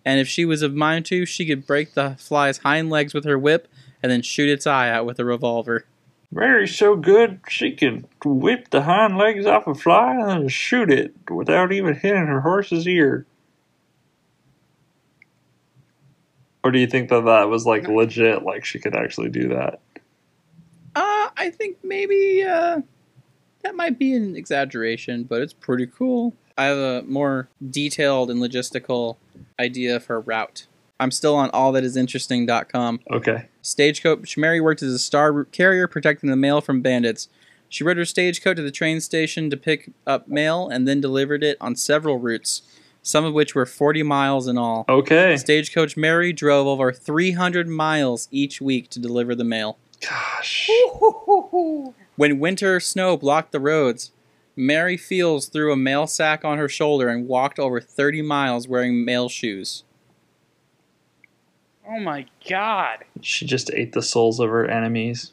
And 0.05 0.20
if 0.20 0.28
she 0.28 0.44
was 0.44 0.62
of 0.62 0.74
mind 0.74 1.07
to, 1.07 1.24
she 1.24 1.46
could 1.46 1.66
break 1.66 1.94
the 1.94 2.16
fly's 2.18 2.59
hind 2.59 2.90
legs 2.90 3.14
with 3.14 3.24
her 3.24 3.38
whip 3.38 3.68
and 4.03 4.11
then 4.11 4.22
shoot 4.22 4.48
its 4.48 4.66
eye 4.66 4.90
out 4.90 5.07
with 5.07 5.18
a 5.18 5.24
revolver. 5.24 5.84
Mary's 6.32 6.76
so 6.76 6.96
good 6.96 7.40
she 7.48 7.72
could 7.72 8.07
whip 8.24 8.70
the 8.70 8.82
hind 8.82 9.18
legs 9.18 9.46
off 9.46 9.66
a 9.66 9.74
fly 9.74 10.14
and 10.14 10.28
then 10.28 10.48
shoot 10.48 10.90
it 10.90 11.14
without 11.28 11.72
even 11.72 11.94
hitting 11.94 12.26
her 12.26 12.40
horse's 12.40 12.86
ear. 12.86 13.26
Or 16.62 16.70
do 16.70 16.78
you 16.78 16.86
think 16.86 17.09
that 17.09 17.24
that 17.24 17.48
was 17.48 17.66
like 17.66 17.88
legit, 17.88 18.42
like 18.42 18.64
she 18.64 18.78
could 18.78 18.94
actually 18.94 19.30
do 19.30 19.48
that? 19.48 19.80
I 21.37 21.51
think 21.51 21.78
maybe 21.83 22.45
uh, 22.45 22.81
that 23.62 23.74
might 23.74 23.99
be 23.99 24.14
an 24.14 24.37
exaggeration, 24.37 25.24
but 25.24 25.43
it's 25.43 25.53
pretty 25.53 25.87
cool. 25.87 26.35
I 26.57 26.64
have 26.64 26.78
a 26.78 27.03
more 27.03 27.49
detailed 27.70 28.31
and 28.31 28.41
logistical 28.41 29.16
idea 29.59 29.97
of 29.97 30.07
her 30.07 30.20
route. 30.20 30.66
I'm 30.99 31.11
still 31.11 31.35
on 31.35 31.51
allthatisinteresting.com. 31.51 33.01
Okay. 33.11 33.49
Stagecoach 33.62 34.37
Mary 34.37 34.61
worked 34.61 34.83
as 34.83 34.93
a 34.93 34.99
star 34.99 35.45
carrier 35.45 35.89
protecting 35.89 36.28
the 36.28 36.37
mail 36.37 36.61
from 36.61 36.83
bandits. 36.83 37.28
She 37.70 37.85
rode 37.85 37.97
her 37.97 38.05
stagecoach 38.05 38.57
to 38.57 38.62
the 38.62 38.70
train 38.70 39.01
station 39.01 39.49
to 39.49 39.57
pick 39.57 39.93
up 40.07 40.28
mail 40.28 40.68
and 40.68 40.87
then 40.87 41.01
delivered 41.01 41.43
it 41.43 41.57
on 41.61 41.76
several 41.76 42.18
routes, 42.18 42.62
some 43.01 43.24
of 43.24 43.33
which 43.33 43.55
were 43.55 43.64
40 43.64 44.03
miles 44.03 44.47
in 44.47 44.59
all. 44.59 44.85
Okay. 44.89 45.37
Stagecoach 45.37 45.97
Mary 45.97 46.33
drove 46.33 46.66
over 46.66 46.93
300 46.93 47.68
miles 47.68 48.28
each 48.31 48.61
week 48.61 48.91
to 48.91 48.99
deliver 48.99 49.35
the 49.35 49.45
mail. 49.45 49.78
Gosh. 50.01 50.68
When 52.16 52.38
winter 52.38 52.80
snow 52.80 53.16
blocked 53.16 53.53
the 53.53 53.61
roads, 53.61 54.12
Mary 54.57 54.96
Fields 54.96 55.46
threw 55.46 55.72
a 55.72 55.76
mail 55.76 56.07
sack 56.07 56.44
on 56.44 56.59
her 56.59 56.68
shoulder 56.68 57.09
and 57.09 57.28
walked 57.28 57.59
over 57.59 57.80
30 57.80 58.22
miles 58.22 58.66
wearing 58.68 59.05
mail 59.05 59.28
shoes. 59.28 59.84
Oh 61.88 61.98
my 61.98 62.26
god. 62.48 62.98
She 63.20 63.46
just 63.46 63.70
ate 63.74 63.92
the 63.92 64.03
souls 64.03 64.38
of 64.38 64.48
her 64.48 64.66
enemies. 64.66 65.32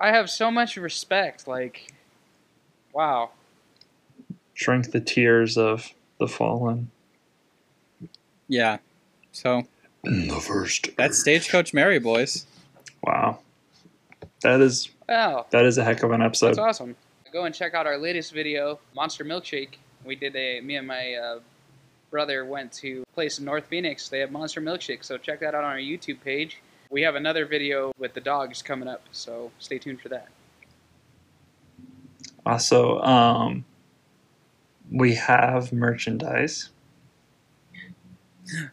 I 0.00 0.08
have 0.08 0.30
so 0.30 0.50
much 0.50 0.76
respect. 0.76 1.48
Like, 1.48 1.92
wow. 2.92 3.30
Drink 4.54 4.90
the 4.92 5.00
tears 5.00 5.56
of 5.56 5.92
the 6.18 6.28
fallen. 6.28 6.90
Yeah. 8.46 8.78
So 9.32 9.64
The 10.04 10.40
first. 10.40 10.90
that's 10.96 11.18
Stagecoach 11.18 11.72
Mary, 11.72 11.98
boys. 11.98 12.46
Wow. 13.02 13.38
That 14.42 14.60
is 14.60 14.90
Wow. 15.08 15.46
that 15.50 15.64
is 15.64 15.78
a 15.78 15.84
heck 15.84 16.02
of 16.02 16.10
an 16.12 16.22
episode. 16.22 16.48
That's 16.48 16.58
awesome. 16.58 16.96
Go 17.32 17.44
and 17.44 17.54
check 17.54 17.74
out 17.74 17.86
our 17.86 17.98
latest 17.98 18.32
video, 18.32 18.78
Monster 18.94 19.24
Milkshake, 19.24 19.74
We 20.04 20.14
did 20.16 20.34
a. 20.36 20.60
Me 20.60 20.76
and 20.76 20.86
my 20.86 21.14
uh, 21.14 21.40
brother 22.10 22.44
went 22.44 22.72
to 22.72 23.02
a 23.10 23.14
place 23.14 23.38
in 23.38 23.44
North 23.44 23.66
Phoenix. 23.66 24.08
They 24.08 24.20
have 24.20 24.30
Monster 24.30 24.60
Milkshake, 24.62 25.04
so 25.04 25.18
check 25.18 25.40
that 25.40 25.54
out 25.54 25.64
on 25.64 25.70
our 25.70 25.76
YouTube 25.78 26.20
page. 26.22 26.62
We 26.90 27.02
have 27.02 27.16
another 27.16 27.44
video 27.44 27.92
with 27.98 28.14
the 28.14 28.20
dogs 28.20 28.62
coming 28.62 28.88
up, 28.88 29.02
so 29.12 29.50
stay 29.58 29.78
tuned 29.78 30.00
for 30.00 30.08
that. 30.08 30.28
Also, 32.46 32.98
um, 33.02 33.64
we 34.90 35.14
have 35.16 35.70
merchandise, 35.72 36.70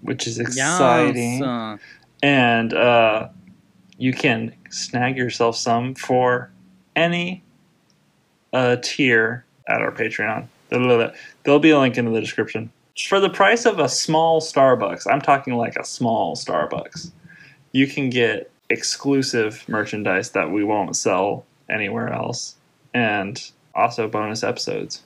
which 0.02 0.28
is 0.28 0.40
exciting. 0.40 1.40
Yes, 1.40 1.42
uh, 1.42 1.78
and 2.24 2.74
uh, 2.74 3.28
you 3.98 4.14
can 4.14 4.54
snag 4.70 5.18
yourself 5.18 5.56
some 5.56 5.96
for 5.96 6.52
any 6.96 7.44
uh, 8.54 8.78
tier 8.82 9.46
at 9.68 9.82
our 9.82 9.92
Patreon. 9.92 10.48
There'll 10.70 11.60
be 11.60 11.70
a 11.70 11.80
link 11.80 11.98
in 11.98 12.12
the 12.12 12.20
description. 12.20 12.72
For 13.08 13.20
the 13.20 13.30
price 13.30 13.66
of 13.66 13.80
a 13.80 13.90
small 13.90 14.42
Starbucks, 14.42 15.06
I'm 15.12 15.22
talking 15.22 15.56
like 15.56 15.76
a 15.76 15.84
small 15.86 16.36
Starbucks, 16.36 17.12
you 17.74 17.88
can 17.88 18.10
get 18.10 18.50
exclusive 18.70 19.64
merchandise 19.68 20.32
that 20.32 20.50
we 20.50 20.64
won't 20.64 20.96
sell 20.96 21.46
anywhere 21.70 22.10
else, 22.12 22.56
and 22.94 23.52
also 23.76 24.08
bonus 24.08 24.44
episodes. 24.44 25.02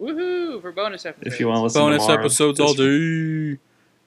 Woohoo 0.00 0.60
for 0.60 0.72
bonus 0.72 1.06
episodes. 1.06 1.32
If 1.34 1.40
you 1.40 1.46
want 1.48 1.58
to 1.58 1.62
listen 1.64 1.80
bonus 1.82 2.02
to 2.02 2.08
more 2.08 2.18
of 2.18 2.24
episodes 2.24 2.58
this- 2.58 2.66
all 2.66 2.74
day. 2.74 3.58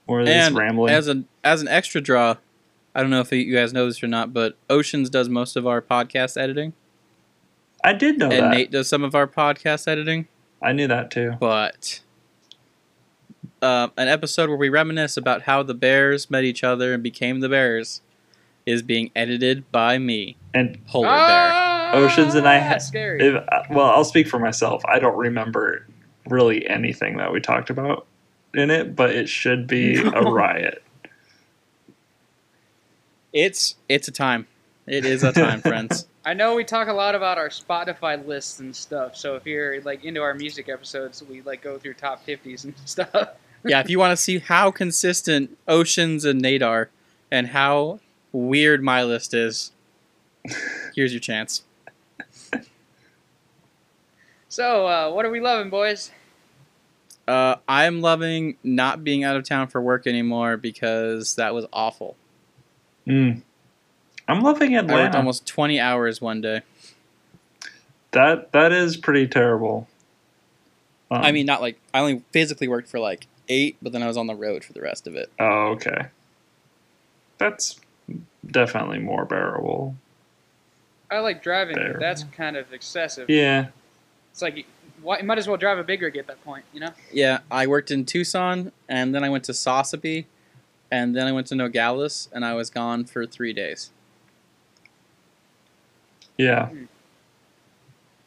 more 0.08 0.20
of 0.22 0.26
this 0.26 0.48
And 0.48 0.56
rambling. 0.58 0.94
as 0.94 1.08
an 1.08 1.28
as 1.44 1.62
an 1.62 1.68
extra 1.68 2.02
draw, 2.02 2.36
I 2.98 3.02
don't 3.02 3.12
know 3.12 3.20
if 3.20 3.32
you 3.32 3.54
guys 3.56 3.74
know 3.74 3.86
this 3.86 4.02
or 4.02 4.08
not, 4.08 4.34
but 4.34 4.58
Oceans 4.72 5.12
does 5.12 5.30
most 5.30 5.56
of 5.56 5.68
our 5.68 5.84
podcast 5.84 6.36
editing, 6.36 6.74
I 7.84 7.94
did 7.94 8.18
know 8.18 8.26
and 8.26 8.32
that. 8.34 8.44
And 8.46 8.52
Nate 8.52 8.72
does 8.72 8.90
some 8.90 9.04
of 9.04 9.14
our 9.14 9.28
podcast 9.28 9.88
editing. 9.88 10.28
I 10.64 10.72
knew 10.74 10.88
that 10.88 11.12
too. 11.12 11.34
But 11.40 12.02
uh, 13.62 13.90
an 13.98 14.08
episode 14.08 14.50
where 14.50 14.58
we 14.58 14.70
reminisce 14.70 15.16
about 15.16 15.44
how 15.44 15.62
the 15.62 15.76
Bears 15.76 16.32
met 16.32 16.44
each 16.44 16.64
other 16.64 16.92
and 16.96 17.04
became 17.04 17.40
the 17.40 17.50
Bears 17.50 18.02
is 18.66 18.82
being 18.82 19.12
edited 19.16 19.72
by 19.72 20.00
me, 20.00 20.36
And 20.56 20.84
Polar 20.88 21.08
Bear. 21.08 21.50
Ah, 21.54 21.92
Oceans 21.94 22.34
and 22.34 22.48
I 22.48 22.58
ha- 22.60 22.70
that's 22.72 22.88
scary. 22.88 23.22
if, 23.22 23.36
well, 23.70 23.92
I'll 23.92 24.06
speak 24.06 24.28
for 24.28 24.40
myself. 24.40 24.82
I 24.86 24.98
don't 24.98 25.16
remember 25.16 25.86
really 26.28 26.68
anything 26.68 27.18
that 27.18 27.32
we 27.32 27.40
talked 27.42 27.70
about 27.70 28.08
in 28.56 28.72
it, 28.72 28.96
but 28.96 29.12
it 29.12 29.30
should 29.30 29.68
be 29.68 29.96
a 30.02 30.22
riot. 30.24 30.84
It's 33.38 33.76
it's 33.88 34.08
a 34.08 34.12
time. 34.12 34.48
It 34.88 35.06
is 35.06 35.22
a 35.22 35.32
time, 35.32 35.62
friends. 35.72 36.08
I 36.26 36.34
know 36.34 36.56
we 36.56 36.64
talk 36.64 36.88
a 36.88 36.94
lot 36.94 37.14
about 37.14 37.38
our 37.38 37.50
Spotify 37.50 38.26
lists 38.26 38.60
and 38.60 38.76
stuff. 38.76 39.16
So 39.16 39.36
if 39.36 39.46
you're 39.46 39.80
like 39.82 40.04
into 40.04 40.24
our 40.24 40.34
music 40.34 40.70
episodes, 40.70 41.22
we 41.22 41.44
like 41.44 41.62
go 41.62 41.78
through 41.78 41.94
top 41.94 42.26
50s 42.26 42.64
and 42.64 42.74
stuff. 42.86 43.30
yeah, 43.64 43.80
if 43.80 43.92
you 43.92 44.00
want 44.00 44.12
to 44.12 44.18
see 44.18 44.40
how 44.40 44.72
consistent 44.72 45.56
Oceans 45.68 46.26
and 46.26 46.42
Nate 46.42 46.64
are, 46.64 46.90
and 47.30 47.50
how 47.50 48.00
weird 48.32 48.82
my 48.82 49.04
list 49.04 49.36
is, 49.36 49.72
here's 50.96 51.14
your 51.14 51.20
chance. 51.20 51.62
So 54.50 54.88
uh, 54.88 55.12
what 55.12 55.26
are 55.26 55.30
we 55.30 55.42
loving, 55.42 55.70
boys? 55.70 56.10
Uh, 57.28 57.58
I'm 57.68 58.02
loving 58.02 58.58
not 58.64 59.04
being 59.04 59.24
out 59.24 59.36
of 59.36 59.44
town 59.44 59.68
for 59.68 59.80
work 59.80 60.08
anymore 60.08 60.58
because 60.58 61.36
that 61.36 61.54
was 61.54 61.68
awful. 61.72 62.16
Mm. 63.08 63.42
I'm 64.28 64.42
loving 64.42 64.78
I 64.78 64.82
worked 64.82 65.16
almost 65.16 65.46
20 65.48 65.80
hours 65.80 66.20
one 66.22 66.42
day. 66.42 66.62
that 68.12 68.52
that 68.52 68.72
is 68.72 68.98
pretty 68.98 69.28
terrible. 69.28 69.88
Um, 71.10 71.22
I 71.24 71.32
mean, 71.32 71.46
not 71.46 71.62
like 71.62 71.80
I 71.94 72.00
only 72.02 72.22
physically 72.32 72.68
worked 72.68 72.90
for 72.90 73.00
like 73.00 73.28
eight, 73.48 73.78
but 73.82 73.94
then 73.94 74.04
I 74.04 74.08
was 74.08 74.18
on 74.18 74.28
the 74.28 74.36
road 74.36 74.66
for 74.66 74.74
the 74.74 74.82
rest 74.82 75.08
of 75.08 75.16
it. 75.16 75.32
oh 75.40 75.70
okay, 75.76 76.08
that's 77.38 77.80
definitely 78.46 79.00
more 79.00 79.24
bearable. 79.26 79.96
I 81.10 81.20
like 81.20 81.42
driving, 81.42 81.76
There. 81.76 81.94
but 81.94 82.00
that's 82.02 82.26
kind 82.36 82.58
of 82.58 82.74
excessive. 82.74 83.30
Yeah, 83.30 83.68
It's 84.34 84.42
like, 84.42 84.66
why, 85.02 85.20
you 85.20 85.24
might 85.24 85.38
as 85.38 85.48
well 85.48 85.56
drive 85.56 85.78
a 85.78 85.84
big 85.84 86.02
rig 86.02 86.18
at 86.18 86.28
that 86.28 86.44
point, 86.44 86.66
you 86.74 86.82
know? 86.82 86.90
Yeah, 87.14 87.40
I 87.50 87.66
worked 87.66 87.92
in 87.92 88.04
Tucson, 88.04 88.74
and 88.90 89.16
then 89.16 89.24
I 89.24 89.30
went 89.30 89.46
to 89.46 89.54
Sasabe, 89.54 90.26
and 90.92 91.16
then 91.16 91.28
I 91.28 91.32
went 91.32 91.48
to 91.48 91.56
Nogales, 91.56 92.30
and 92.32 92.46
I 92.46 92.54
was 92.54 92.70
gone 92.70 93.06
for 93.06 93.26
three 93.26 93.54
days. 93.54 93.92
yeah. 96.38 96.70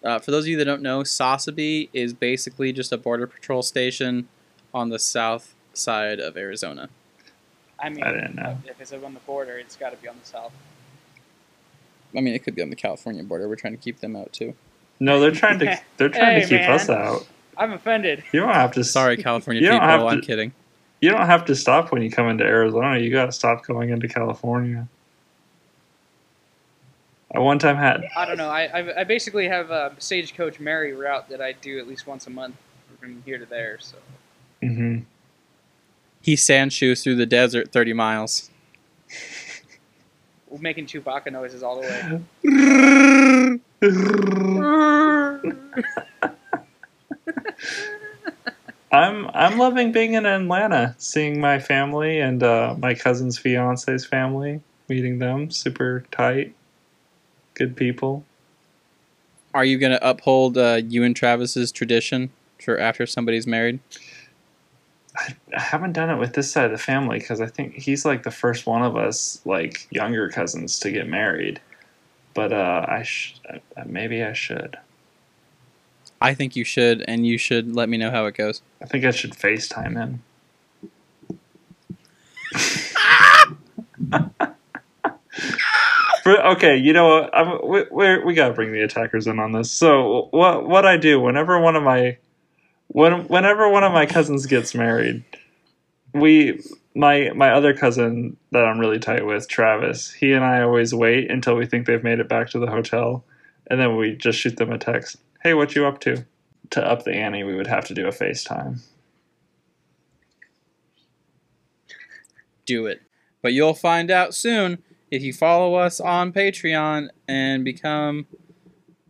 Uh, 0.03 0.19
for 0.19 0.31
those 0.31 0.45
of 0.45 0.49
you 0.49 0.57
that 0.57 0.65
don't 0.65 0.81
know, 0.81 1.01
Sasabe 1.03 1.91
is 1.93 2.15
basically 2.15 2.73
just 2.73 2.91
a 2.91 2.97
border 2.97 3.27
patrol 3.27 3.63
station 3.63 4.29
on 4.73 4.89
the 4.89 4.99
south 4.99 5.55
side 5.75 6.19
of 6.19 6.39
Arizona. 6.39 6.89
I 7.79 7.91
mean, 7.91 8.03
I 8.03 8.13
didn't 8.13 8.35
know. 8.35 8.57
if 8.67 8.81
it's 8.81 8.93
on 8.95 9.13
the 9.15 9.21
border, 9.21 9.59
it's 9.59 9.77
got 9.77 9.91
to 9.91 9.97
be 9.99 10.09
on 10.09 10.17
the 10.19 10.27
south. 10.27 10.53
I 12.17 12.21
mean, 12.23 12.35
it 12.35 12.43
could 12.43 12.55
be 12.55 12.63
on 12.63 12.71
the 12.71 12.77
California 12.77 13.23
border. 13.23 13.47
We're 13.47 13.57
trying 13.57 13.77
to 13.77 13.83
keep 13.83 14.01
them 14.01 14.17
out 14.17 14.33
too. 14.33 14.55
No, 15.01 15.21
they're 15.21 15.31
trying 15.33 15.59
to 15.61 15.79
they're 15.99 16.09
trying 16.09 16.35
Hey, 16.41 16.41
to 16.43 16.49
keep 16.49 16.61
man. 16.63 16.73
us 16.73 16.89
out. 16.89 17.27
I'm 17.59 17.73
offended. 17.73 18.25
You 18.33 18.41
don't 18.41 18.55
have 18.55 18.73
to. 18.73 18.85
Sorry, 18.85 19.17
California 19.19 19.61
people. 19.63 19.81
have 19.81 20.03
I'm 20.03 20.21
to- 20.23 20.27
kidding. 20.27 20.53
You 21.01 21.11
don't 21.11 21.27
have 21.27 21.47
to 21.47 21.55
stop 21.55 21.93
when 21.93 22.03
you 22.03 22.11
come 22.11 22.29
into 22.29 22.45
Arizona. 22.45 22.99
You 22.99 23.11
got 23.11 23.27
to 23.27 23.33
stop 23.33 23.65
going 23.65 23.91
into 23.91 24.07
California. 24.07 24.87
I 27.35 27.39
one 27.39 27.59
time 27.59 27.77
had 27.77 28.05
I 28.17 28.27
don't 28.27 28.37
know. 28.37 28.49
I, 28.49 28.65
I, 28.65 29.01
I 29.01 29.05
basically 29.05 29.49
have 29.49 29.71
a 29.71 29.95
Stagecoach 29.99 30.61
Mary 30.61 30.93
route 30.93 31.29
that 31.29 31.41
I 31.41 31.53
do 31.53 31.79
at 31.79 31.87
least 31.87 32.07
once 32.07 32.27
a 32.27 32.31
month 32.31 32.57
from 32.99 33.23
here 33.25 33.39
to 33.39 33.47
there. 33.47 33.79
So 33.81 33.97
hmm 34.63 34.99
He 36.21 36.37
sand 36.37 36.73
shoes 36.73 37.03
through 37.03 37.17
the 37.17 37.27
desert 37.27 37.73
30 37.73 37.93
miles. 37.93 38.51
we're 40.51 40.59
making 40.59 40.87
Chewbacca 40.87 41.33
noises 41.33 41.63
all 41.63 41.81
the 41.81 41.83
way. 41.83 42.21
I'm 48.93 49.31
I'm 49.35 49.59
loving 49.59 49.93
being 49.93 50.15
in 50.15 50.27
Atlanta, 50.27 50.95
seeing 50.99 51.41
my 51.41 51.61
family 51.61 52.19
and 52.19 52.43
uh, 52.43 52.75
my 52.79 52.95
cousin's 52.95 53.39
fiance's 53.39 54.05
family, 54.05 54.61
meeting 54.89 55.19
them. 55.19 55.51
Super 55.51 56.05
tight, 56.11 56.55
good 57.55 57.77
people. 57.77 58.25
Are 59.55 59.65
you 59.65 59.79
going 59.79 59.93
to 59.93 60.09
uphold 60.09 60.59
uh, 60.59 60.81
you 60.87 61.03
and 61.05 61.15
Travis's 61.15 61.73
tradition 61.73 62.31
for 62.63 62.79
after 62.79 63.07
somebody's 63.07 63.47
married? 63.47 63.81
I, 65.17 65.35
I 65.57 65.61
haven't 65.61 65.93
done 65.93 66.11
it 66.11 66.19
with 66.19 66.35
this 66.35 66.51
side 66.51 66.67
of 66.67 66.71
the 66.71 66.79
family 66.79 67.19
because 67.19 67.41
I 67.41 67.47
think 67.47 67.75
he's 67.75 68.05
like 68.05 68.23
the 68.23 68.31
first 68.31 68.67
one 68.67 68.83
of 68.83 68.97
us, 68.97 69.41
like 69.45 69.87
younger 69.91 70.29
cousins, 70.29 70.79
to 70.81 70.91
get 70.91 71.09
married. 71.09 71.61
But 72.35 72.53
uh, 72.53 72.87
I 72.89 73.03
sh- 73.03 73.41
uh, 73.49 73.59
maybe 73.87 74.23
I 74.23 74.33
should. 74.33 74.79
I 76.21 76.35
think 76.35 76.55
you 76.55 76.65
should, 76.65 77.05
and 77.09 77.27
you 77.27 77.39
should 77.39 77.75
let 77.75 77.89
me 77.89 77.97
know 77.97 78.11
how 78.11 78.27
it 78.27 78.35
goes. 78.35 78.63
I 78.83 78.87
think 78.87 79.05
I 79.05 79.11
should 79.11 79.33
FaceTime 79.33 79.97
him. 79.97 80.23
Okay, 86.27 86.77
you 86.77 86.93
know 86.93 87.09
what? 87.09 87.35
I'm, 87.35 87.67
we 87.67 87.85
we're, 87.91 88.25
we 88.25 88.35
gotta 88.35 88.55
bring 88.55 88.73
the 88.73 88.83
attackers 88.83 89.27
in 89.27 89.39
on 89.39 89.53
this. 89.53 89.71
So 89.71 90.29
what 90.31 90.69
what 90.69 90.87
I 90.87 90.97
do 90.97 91.21
whenever 91.21 91.59
one 91.59 91.77
of 91.77 91.83
my 91.83 92.19
when 92.89 93.27
whenever 93.27 93.69
one 93.69 93.85
of 93.85 93.93
my 93.93 94.07
cousins 94.07 94.47
gets 94.47 94.75
married, 94.75 95.25
we 96.13 96.63
my 96.95 97.31
my 97.35 97.51
other 97.51 97.75
cousin 97.75 98.37
that 98.53 98.65
I'm 98.65 98.79
really 98.79 98.99
tight 98.99 99.25
with, 99.25 99.49
Travis. 99.49 100.13
He 100.13 100.33
and 100.33 100.45
I 100.45 100.63
always 100.63 100.95
wait 100.95 101.31
until 101.31 101.57
we 101.57 101.67
think 101.67 101.87
they've 101.87 102.05
made 102.05 102.21
it 102.21 102.29
back 102.29 102.51
to 102.51 102.59
the 102.59 102.71
hotel, 102.71 103.25
and 103.69 103.81
then 103.81 103.97
we 103.97 104.15
just 104.15 104.39
shoot 104.39 104.57
them 104.57 104.73
a 104.73 104.79
text. 104.79 105.17
Hey, 105.43 105.55
what 105.55 105.75
you 105.75 105.87
up 105.87 106.01
to? 106.01 106.27
To 106.71 106.87
up 106.87 107.05
the 107.05 107.13
ante, 107.13 107.43
we 107.43 107.55
would 107.55 107.67
have 107.67 107.85
to 107.87 107.95
do 107.95 108.07
a 108.07 108.11
FaceTime. 108.11 108.81
do 112.71 112.87
it. 112.87 113.03
But 113.43 113.53
you'll 113.53 113.75
find 113.75 114.13
out 114.13 114.33
soon 114.33 114.79
if 115.11 115.23
you 115.23 115.33
follow 115.33 115.75
us 115.75 115.99
on 115.99 116.33
Patreon 116.33 117.09
and 117.27 117.65
become 117.65 118.27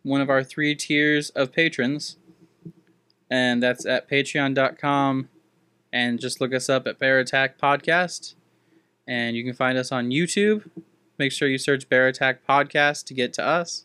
one 0.03 0.23
of 0.23 0.31
our 0.31 0.43
three 0.43 0.75
tiers 0.75 1.29
of 1.31 1.53
patrons. 1.53 2.17
And 3.31 3.63
that's 3.63 3.85
at 3.85 4.09
patreon.com. 4.09 5.29
And 5.93 6.19
just 6.19 6.41
look 6.41 6.55
us 6.55 6.71
up 6.71 6.87
at 6.87 6.99
Bear 6.99 7.19
Attack 7.19 7.59
Podcast. 7.59 8.35
And 9.07 9.37
you 9.37 9.45
can 9.45 9.55
find 9.55 9.77
us 9.77 9.93
on 9.93 10.09
YouTube. 10.09 10.71
Make 11.19 11.33
sure 11.33 11.47
you 11.47 11.59
search 11.59 11.89
Bear 11.89 12.07
Attack 12.09 12.47
Podcast 12.49 13.05
to 13.07 13.15
get 13.15 13.35
to 13.35 13.45
us. 13.45 13.85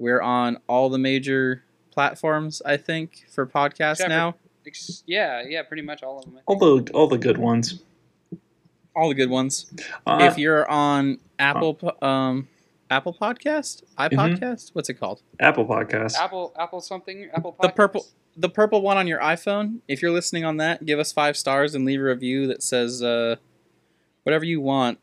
We're 0.00 0.22
on 0.22 0.58
all 0.66 0.88
the 0.88 0.98
major 0.98 1.62
platforms, 1.90 2.62
I 2.64 2.78
think, 2.78 3.26
for 3.30 3.46
podcasts 3.46 3.92
Except 4.00 4.08
for- 4.10 4.16
now. 4.16 4.34
Ex- 4.66 5.02
yeah, 5.06 5.42
yeah, 5.46 5.62
pretty 5.62 5.82
much 5.82 6.02
all 6.02 6.18
of 6.18 6.24
them. 6.24 6.38
All 6.46 6.58
the 6.58 6.90
all 6.92 7.06
the 7.06 7.18
good 7.18 7.38
ones. 7.38 7.82
All 8.94 9.08
the 9.08 9.14
good 9.14 9.30
ones. 9.30 9.72
Uh, 10.06 10.18
if 10.22 10.36
you're 10.38 10.68
on 10.70 11.18
Apple, 11.38 11.74
po- 11.74 12.06
um, 12.06 12.48
Apple 12.90 13.16
Podcast, 13.18 13.82
iPodcast. 13.98 14.70
What's 14.74 14.88
it 14.90 14.94
called? 14.94 15.22
Apple 15.38 15.66
Podcast. 15.66 16.16
Apple 16.16 16.54
Apple 16.58 16.80
something 16.80 17.30
Apple. 17.34 17.56
The 17.60 17.70
purple, 17.70 18.06
the 18.36 18.48
purple 18.48 18.82
one 18.82 18.96
on 18.96 19.06
your 19.06 19.20
iPhone. 19.20 19.78
If 19.88 20.02
you're 20.02 20.10
listening 20.12 20.44
on 20.44 20.58
that, 20.58 20.84
give 20.84 20.98
us 20.98 21.12
five 21.12 21.36
stars 21.36 21.74
and 21.74 21.84
leave 21.84 22.00
a 22.00 22.04
review 22.04 22.46
that 22.48 22.62
says 22.62 23.02
uh, 23.02 23.36
whatever 24.24 24.44
you 24.44 24.60
want. 24.60 24.98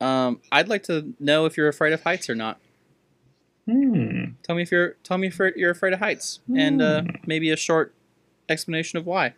Um, 0.00 0.40
I'd 0.52 0.68
like 0.68 0.84
to 0.84 1.14
know 1.20 1.46
if 1.46 1.56
you're 1.56 1.68
afraid 1.68 1.92
of 1.92 2.02
heights 2.02 2.28
or 2.30 2.34
not. 2.34 2.60
Hmm. 3.66 4.24
Tell 4.42 4.54
me 4.56 4.62
if 4.62 4.70
you're 4.70 4.90
tell 5.02 5.18
me 5.18 5.26
if 5.26 5.38
you're- 5.38 5.52
you're 5.56 5.70
afraid 5.72 5.92
of 5.92 5.98
heights, 5.98 6.40
and 6.54 6.80
uh, 6.80 7.02
Hmm. 7.02 7.08
maybe 7.26 7.50
a 7.50 7.56
short 7.56 7.94
explanation 8.48 8.98
of 8.98 9.06
why. 9.06 9.34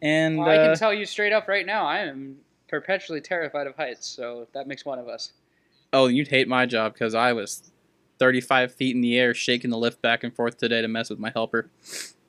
And 0.00 0.38
Well, 0.38 0.48
I 0.48 0.56
uh, 0.56 0.68
can 0.68 0.76
tell 0.78 0.92
you 0.94 1.04
straight 1.04 1.32
up 1.32 1.48
right 1.48 1.66
now, 1.66 1.86
I 1.86 1.98
am 2.00 2.38
perpetually 2.68 3.20
terrified 3.20 3.66
of 3.66 3.76
heights. 3.76 4.06
So 4.06 4.48
that 4.54 4.66
makes 4.66 4.84
one 4.84 4.98
of 4.98 5.06
us. 5.08 5.32
oh, 5.92 6.06
you'd 6.06 6.28
hate 6.28 6.48
my 6.48 6.64
job 6.64 6.94
because 6.94 7.14
I 7.14 7.34
was 7.34 7.70
35 8.18 8.72
feet 8.74 8.94
in 8.96 9.02
the 9.02 9.18
air, 9.18 9.34
shaking 9.34 9.68
the 9.70 9.76
lift 9.76 10.00
back 10.00 10.24
and 10.24 10.34
forth 10.34 10.56
today 10.56 10.80
to 10.80 10.88
mess 10.88 11.10
with 11.10 11.18
my 11.18 11.30
helper. 11.30 11.68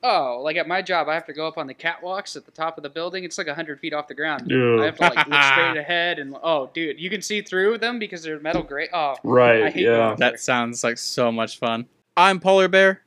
Oh, 0.06 0.42
like 0.44 0.58
at 0.58 0.68
my 0.68 0.82
job, 0.82 1.08
I 1.08 1.14
have 1.14 1.26
to 1.28 1.34
go 1.34 1.48
up 1.48 1.58
on 1.58 1.66
the 1.66 1.74
catwalks 1.74 2.36
at 2.36 2.44
the 2.46 2.52
top 2.52 2.76
of 2.78 2.84
the 2.84 2.90
building. 2.90 3.24
It's 3.24 3.38
like 3.38 3.48
hundred 3.48 3.80
feet 3.80 3.94
off 3.94 4.10
the 4.10 4.14
ground. 4.14 4.52
Ew. 4.52 4.82
I 4.82 4.86
have 4.88 4.98
to 4.98 5.02
like 5.04 5.16
look 5.28 5.42
straight 5.44 5.78
ahead 5.80 6.20
and 6.20 6.36
oh, 6.44 6.70
dude, 6.74 7.00
you 7.00 7.10
can 7.10 7.22
see 7.22 7.42
through 7.42 7.78
them 7.78 8.00
because 8.00 8.22
they're 8.22 8.40
metal 8.42 8.64
gray. 8.64 8.90
Oh, 8.94 9.14
I 9.14 9.18
Right. 9.24 9.74
hate 9.74 9.84
Yeah. 9.84 9.96
going 10.10 10.18
That 10.18 10.40
sounds 10.42 10.84
like 10.84 10.98
so 10.98 11.32
much 11.32 11.58
fun. 11.58 11.86
I'm 12.18 12.40
Polar 12.42 12.68
Bear. 12.68 13.02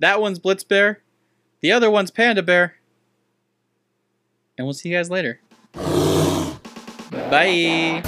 That 0.00 0.20
one's 0.20 0.38
Blitz 0.38 0.64
Bear. 0.64 1.00
The 1.60 1.72
other 1.72 1.90
one's 1.90 2.10
Panda 2.10 2.42
Bear. 2.42 2.74
And 4.58 4.66
we'll 4.66 4.74
see 4.74 4.90
you 4.90 4.96
guys 4.96 5.08
later. 5.10 5.40
Bye. 7.10 8.02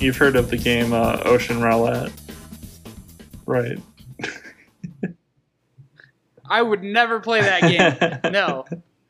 You've 0.00 0.16
heard 0.16 0.36
of 0.36 0.50
the 0.50 0.56
game 0.56 0.92
uh, 0.92 1.20
Ocean 1.24 1.60
Roulette, 1.60 2.12
right? 3.46 3.78
I 6.50 6.62
would 6.62 6.82
never 6.82 7.20
play 7.20 7.40
that 7.42 7.62
game. 7.62 8.32
No. 8.32 8.64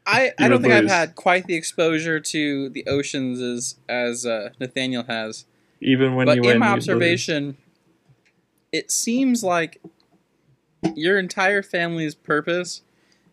I, 0.07 0.33
I 0.39 0.49
don't 0.49 0.53
would 0.53 0.63
think 0.63 0.73
I've 0.73 0.89
had 0.89 1.15
quite 1.15 1.47
the 1.47 1.55
exposure 1.55 2.19
to 2.19 2.71
the 2.71 2.87
oceans 2.87 3.43
as 3.43 3.77
as 3.91 4.25
uh, 4.25 4.51
Nathaniel 4.59 5.03
has. 5.03 5.45
Even 5.83 6.15
when 6.15 6.25
but 6.27 6.37
you 6.37 6.43
win, 6.43 6.53
in 6.53 6.59
my 6.61 6.69
observation, 6.69 7.59
it 8.73 8.91
seems 8.91 9.45
like 9.45 9.83
your 10.95 11.19
entire 11.19 11.63
family's 11.63 12.15
purpose 12.15 12.81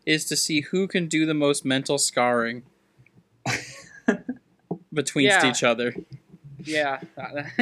is 0.06 0.26
to 0.26 0.36
see 0.36 0.62
who 0.62 0.86
can 0.86 1.08
do 1.08 1.26
the 1.26 1.34
most 1.34 1.64
mental 1.64 1.98
scarring 1.98 2.64
between 4.94 5.28
Yeah. 5.28 5.50
each 5.50 5.64
other. 5.64 5.96
Yeah, 6.66 7.00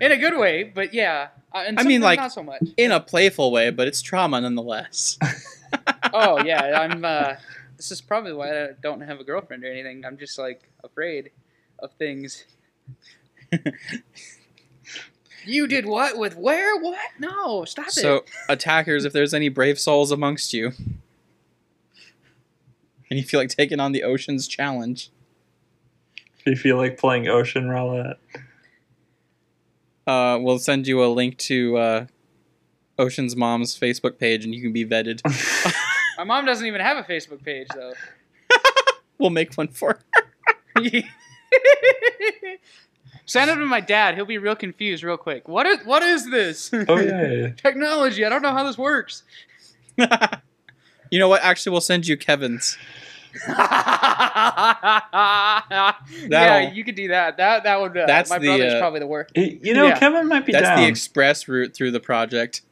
in 0.00 0.12
a 0.12 0.16
good 0.16 0.38
way, 0.38 0.64
but 0.64 0.94
yeah. 0.94 1.28
Uh, 1.52 1.64
I 1.76 1.82
mean, 1.84 2.00
like- 2.00 2.18
not 2.18 2.32
so 2.32 2.42
much. 2.42 2.62
In 2.76 2.92
a 2.92 3.00
playful 3.00 3.50
way, 3.50 3.70
but 3.70 3.88
it's 3.88 4.02
trauma 4.02 4.40
nonetheless. 4.40 5.18
Oh 6.12 6.42
yeah, 6.44 6.80
I'm. 6.80 7.04
uh 7.04 7.34
This 7.76 7.90
is 7.90 8.00
probably 8.00 8.32
why 8.32 8.64
I 8.64 8.68
don't 8.80 9.00
have 9.00 9.20
a 9.20 9.24
girlfriend 9.24 9.64
or 9.64 9.70
anything. 9.70 10.04
I'm 10.04 10.16
just 10.16 10.38
like 10.38 10.70
afraid 10.82 11.30
of 11.80 11.92
things. 11.94 12.44
you 15.44 15.66
did 15.66 15.84
what 15.86 16.16
with 16.16 16.36
where? 16.36 16.80
What? 16.80 16.98
No, 17.18 17.64
stop 17.64 17.90
so, 17.90 18.16
it. 18.16 18.28
So 18.28 18.44
attackers, 18.48 19.04
if 19.04 19.12
there's 19.12 19.34
any 19.34 19.48
brave 19.48 19.78
souls 19.78 20.10
amongst 20.10 20.54
you, 20.54 20.72
and 23.10 23.18
you 23.18 23.22
feel 23.22 23.40
like 23.40 23.50
taking 23.50 23.80
on 23.80 23.92
the 23.92 24.04
ocean's 24.04 24.48
challenge, 24.48 25.10
If 26.46 26.50
you 26.50 26.56
feel 26.56 26.76
like 26.76 26.96
playing 26.96 27.26
Ocean 27.26 27.68
Roulette, 27.68 28.18
uh, 30.06 30.38
we'll 30.40 30.60
send 30.60 30.86
you 30.86 31.04
a 31.04 31.06
link 31.06 31.38
to 31.38 31.76
uh, 31.76 32.06
Ocean's 33.00 33.34
mom's 33.34 33.76
Facebook 33.76 34.16
page, 34.18 34.44
and 34.44 34.54
you 34.54 34.62
can 34.62 34.72
be 34.72 34.86
vetted. 34.86 35.20
My 36.18 36.22
mom 36.22 36.46
doesn't 36.46 36.64
even 36.64 36.80
have 36.80 36.98
a 36.98 37.02
Facebook 37.02 37.44
page 37.44 37.66
though. 37.74 37.94
we'll 39.18 39.30
make 39.30 39.54
one 39.54 39.66
for 39.66 39.98
her. 40.76 40.82
Send 43.26 43.50
it 43.50 43.56
to 43.56 43.66
my 43.66 43.80
dad. 43.80 44.14
He'll 44.14 44.24
be 44.24 44.38
real 44.38 44.54
confused 44.54 45.02
real 45.02 45.16
quick. 45.16 45.48
What 45.48 45.66
is 45.66 45.84
what 45.84 46.04
is 46.04 46.30
this? 46.30 46.70
oh 46.72 46.96
yeah, 46.96 47.22
yeah, 47.22 47.32
yeah. 47.32 47.48
Technology. 47.56 48.24
I 48.24 48.28
don't 48.28 48.40
know 48.40 48.52
how 48.52 48.62
this 48.62 48.78
works. 48.78 49.24
you 49.98 51.18
know 51.18 51.28
what? 51.28 51.42
Actually, 51.42 51.72
we'll 51.72 51.80
send 51.80 52.06
you 52.06 52.16
Kevin's. 52.16 52.78
yeah, 56.28 56.72
you 56.72 56.84
could 56.84 56.94
do 56.94 57.08
that. 57.08 57.36
That 57.36 57.64
that 57.64 57.80
would. 57.80 57.96
Uh, 57.96 58.06
That's 58.06 58.30
my 58.30 58.38
the, 58.38 58.46
brother's 58.48 58.74
uh, 58.74 58.78
probably 58.80 59.00
the 59.00 59.06
worst. 59.06 59.32
You 59.36 59.74
know, 59.74 59.86
Yeah. 59.86 59.98
Kevin 59.98 60.28
might 60.28 60.46
be 60.46 60.52
That's 60.52 60.68
down. 60.68 60.80
the 60.80 60.86
express 60.86 61.48
route 61.48 61.74
through 61.74 61.90
the 61.92 62.00
project. 62.00 62.62